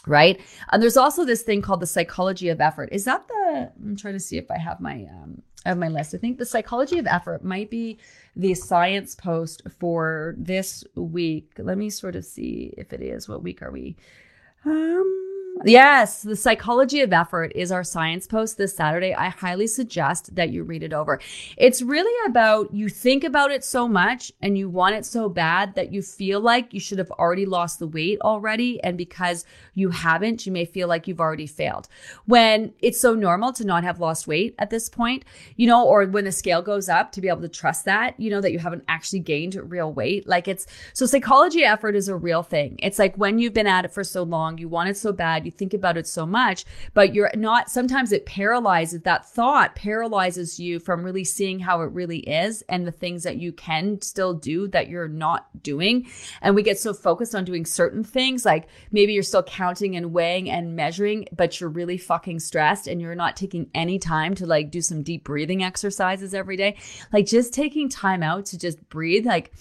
right? 0.07 0.41
And 0.71 0.83
there's 0.83 0.97
also 0.97 1.25
this 1.25 1.43
thing 1.43 1.63
called 1.63 1.81
the 1.81 1.87
psychology 1.87 2.49
of 2.49 2.61
effort. 2.61 2.89
Is 2.93 3.05
that 3.05 3.27
the? 3.29 3.73
I'm 3.85 3.97
trying 3.97 4.15
to 4.15 4.21
see 4.21 4.39
if 4.39 4.51
I 4.51 4.59
have 4.59 4.81
my 4.81 5.07
um, 5.11 5.43
I 5.65 5.71
have 5.71 5.79
my 5.79 5.89
list. 5.89 6.15
I 6.15 6.19
think 6.19 6.39
the 6.39 6.47
psychology 6.47 6.99
of 6.99 7.07
effort 7.07 7.45
might 7.45 7.71
be 7.71 7.99
the 8.35 8.55
science 8.55 9.15
post 9.15 9.63
for 9.79 10.35
this 10.39 10.85
week. 10.95 11.53
Let 11.59 11.79
me 11.79 11.91
sort 11.91 12.17
of 12.17 12.25
see 12.25 12.73
if 12.77 12.93
it 12.93 13.03
is. 13.03 13.29
What 13.29 13.43
week 13.43 13.63
are 13.63 13.71
we? 13.71 13.97
Um. 14.65 15.36
Yes, 15.65 16.23
the 16.23 16.37
psychology 16.37 17.01
of 17.01 17.15
effort 17.15 17.51
is 17.55 17.73
our 17.73 17.83
science 17.83 18.27
post 18.27 18.59
this 18.59 18.77
Saturday. 18.77 19.15
I 19.15 19.31
highly 19.31 19.67
suggest 19.67 20.35
that 20.37 20.51
you 20.51 20.63
read 20.63 20.83
it 20.83 20.93
over. 20.93 21.19
It's 21.57 21.81
really 21.81 22.13
about 22.29 22.75
you 22.75 22.91
think 22.91 23.25
about 23.25 23.51
it 23.51 23.65
so 23.65 23.89
much 23.89 24.31
and 24.43 24.59
you 24.59 24.69
want 24.69 24.97
it 24.97 25.07
so 25.07 25.31
bad 25.31 25.75
that 25.75 25.93
you 25.93 26.03
feel 26.03 26.41
like 26.41 26.75
you 26.75 26.79
should 26.79 26.99
have 26.99 27.11
already 27.13 27.47
lost 27.47 27.79
the 27.79 27.87
weight 27.87 28.21
already. 28.21 28.83
And 28.85 28.99
because 28.99 29.47
you 29.75 29.89
haven't, 29.89 30.45
you 30.45 30.53
may 30.53 30.67
feel 30.67 30.89
like 30.89 31.09
you've 31.09 31.21
already 31.21 31.47
failed. 31.47 31.89
When 32.27 32.75
it's 32.81 33.01
so 33.01 33.15
normal 33.15 33.53
to 33.55 33.65
not 33.65 33.83
have 33.83 33.99
lost 33.99 34.29
weight 34.29 34.55
at 34.59 34.69
this 34.69 34.91
point, 34.91 35.25
you 35.57 35.67
know, 35.67 35.87
or 35.87 36.05
when 36.05 36.25
the 36.25 36.33
scale 36.33 36.61
goes 36.61 36.91
up 36.91 37.13
to 37.13 37.23
be 37.23 37.29
able 37.29 37.41
to 37.41 37.49
trust 37.49 37.87
that, 37.87 38.21
you 38.21 38.29
know, 38.29 38.43
that 38.43 38.53
you 38.53 38.59
haven't 38.59 38.85
actually 38.89 39.21
gained 39.21 39.55
real 39.71 39.91
weight. 39.91 40.29
Like 40.29 40.49
it's 40.49 40.67
so 40.93 41.07
psychology 41.07 41.65
effort 41.65 41.97
is 41.97 42.09
a 42.09 42.17
real 42.17 42.43
thing. 42.43 42.79
It's 42.83 42.99
like 42.99 43.17
when 43.17 43.39
you've 43.39 43.55
been 43.55 43.67
at 43.67 43.87
it 43.87 43.93
for 43.95 44.05
so 44.05 44.23
long, 44.23 44.59
you 44.59 44.69
want 44.69 44.91
it 44.91 44.99
so 44.99 45.13
bad 45.13 45.46
you 45.47 45.51
think 45.51 45.73
about 45.73 45.97
it 45.97 46.07
so 46.07 46.27
much, 46.27 46.67
but 46.93 47.15
you're 47.15 47.31
not, 47.35 47.71
sometimes 47.71 48.13
it 48.13 48.27
paralyzes 48.27 49.01
that 49.03 49.27
thought, 49.27 49.75
paralyzes 49.75 50.61
you 50.61 50.79
from 50.79 51.03
really 51.03 51.25
seeing 51.25 51.61
how 51.61 51.81
it 51.81 51.93
really 51.93 52.19
is 52.19 52.63
and 52.69 52.87
the 52.87 52.93
things 52.93 53.23
that 53.23 53.39
you 53.39 53.53
can 53.53 54.03
still 54.03 54.35
do 54.35 54.69
that 54.69 54.89
you're 54.89 55.09
not 55.09 55.47
doing. 55.63 56.07
And 56.43 56.55
we 56.55 56.63
get 56.63 56.79
so 56.79 56.93
focused 56.93 57.35
on 57.35 57.45
doing 57.45 57.65
certain 57.65 58.05
things, 58.05 58.45
like 58.45 58.69
maybe 58.91 59.15
you're 59.15 59.23
still 59.23 59.43
counting 59.45 59.97
and 59.97 60.13
weighing 60.13 60.51
and 60.51 60.77
measuring, 60.77 61.27
but 61.33 61.61
you're 61.61 61.71
really 61.71 61.97
fucking 61.97 62.41
stressed 62.41 62.87
and 62.89 63.01
you're 63.01 63.15
not 63.15 63.37
taking 63.37 63.71
any 63.75 63.99
time 63.99 64.35
to 64.35 64.47
like 64.47 64.71
do 64.71 64.83
some 64.83 65.03
deep 65.03 65.25
breathing 65.25 65.63
exercises 65.63 66.35
every 66.35 66.57
day. 66.57 66.77
Like 67.13 67.27
just 67.27 67.55
taking 67.55 67.89
time 67.89 68.23
out 68.23 68.47
to 68.47 68.59
just 68.59 68.89
breathe, 68.89 69.25
like, 69.25 69.53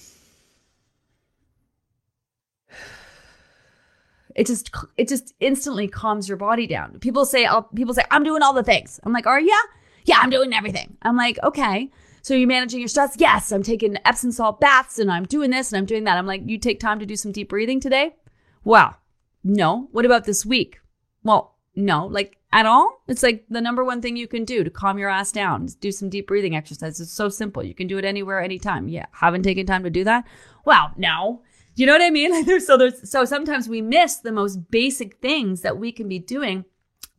it 4.35 4.45
just 4.45 4.69
it 4.97 5.07
just 5.07 5.33
instantly 5.39 5.87
calms 5.87 6.27
your 6.27 6.37
body 6.37 6.67
down. 6.67 6.99
People 6.99 7.25
say 7.25 7.45
I'll, 7.45 7.63
people 7.63 7.93
say 7.93 8.03
I'm 8.11 8.23
doing 8.23 8.43
all 8.43 8.53
the 8.53 8.63
things. 8.63 8.99
I'm 9.03 9.13
like, 9.13 9.25
"Are 9.25 9.39
you? 9.39 9.63
Yeah, 10.03 10.17
I'm 10.19 10.29
doing 10.29 10.53
everything." 10.53 10.97
I'm 11.01 11.15
like, 11.15 11.39
"Okay." 11.41 11.89
So 12.21 12.33
you're 12.33 12.47
managing 12.47 12.79
your 12.79 12.87
stress? 12.87 13.15
Yes, 13.17 13.51
I'm 13.51 13.63
taking 13.63 13.97
Epsom 14.03 14.31
salt 14.31 14.59
baths 14.59 14.97
and 14.97 15.11
I'm 15.11 15.25
doing 15.25 15.51
this 15.51 15.71
and 15.71 15.77
I'm 15.77 15.85
doing 15.85 16.03
that. 16.03 16.17
I'm 16.17 16.27
like, 16.27 16.41
"You 16.45 16.57
take 16.57 16.79
time 16.79 16.99
to 16.99 17.05
do 17.05 17.15
some 17.15 17.31
deep 17.31 17.49
breathing 17.49 17.79
today?" 17.79 18.15
Wow. 18.63 18.95
No. 19.43 19.87
What 19.91 20.05
about 20.05 20.25
this 20.25 20.45
week? 20.45 20.79
Well, 21.23 21.55
no. 21.75 22.05
Like 22.07 22.37
at 22.51 22.65
all? 22.65 23.03
It's 23.07 23.23
like 23.23 23.45
the 23.49 23.61
number 23.61 23.83
one 23.83 24.01
thing 24.01 24.17
you 24.17 24.27
can 24.27 24.43
do 24.43 24.63
to 24.63 24.69
calm 24.69 24.97
your 24.97 25.09
ass 25.09 25.31
down. 25.31 25.65
Is 25.65 25.75
do 25.75 25.91
some 25.91 26.09
deep 26.09 26.27
breathing 26.27 26.55
exercises. 26.55 26.99
It's 26.99 27.13
so 27.13 27.29
simple. 27.29 27.63
You 27.63 27.75
can 27.75 27.87
do 27.87 27.97
it 27.97 28.05
anywhere, 28.05 28.41
anytime. 28.41 28.89
Yeah. 28.89 29.05
Haven't 29.11 29.43
taken 29.43 29.65
time 29.65 29.83
to 29.83 29.89
do 29.89 30.03
that? 30.03 30.25
Wow. 30.65 30.91
No. 30.97 31.41
You 31.75 31.85
know 31.85 31.93
what 31.93 32.01
I 32.01 32.09
mean? 32.09 32.31
Like 32.35 32.45
there's 32.45 32.65
so 32.65 32.77
there's 32.77 33.09
so 33.09 33.23
sometimes 33.25 33.69
we 33.69 33.81
miss 33.81 34.17
the 34.17 34.31
most 34.31 34.69
basic 34.71 35.17
things 35.17 35.61
that 35.61 35.77
we 35.77 35.91
can 35.91 36.09
be 36.09 36.19
doing 36.19 36.65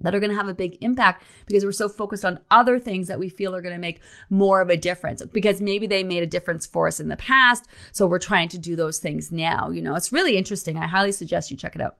that 0.00 0.14
are 0.14 0.20
going 0.20 0.30
to 0.30 0.36
have 0.36 0.48
a 0.48 0.54
big 0.54 0.76
impact 0.82 1.24
because 1.46 1.64
we're 1.64 1.72
so 1.72 1.88
focused 1.88 2.24
on 2.24 2.38
other 2.50 2.78
things 2.78 3.08
that 3.08 3.18
we 3.18 3.30
feel 3.30 3.54
are 3.54 3.62
going 3.62 3.74
to 3.74 3.80
make 3.80 4.00
more 4.28 4.60
of 4.60 4.68
a 4.68 4.76
difference 4.76 5.24
because 5.32 5.60
maybe 5.60 5.86
they 5.86 6.04
made 6.04 6.22
a 6.22 6.26
difference 6.26 6.66
for 6.66 6.86
us 6.86 7.00
in 7.00 7.08
the 7.08 7.16
past 7.16 7.66
so 7.92 8.06
we're 8.06 8.18
trying 8.18 8.48
to 8.48 8.58
do 8.58 8.76
those 8.76 8.98
things 8.98 9.32
now 9.32 9.70
you 9.70 9.80
know? 9.80 9.94
It's 9.94 10.12
really 10.12 10.36
interesting. 10.36 10.76
I 10.76 10.86
highly 10.86 11.12
suggest 11.12 11.50
you 11.50 11.56
check 11.56 11.74
it 11.74 11.80
out 11.80 11.96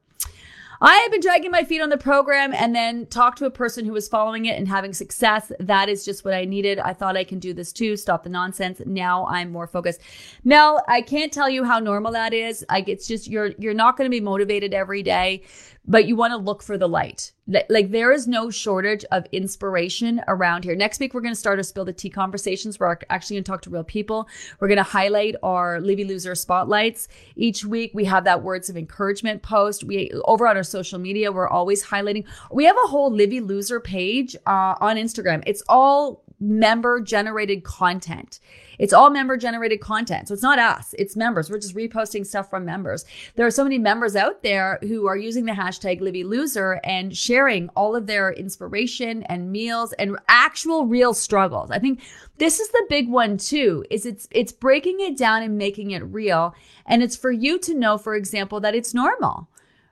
I 0.80 0.94
have 0.96 1.10
been 1.10 1.20
dragging 1.20 1.50
my 1.50 1.64
feet 1.64 1.80
on 1.80 1.88
the 1.88 1.96
program 1.96 2.52
and 2.52 2.74
then 2.74 3.06
talk 3.06 3.36
to 3.36 3.46
a 3.46 3.50
person 3.50 3.84
who 3.86 3.92
was 3.92 4.08
following 4.08 4.44
it 4.44 4.58
and 4.58 4.68
having 4.68 4.92
success. 4.92 5.50
That 5.58 5.88
is 5.88 6.04
just 6.04 6.24
what 6.24 6.34
I 6.34 6.44
needed. 6.44 6.78
I 6.78 6.92
thought 6.92 7.16
I 7.16 7.24
can 7.24 7.38
do 7.38 7.54
this 7.54 7.72
too. 7.72 7.96
Stop 7.96 8.24
the 8.24 8.30
nonsense. 8.30 8.82
Now 8.84 9.26
I'm 9.26 9.50
more 9.50 9.66
focused. 9.66 10.00
Mel, 10.44 10.84
I 10.86 11.00
can't 11.00 11.32
tell 11.32 11.48
you 11.48 11.64
how 11.64 11.78
normal 11.78 12.12
that 12.12 12.34
is. 12.34 12.64
Like 12.68 12.88
it's 12.88 13.06
just 13.06 13.26
you're 13.26 13.52
you're 13.58 13.74
not 13.74 13.96
going 13.96 14.10
to 14.10 14.14
be 14.14 14.20
motivated 14.20 14.74
every 14.74 15.02
day 15.02 15.42
but 15.86 16.06
you 16.06 16.16
want 16.16 16.32
to 16.32 16.36
look 16.36 16.62
for 16.62 16.76
the 16.76 16.88
light. 16.88 17.32
Like 17.68 17.92
there 17.92 18.10
is 18.10 18.26
no 18.26 18.50
shortage 18.50 19.04
of 19.12 19.24
inspiration 19.30 20.20
around 20.26 20.64
here. 20.64 20.74
Next 20.74 20.98
week, 20.98 21.14
we're 21.14 21.20
going 21.20 21.34
to 21.34 21.38
start 21.38 21.58
our 21.58 21.62
spill 21.62 21.84
the 21.84 21.92
tea 21.92 22.10
conversations. 22.10 22.80
We're 22.80 22.98
actually 23.08 23.36
going 23.36 23.44
to 23.44 23.50
talk 23.50 23.62
to 23.62 23.70
real 23.70 23.84
people. 23.84 24.28
We're 24.58 24.66
going 24.68 24.78
to 24.78 24.82
highlight 24.82 25.36
our 25.44 25.80
Livy 25.80 26.04
Loser 26.04 26.34
spotlights. 26.34 27.06
Each 27.36 27.64
week, 27.64 27.92
we 27.94 28.04
have 28.06 28.24
that 28.24 28.42
words 28.42 28.68
of 28.68 28.76
encouragement 28.76 29.42
post. 29.42 29.84
We 29.84 30.10
over 30.24 30.48
on 30.48 30.56
our 30.56 30.64
social 30.64 30.98
media, 30.98 31.30
we're 31.30 31.48
always 31.48 31.84
highlighting. 31.84 32.24
We 32.50 32.64
have 32.64 32.76
a 32.76 32.88
whole 32.88 33.12
Livy 33.12 33.40
Loser 33.40 33.78
page 33.78 34.34
uh, 34.46 34.74
on 34.80 34.96
Instagram. 34.96 35.44
It's 35.46 35.62
all 35.68 36.24
member 36.38 37.00
generated 37.00 37.64
content. 37.64 38.40
It's 38.78 38.92
all 38.92 39.10
member 39.10 39.36
generated 39.36 39.80
content. 39.80 40.28
So 40.28 40.34
it's 40.34 40.42
not 40.42 40.58
us, 40.58 40.94
it's 40.98 41.16
members. 41.16 41.50
We're 41.50 41.58
just 41.58 41.74
reposting 41.74 42.26
stuff 42.26 42.50
from 42.50 42.64
members. 42.64 43.04
There 43.34 43.46
are 43.46 43.50
so 43.50 43.64
many 43.64 43.78
members 43.78 44.16
out 44.16 44.42
there 44.42 44.78
who 44.82 45.06
are 45.06 45.16
using 45.16 45.46
the 45.46 45.52
hashtag 45.52 46.00
Livy 46.00 46.24
Loser 46.24 46.80
and 46.84 47.16
sharing 47.16 47.68
all 47.70 47.96
of 47.96 48.06
their 48.06 48.32
inspiration 48.32 49.22
and 49.24 49.50
meals 49.50 49.92
and 49.94 50.18
actual 50.28 50.86
real 50.86 51.14
struggles. 51.14 51.70
I 51.70 51.78
think 51.78 52.02
this 52.38 52.60
is 52.60 52.68
the 52.68 52.86
big 52.88 53.08
one 53.08 53.38
too, 53.38 53.84
is 53.90 54.04
it's 54.04 54.28
it's 54.30 54.52
breaking 54.52 55.00
it 55.00 55.16
down 55.16 55.42
and 55.42 55.56
making 55.56 55.92
it 55.92 56.04
real. 56.04 56.54
And 56.84 57.02
it's 57.02 57.16
for 57.16 57.32
you 57.32 57.58
to 57.60 57.74
know, 57.74 57.96
for 57.98 58.14
example, 58.14 58.60
that 58.60 58.74
it's 58.74 58.94
normal 58.94 59.48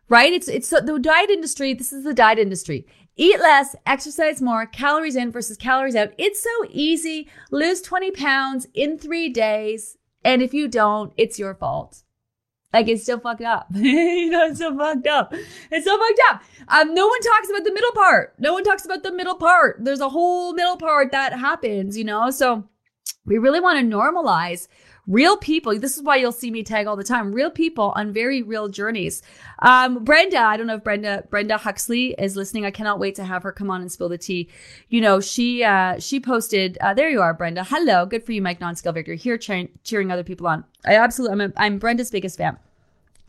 right? 0.08 0.32
It's 0.32 0.48
it's 0.48 0.68
the 0.70 0.98
diet 1.00 1.30
industry. 1.30 1.74
This 1.74 1.92
is 1.92 2.04
the 2.04 2.14
diet 2.14 2.38
industry. 2.38 2.86
Eat 3.16 3.38
less, 3.38 3.76
exercise 3.86 4.42
more, 4.42 4.66
calories 4.66 5.14
in 5.14 5.30
versus 5.30 5.56
calories 5.56 5.94
out. 5.94 6.12
It's 6.18 6.42
so 6.42 6.50
easy. 6.70 7.28
Lose 7.52 7.80
20 7.80 8.10
pounds 8.10 8.66
in 8.74 8.98
three 8.98 9.28
days. 9.28 9.96
And 10.24 10.42
if 10.42 10.52
you 10.52 10.66
don't, 10.66 11.12
it's 11.16 11.38
your 11.38 11.54
fault. 11.54 12.02
Like 12.72 12.88
it's 12.88 13.04
still 13.04 13.20
fucked 13.20 13.42
up. 13.42 13.68
you 13.72 14.30
know, 14.30 14.46
it's 14.46 14.58
so 14.58 14.76
fucked 14.76 15.06
up. 15.06 15.32
It's 15.70 15.86
so 15.86 15.96
fucked 15.96 16.20
up. 16.28 16.42
Um, 16.66 16.92
no 16.92 17.06
one 17.06 17.20
talks 17.20 17.48
about 17.48 17.62
the 17.62 17.72
middle 17.72 17.92
part. 17.92 18.34
No 18.38 18.52
one 18.52 18.64
talks 18.64 18.84
about 18.84 19.04
the 19.04 19.12
middle 19.12 19.36
part. 19.36 19.76
There's 19.78 20.00
a 20.00 20.08
whole 20.08 20.52
middle 20.54 20.76
part 20.76 21.12
that 21.12 21.38
happens, 21.38 21.96
you 21.96 22.02
know? 22.02 22.30
So 22.30 22.64
we 23.24 23.38
really 23.38 23.60
want 23.60 23.78
to 23.78 23.96
normalize 23.96 24.66
real 25.06 25.36
people. 25.36 25.78
This 25.78 25.96
is 25.96 26.02
why 26.02 26.16
you'll 26.16 26.32
see 26.32 26.50
me 26.50 26.62
tag 26.62 26.86
all 26.86 26.96
the 26.96 27.04
time. 27.04 27.32
Real 27.32 27.50
people 27.50 27.92
on 27.96 28.12
very 28.12 28.42
real 28.42 28.68
journeys. 28.68 29.22
Um, 29.60 30.04
Brenda, 30.04 30.38
I 30.38 30.56
don't 30.56 30.66
know 30.66 30.76
if 30.76 30.84
Brenda, 30.84 31.24
Brenda 31.30 31.58
Huxley 31.58 32.14
is 32.18 32.36
listening. 32.36 32.64
I 32.64 32.70
cannot 32.70 32.98
wait 32.98 33.14
to 33.16 33.24
have 33.24 33.42
her 33.42 33.52
come 33.52 33.70
on 33.70 33.80
and 33.80 33.92
spill 33.92 34.08
the 34.08 34.18
tea. 34.18 34.48
You 34.88 35.00
know, 35.00 35.20
she, 35.20 35.62
uh, 35.62 35.98
she 35.98 36.20
posted, 36.20 36.78
uh, 36.80 36.94
there 36.94 37.10
you 37.10 37.20
are, 37.20 37.34
Brenda. 37.34 37.64
Hello. 37.64 38.06
Good 38.06 38.24
for 38.24 38.32
you, 38.32 38.42
Mike 38.42 38.60
Non-Scale 38.60 38.92
Victory 38.92 39.16
here 39.16 39.38
cheering, 39.38 39.68
cheering 39.82 40.10
other 40.10 40.24
people 40.24 40.46
on. 40.46 40.64
I 40.86 40.96
absolutely, 40.96 41.32
I'm, 41.32 41.40
a, 41.40 41.52
I'm 41.56 41.78
Brenda's 41.78 42.10
biggest 42.10 42.38
fan. 42.38 42.58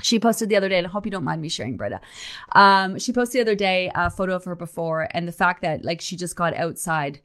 She 0.02 0.20
posted 0.20 0.50
the 0.50 0.58
other 0.58 0.68
day, 0.68 0.78
and 0.78 0.86
I 0.86 0.90
hope 0.90 1.06
you 1.06 1.12
don't 1.12 1.24
mind 1.24 1.42
me 1.42 1.48
sharing, 1.48 1.78
Brenda. 1.78 2.02
Um, 2.52 3.00
she 3.00 3.14
posted 3.14 3.40
the 3.40 3.42
other 3.50 3.56
day 3.56 3.90
a 3.96 4.10
photo 4.10 4.36
of 4.36 4.44
her 4.44 4.54
before, 4.54 5.08
and 5.12 5.26
the 5.26 5.32
fact 5.32 5.62
that 5.62 5.86
like 5.86 6.02
she 6.02 6.18
just 6.18 6.36
got 6.36 6.54
outside. 6.54 7.22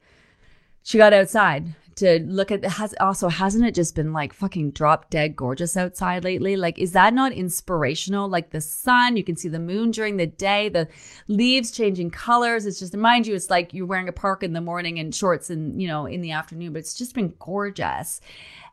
She 0.84 0.96
got 0.96 1.12
outside 1.12 1.74
to 2.00 2.20
look 2.26 2.50
at. 2.50 2.64
Has 2.64 2.94
also 3.00 3.28
hasn't 3.28 3.64
it 3.64 3.74
just 3.74 3.94
been 3.94 4.12
like 4.12 4.32
fucking 4.32 4.72
drop 4.72 5.08
dead 5.10 5.36
gorgeous 5.36 5.76
outside 5.76 6.24
lately? 6.24 6.56
Like, 6.56 6.78
is 6.78 6.92
that 6.92 7.14
not 7.14 7.32
inspirational? 7.32 8.28
Like 8.28 8.50
the 8.50 8.60
sun, 8.60 9.16
you 9.16 9.24
can 9.24 9.36
see 9.36 9.48
the 9.48 9.58
moon 9.58 9.90
during 9.90 10.16
the 10.16 10.26
day, 10.26 10.68
the 10.68 10.88
leaves 11.28 11.70
changing 11.70 12.10
colors. 12.10 12.66
It's 12.66 12.78
just 12.78 12.96
mind 12.96 13.26
you, 13.26 13.34
it's 13.34 13.50
like 13.50 13.72
you're 13.72 13.86
wearing 13.86 14.08
a 14.08 14.12
park 14.12 14.42
in 14.42 14.52
the 14.52 14.60
morning 14.60 14.98
and 14.98 15.14
shorts 15.14 15.48
and 15.48 15.80
you 15.80 15.88
know 15.88 16.06
in 16.06 16.20
the 16.20 16.32
afternoon, 16.32 16.72
but 16.72 16.80
it's 16.80 16.94
just 16.94 17.14
been 17.14 17.34
gorgeous. 17.38 18.20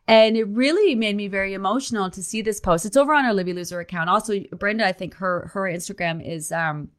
And 0.10 0.38
it 0.38 0.48
really 0.48 0.96
made 0.96 1.18
me 1.18 1.28
very 1.28 1.54
emotional 1.54 2.10
to 2.12 2.24
see 2.24 2.42
this 2.42 2.62
post. 2.62 2.86
It's 2.86 2.96
over 2.96 3.14
on 3.14 3.26
our 3.26 3.34
Livy 3.34 3.52
Loser 3.52 3.82
account. 3.82 4.10
Also, 4.10 4.40
Brenda, 4.58 4.86
I 4.88 4.94
think 4.94 5.16
her 5.16 5.52
her 5.54 5.64
Instagram 5.64 6.26
is 6.26 6.52
um 6.52 6.90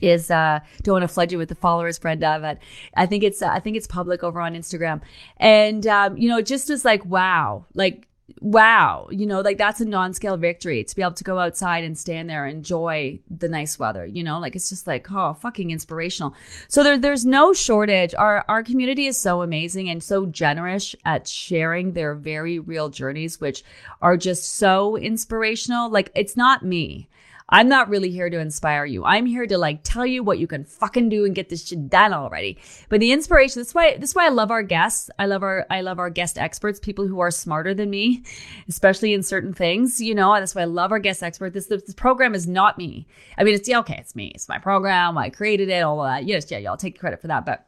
is 0.00 0.30
uh 0.30 0.60
don't 0.82 0.94
want 0.94 1.02
to 1.02 1.08
flood 1.08 1.32
you 1.32 1.38
with 1.38 1.48
the 1.48 1.54
followers 1.54 1.98
brenda 1.98 2.38
but 2.40 2.58
i 2.96 3.06
think 3.06 3.22
it's 3.22 3.42
uh, 3.42 3.48
i 3.48 3.58
think 3.58 3.76
it's 3.76 3.86
public 3.86 4.22
over 4.22 4.40
on 4.40 4.54
instagram 4.54 5.00
and 5.38 5.86
um 5.86 6.16
you 6.16 6.28
know 6.28 6.40
just 6.40 6.70
as 6.70 6.84
like 6.84 7.04
wow 7.04 7.64
like 7.74 8.06
wow, 8.40 9.08
you 9.10 9.26
know, 9.26 9.40
like 9.40 9.58
that's 9.58 9.80
a 9.80 9.84
non-scale 9.84 10.36
victory 10.36 10.82
to 10.84 10.96
be 10.96 11.02
able 11.02 11.12
to 11.12 11.24
go 11.24 11.38
outside 11.38 11.84
and 11.84 11.96
stand 11.98 12.28
there 12.28 12.46
and 12.46 12.58
enjoy 12.58 13.18
the 13.30 13.48
nice 13.48 13.78
weather, 13.78 14.06
you 14.06 14.22
know, 14.22 14.38
like 14.38 14.56
it's 14.56 14.68
just 14.68 14.86
like, 14.86 15.10
oh, 15.10 15.34
fucking 15.34 15.70
inspirational. 15.70 16.34
So 16.68 16.82
there, 16.82 16.98
there's 16.98 17.26
no 17.26 17.52
shortage. 17.52 18.14
Our, 18.14 18.44
our 18.48 18.62
community 18.62 19.06
is 19.06 19.18
so 19.18 19.42
amazing 19.42 19.90
and 19.90 20.02
so 20.02 20.26
generous 20.26 20.94
at 21.04 21.28
sharing 21.28 21.92
their 21.92 22.14
very 22.14 22.58
real 22.58 22.88
journeys, 22.88 23.40
which 23.40 23.62
are 24.00 24.16
just 24.16 24.56
so 24.56 24.96
inspirational. 24.96 25.90
Like 25.90 26.10
it's 26.14 26.36
not 26.36 26.62
me. 26.62 27.08
I'm 27.48 27.68
not 27.68 27.90
really 27.90 28.10
here 28.10 28.30
to 28.30 28.38
inspire 28.38 28.86
you. 28.86 29.04
I'm 29.04 29.26
here 29.26 29.46
to 29.46 29.58
like 29.58 29.80
tell 29.82 30.06
you 30.06 30.22
what 30.22 30.38
you 30.38 30.46
can 30.46 30.64
fucking 30.64 31.10
do 31.10 31.26
and 31.26 31.34
get 31.34 31.50
this 31.50 31.66
shit 31.66 31.90
done 31.90 32.14
already. 32.14 32.58
But 32.88 33.00
the 33.00 33.12
inspiration, 33.12 33.60
that's 33.60 33.74
why, 33.74 33.98
that's 33.98 34.14
why 34.14 34.26
I 34.26 34.30
love 34.30 34.50
our 34.50 34.62
guests. 34.62 35.10
I 35.18 35.26
love 35.26 35.42
our, 35.42 35.66
I 35.68 35.82
love 35.82 35.98
our 35.98 36.08
guest 36.08 36.38
experts, 36.38 36.80
people 36.80 37.06
who 37.06 37.20
are 37.20 37.30
smarter 37.30 37.74
than 37.74 37.90
me, 37.90 38.24
especially 38.68 39.12
in 39.12 39.22
certain 39.22 39.52
things, 39.52 40.00
you 40.00 40.14
know, 40.14 40.32
that's 40.34 40.54
why 40.54 40.62
I 40.62 40.66
love 40.66 40.90
our 40.90 40.98
guest 40.98 41.22
expert. 41.22 41.52
This, 41.52 41.66
this 41.66 41.94
program 41.94 42.34
is 42.34 42.46
not 42.46 42.78
me. 42.78 43.06
I 43.36 43.44
mean, 43.44 43.54
it's, 43.54 43.68
yeah, 43.68 43.80
okay, 43.80 43.98
it's 43.98 44.16
me. 44.16 44.32
It's 44.34 44.48
my 44.48 44.58
program. 44.58 45.18
I 45.18 45.28
created 45.28 45.68
it, 45.68 45.82
all 45.82 46.02
that. 46.02 46.24
Yes, 46.24 46.50
yeah, 46.50 46.58
y'all 46.58 46.78
take 46.78 46.98
credit 46.98 47.20
for 47.20 47.28
that. 47.28 47.44
But 47.44 47.66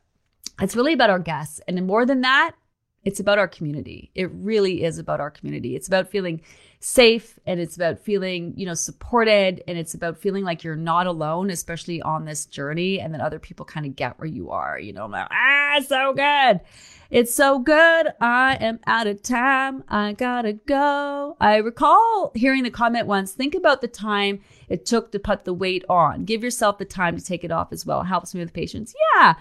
it's 0.61 0.74
really 0.74 0.95
about 0.95 1.11
our 1.11 1.18
guests. 1.18 1.61
And 1.68 1.87
more 1.87 2.07
than 2.07 2.22
that, 2.22 2.53
it's 3.05 3.20
about 3.20 3.39
our 3.39 3.47
community. 3.47 4.11
It 4.14 4.31
really 4.33 4.83
is 4.83 4.99
about 4.99 5.20
our 5.20 5.31
community. 5.31 5.77
It's 5.77 5.87
about 5.87 6.09
feeling 6.09 6.41
safe 6.81 7.39
and 7.47 7.59
it's 7.59 7.77
about 7.77 7.99
feeling, 7.99 8.53
you 8.57 8.66
know, 8.66 8.74
supported 8.74 9.62
and 9.66 9.79
it's 9.79 9.95
about 9.95 10.18
feeling 10.18 10.45
like 10.45 10.62
you're 10.62 10.77
not 10.77 11.07
alone, 11.07 11.51
especially 11.51 12.03
on 12.03 12.24
this 12.24 12.47
journey. 12.47 13.01
And 13.01 13.12
then 13.12 13.20
other 13.20 13.39
people 13.39 13.64
kind 13.64 13.87
of 13.87 13.97
get 13.97 14.18
where 14.18 14.29
you 14.29 14.51
are, 14.51 14.79
you 14.79 14.93
know, 14.93 15.05
I'm 15.05 15.11
like, 15.11 15.29
ah, 15.31 15.81
so 15.87 16.12
good. 16.12 16.61
It's 17.11 17.35
so 17.35 17.59
good. 17.59 18.09
I 18.20 18.57
am 18.61 18.81
out 18.87 19.07
of 19.07 19.22
time. 19.22 19.85
I 19.89 20.12
gotta 20.12 20.55
go. 20.55 21.37
I 21.41 21.57
recall 21.57 22.33
hearing 22.35 22.64
the 22.64 22.70
comment 22.70 23.07
once 23.07 23.33
think 23.33 23.55
about 23.55 23.81
the 23.81 23.89
time 23.89 24.41
it 24.68 24.87
took 24.87 25.12
to 25.12 25.18
put 25.18 25.45
the 25.45 25.55
weight 25.55 25.85
on. 25.89 26.24
Give 26.24 26.43
yourself 26.43 26.79
the 26.79 26.85
time 26.85 27.16
to 27.16 27.24
take 27.24 27.45
it 27.45 27.53
off 27.53 27.72
as 27.72 27.87
well. 27.87 28.01
It 28.01 28.07
helps 28.07 28.35
me 28.35 28.41
with 28.41 28.53
patience. 28.53 28.93
Yeah. 29.14 29.35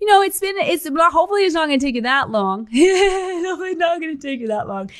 You 0.00 0.06
know, 0.06 0.22
it's 0.22 0.38
been, 0.38 0.54
it's 0.58 0.86
hopefully 0.86 1.42
it's 1.42 1.54
not 1.54 1.66
going 1.66 1.80
to 1.80 1.84
take 1.84 1.96
you 1.96 2.02
that 2.02 2.30
long. 2.30 2.66
hopefully 2.72 3.74
not 3.74 4.00
going 4.00 4.16
to 4.16 4.22
take 4.22 4.38
you 4.38 4.46
that 4.48 4.68
long. 4.68 4.90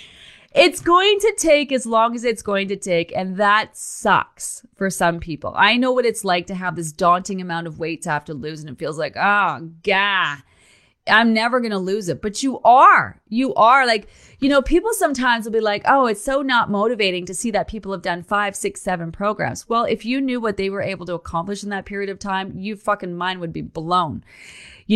It's 0.55 0.81
going 0.81 1.21
to 1.21 1.35
take 1.37 1.73
as 1.73 1.85
long 1.85 2.15
as 2.15 2.25
it's 2.25 2.43
going 2.43 2.69
to 2.69 2.77
take. 2.77 3.13
And 3.15 3.37
that 3.37 3.77
sucks 3.77 4.67
for 4.75 4.89
some 4.89 5.21
people. 5.21 5.53
I 5.55 5.77
know 5.77 5.93
what 5.93 6.07
it's 6.07 6.25
like 6.25 6.47
to 6.47 6.55
have 6.55 6.75
this 6.75 6.93
daunting 6.93 7.41
amount 7.41 7.67
of 7.67 7.79
weight 7.79 8.03
to 8.03 8.11
have 8.11 8.25
to 8.27 8.35
lose. 8.35 8.61
And 8.61 8.71
it 8.71 8.79
feels 8.79 8.99
like, 8.99 9.15
oh, 9.17 9.71
gah, 9.83 10.39
I'm 11.07 11.35
never 11.35 11.61
going 11.61 11.73
to 11.73 11.79
lose 11.79 12.09
it. 12.09 12.23
But 12.23 12.43
you 12.43 12.61
are. 12.61 13.21
You 13.29 13.55
are. 13.55 13.87
Like, 13.87 14.09
you 14.41 14.49
know, 14.49 14.63
people 14.63 14.93
sometimes 14.95 15.45
will 15.45 15.53
be 15.53 15.61
like, 15.61 15.83
oh, 15.85 16.07
it's 16.07 16.25
so 16.25 16.41
not 16.41 16.71
motivating 16.71 17.27
to 17.27 17.35
see 17.35 17.51
that 17.51 17.69
people 17.69 17.93
have 17.93 18.03
done 18.03 18.23
five, 18.23 18.57
six, 18.57 18.81
seven 18.81 19.13
programs. 19.13 19.69
Well, 19.69 19.85
if 19.85 20.07
you 20.07 20.21
knew 20.21 20.41
what 20.41 20.57
they 20.57 20.71
were 20.71 20.83
able 20.83 21.05
to 21.07 21.15
accomplish 21.15 21.63
in 21.63 21.71
that 21.71 21.85
period 21.85 22.09
of 22.09 22.19
time, 22.19 22.59
you 22.59 22.75
fucking 22.77 23.17
mind 23.17 23.41
would 23.41 23.53
be 23.53 23.63
blown 23.63 24.25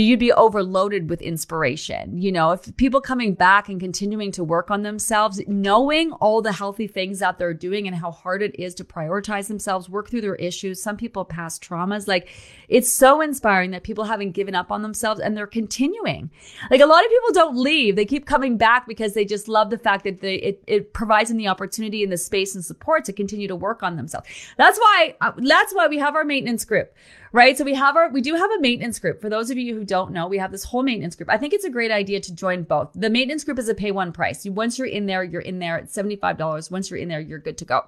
you'd 0.01 0.19
be 0.19 0.33
overloaded 0.33 1.11
with 1.11 1.21
inspiration. 1.21 2.17
You 2.17 2.33
know, 2.33 2.53
if 2.53 2.77
people 2.77 3.01
coming 3.01 3.35
back 3.35 3.69
and 3.69 3.79
continuing 3.79 4.33
to 4.33 4.43
work 4.43 4.71
on 4.71 4.83
themselves, 4.83 5.41
knowing 5.47 6.13
all 6.13 6.41
the 6.41 6.53
healthy 6.53 6.87
things 6.87 7.19
that 7.19 7.39
they're 7.39 7.53
doing 7.53 7.87
and 7.87 7.95
how 7.95 8.11
hard 8.11 8.43
it 8.43 8.59
is 8.59 8.75
to 8.77 8.85
prioritize 8.85 9.49
themselves, 9.49 9.91
work 9.91 10.09
through 10.09 10.23
their 10.23 10.37
issues. 10.37 10.83
Some 10.83 10.97
people 10.97 11.27
past 11.27 11.63
traumas, 11.63 12.09
like 12.09 12.29
it's 12.69 12.91
so 12.91 13.21
inspiring 13.21 13.73
that 13.73 13.83
people 13.83 14.05
haven't 14.05 14.33
given 14.33 14.55
up 14.55 14.73
on 14.73 14.81
themselves 14.81 15.21
and 15.21 15.37
they're 15.37 15.47
continuing. 15.47 16.31
Like 16.71 16.81
a 16.81 16.87
lot 16.87 17.05
of 17.05 17.11
people 17.11 17.33
don't 17.35 17.57
leave. 17.59 17.95
They 17.95 18.07
keep 18.07 18.25
coming 18.25 18.57
back 18.57 18.87
because 18.89 19.13
they 19.13 19.27
just 19.27 19.47
love 19.47 19.69
the 19.69 19.79
fact 19.79 20.05
that 20.05 20.23
they, 20.23 20.37
it, 20.37 20.65
it 20.67 20.93
provides 20.95 21.29
them 21.29 21.37
the 21.37 21.49
opportunity 21.49 22.03
and 22.03 22.11
the 22.11 22.17
space 22.17 22.55
and 22.55 22.65
support 22.65 23.05
to 23.05 23.13
continue 23.13 23.47
to 23.49 23.57
work 23.57 23.83
on 23.83 23.97
themselves. 23.97 24.27
That's 24.57 24.79
why, 24.79 25.17
uh, 25.21 25.33
that's 25.37 25.75
why 25.75 25.87
we 25.87 25.99
have 25.99 26.17
our 26.17 26.25
maintenance 26.25 26.65
group 26.65 26.95
right? 27.33 27.57
So 27.57 27.65
we 27.65 27.75
have 27.75 27.97
our, 27.97 28.11
we 28.11 28.21
do 28.21 28.35
have 28.35 28.51
a 28.51 28.61
maintenance 28.61 28.99
group. 28.99 29.21
For 29.21 29.29
those 29.29 29.51
of 29.51 29.59
you 29.59 29.75
who 29.75 29.85
don't 29.85 30.13
know, 30.13 30.27
we 30.27 30.39
have 30.39 30.53
this 30.53 30.65
whole 30.65 30.83
maintenance 30.83 31.17
group. 31.17 31.31
I 31.31 31.39
think 31.39 31.53
it's 31.53 31.65
a 31.65 31.71
great 31.71 31.91
idea 31.91 32.21
to 32.21 32.35
join 32.35 32.63
both. 32.63 32.91
The 32.95 33.11
maintenance 33.11 33.45
group 33.45 33.59
is 33.59 33.69
a 33.69 33.75
pay 33.75 33.91
one 33.91 34.13
price. 34.13 34.45
Once 34.45 34.79
you're 34.79 34.87
in 34.87 35.07
there, 35.07 35.25
you're 35.25 35.41
in 35.41 35.59
there 35.59 35.79
at 35.79 35.87
$75. 35.87 36.71
Once 36.71 36.91
you're 36.91 37.01
in 37.01 37.09
there, 37.09 37.21
you're 37.21 37.39
good 37.39 37.59
to 37.59 37.65
go. 37.65 37.83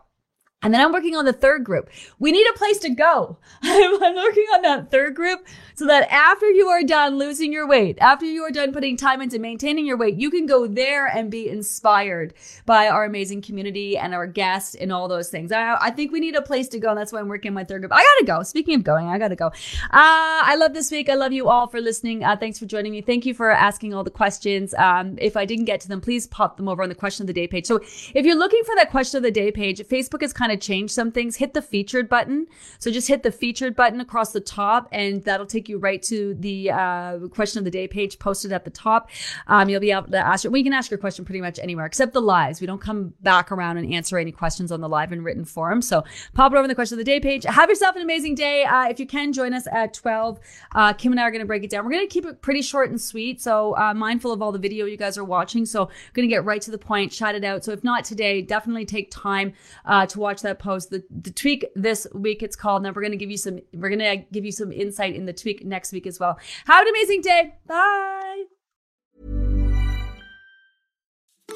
And 0.64 0.72
then 0.72 0.80
I'm 0.80 0.92
working 0.92 1.14
on 1.14 1.26
the 1.26 1.32
third 1.32 1.62
group. 1.62 1.90
We 2.18 2.32
need 2.32 2.46
a 2.48 2.58
place 2.58 2.78
to 2.78 2.90
go. 2.90 3.36
I'm, 3.62 4.14
working 4.14 4.46
on 4.54 4.62
that 4.62 4.90
third 4.90 5.14
group 5.14 5.46
so 5.74 5.86
that 5.86 6.10
after 6.10 6.48
you 6.50 6.68
are 6.68 6.82
done 6.82 7.18
losing 7.18 7.52
your 7.52 7.66
weight, 7.66 7.98
after 8.00 8.24
you 8.24 8.42
are 8.44 8.50
done 8.50 8.72
putting 8.72 8.96
time 8.96 9.20
into 9.20 9.38
maintaining 9.38 9.84
your 9.84 9.98
weight, 9.98 10.14
you 10.14 10.30
can 10.30 10.46
go 10.46 10.66
there 10.66 11.06
and 11.06 11.30
be 11.30 11.48
inspired 11.48 12.32
by 12.64 12.88
our 12.88 13.04
amazing 13.04 13.42
community 13.42 13.98
and 13.98 14.14
our 14.14 14.26
guests 14.26 14.74
and 14.74 14.90
all 14.90 15.06
those 15.06 15.28
things. 15.28 15.52
I, 15.52 15.76
I 15.78 15.90
think 15.90 16.12
we 16.12 16.20
need 16.20 16.34
a 16.34 16.42
place 16.42 16.68
to 16.68 16.78
go. 16.78 16.90
And 16.90 16.98
that's 16.98 17.12
why 17.12 17.20
I'm 17.20 17.28
working 17.28 17.50
on 17.50 17.54
my 17.54 17.64
third 17.64 17.82
group. 17.82 17.92
I 17.92 18.02
gotta 18.02 18.24
go. 18.24 18.42
Speaking 18.42 18.76
of 18.76 18.84
going, 18.84 19.08
I 19.08 19.18
gotta 19.18 19.36
go. 19.36 19.48
Uh, 19.48 19.50
I 19.92 20.56
love 20.56 20.72
this 20.72 20.90
week. 20.90 21.10
I 21.10 21.14
love 21.14 21.32
you 21.32 21.48
all 21.48 21.66
for 21.66 21.80
listening. 21.80 22.24
Uh, 22.24 22.36
thanks 22.36 22.58
for 22.58 22.64
joining 22.64 22.92
me. 22.92 23.02
Thank 23.02 23.26
you 23.26 23.34
for 23.34 23.50
asking 23.50 23.92
all 23.92 24.04
the 24.04 24.10
questions. 24.10 24.72
Um, 24.74 25.18
if 25.20 25.36
I 25.36 25.44
didn't 25.44 25.66
get 25.66 25.80
to 25.80 25.88
them, 25.88 26.00
please 26.00 26.26
pop 26.26 26.56
them 26.56 26.68
over 26.68 26.82
on 26.82 26.88
the 26.88 26.94
question 26.94 27.24
of 27.24 27.26
the 27.26 27.34
day 27.34 27.46
page. 27.46 27.66
So 27.66 27.80
if 28.14 28.24
you're 28.24 28.38
looking 28.38 28.62
for 28.64 28.74
that 28.76 28.90
question 28.90 29.18
of 29.18 29.22
the 29.22 29.30
day 29.30 29.52
page, 29.52 29.80
Facebook 29.80 30.22
is 30.22 30.32
kind 30.32 30.52
of 30.52 30.53
change 30.56 30.90
some 30.90 31.10
things, 31.10 31.36
hit 31.36 31.54
the 31.54 31.62
featured 31.62 32.08
button. 32.08 32.46
So 32.78 32.90
just 32.90 33.08
hit 33.08 33.22
the 33.22 33.32
featured 33.32 33.76
button 33.76 34.00
across 34.00 34.32
the 34.32 34.40
top 34.40 34.88
and 34.92 35.22
that'll 35.24 35.46
take 35.46 35.68
you 35.68 35.78
right 35.78 36.02
to 36.04 36.34
the 36.34 36.70
uh, 36.70 37.18
question 37.28 37.58
of 37.58 37.64
the 37.64 37.70
day 37.70 37.88
page 37.88 38.18
posted 38.18 38.52
at 38.52 38.64
the 38.64 38.70
top. 38.70 39.10
Um, 39.46 39.68
you'll 39.68 39.80
be 39.80 39.90
able 39.90 40.08
to 40.08 40.18
ask, 40.18 40.44
we 40.44 40.62
can 40.62 40.72
ask 40.72 40.90
your 40.90 40.98
question 40.98 41.24
pretty 41.24 41.40
much 41.40 41.58
anywhere 41.58 41.86
except 41.86 42.12
the 42.12 42.22
lives. 42.22 42.60
We 42.60 42.66
don't 42.66 42.80
come 42.80 43.14
back 43.22 43.52
around 43.52 43.78
and 43.78 43.92
answer 43.92 44.18
any 44.18 44.32
questions 44.32 44.72
on 44.72 44.80
the 44.80 44.88
live 44.88 45.12
and 45.12 45.24
written 45.24 45.44
form. 45.44 45.82
So 45.82 46.04
pop 46.34 46.52
it 46.52 46.56
over 46.56 46.64
in 46.64 46.68
the 46.68 46.74
question 46.74 46.98
of 46.98 47.04
the 47.04 47.10
day 47.10 47.20
page. 47.20 47.44
Have 47.44 47.68
yourself 47.68 47.96
an 47.96 48.02
amazing 48.02 48.34
day. 48.34 48.64
Uh, 48.64 48.88
if 48.88 48.98
you 48.98 49.06
can 49.06 49.32
join 49.32 49.54
us 49.54 49.66
at 49.70 49.94
12, 49.94 50.40
uh, 50.74 50.92
Kim 50.92 51.12
and 51.12 51.20
I 51.20 51.24
are 51.24 51.30
going 51.30 51.40
to 51.40 51.46
break 51.46 51.64
it 51.64 51.70
down. 51.70 51.84
We're 51.84 51.92
going 51.92 52.06
to 52.06 52.12
keep 52.12 52.26
it 52.26 52.42
pretty 52.42 52.62
short 52.62 52.90
and 52.90 53.00
sweet. 53.00 53.40
So 53.40 53.76
uh, 53.76 53.94
mindful 53.94 54.32
of 54.32 54.42
all 54.42 54.52
the 54.52 54.58
video 54.58 54.86
you 54.86 54.96
guys 54.96 55.18
are 55.18 55.24
watching. 55.24 55.66
So 55.66 55.86
going 56.12 56.28
to 56.28 56.32
get 56.32 56.44
right 56.44 56.60
to 56.62 56.70
the 56.70 56.78
point, 56.78 57.12
shout 57.12 57.34
it 57.34 57.44
out. 57.44 57.64
So 57.64 57.72
if 57.72 57.84
not 57.84 58.04
today, 58.04 58.42
definitely 58.42 58.84
take 58.84 59.10
time 59.10 59.52
uh, 59.84 60.06
to 60.06 60.18
watch 60.18 60.33
that 60.42 60.58
post. 60.58 60.90
The, 60.90 61.04
the 61.10 61.30
tweak 61.30 61.66
this 61.74 62.06
week, 62.14 62.42
it's 62.42 62.56
called. 62.56 62.82
Now 62.82 62.92
we're 62.94 63.08
to 63.08 63.16
give 63.16 63.30
you 63.30 63.36
some, 63.36 63.60
we're 63.72 63.90
to 63.90 64.24
give 64.32 64.44
you 64.44 64.52
some 64.52 64.72
insight 64.72 65.14
in 65.14 65.26
the 65.26 65.32
tweak 65.32 65.64
next 65.64 65.92
week 65.92 66.06
as 66.06 66.20
well. 66.20 66.38
Have 66.66 66.82
an 66.82 66.88
amazing 66.88 67.20
day. 67.22 67.54
Bye. 67.66 68.44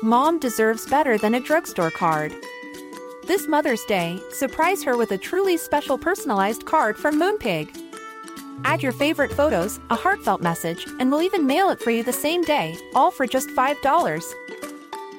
Mom 0.03 0.39
deserves 0.39 0.87
better 0.87 1.19
than 1.19 1.35
a 1.35 1.41
drugstore 1.41 1.91
card. 1.91 2.33
This 3.27 3.49
Mother's 3.49 3.85
Day, 3.85 4.19
surprise 4.33 4.83
her 4.85 4.97
with 4.97 5.11
a 5.11 5.19
truly 5.19 5.57
special 5.57 5.99
personalized 5.99 6.65
card 6.65 6.97
from 6.97 7.21
Moonpig. 7.21 7.69
Add 8.65 8.83
your 8.83 8.93
favorite 8.93 9.33
photos, 9.33 9.79
a 9.91 9.97
heartfelt 9.97 10.41
message, 10.41 10.87
and 10.99 11.11
we'll 11.11 11.23
even 11.23 11.47
mail 11.47 11.69
it 11.71 11.81
for 11.81 11.91
you 11.91 12.03
the 12.03 12.13
same 12.13 12.43
day, 12.43 12.77
all 12.95 13.11
for 13.11 13.27
just 13.27 13.49
$5. 13.51 14.78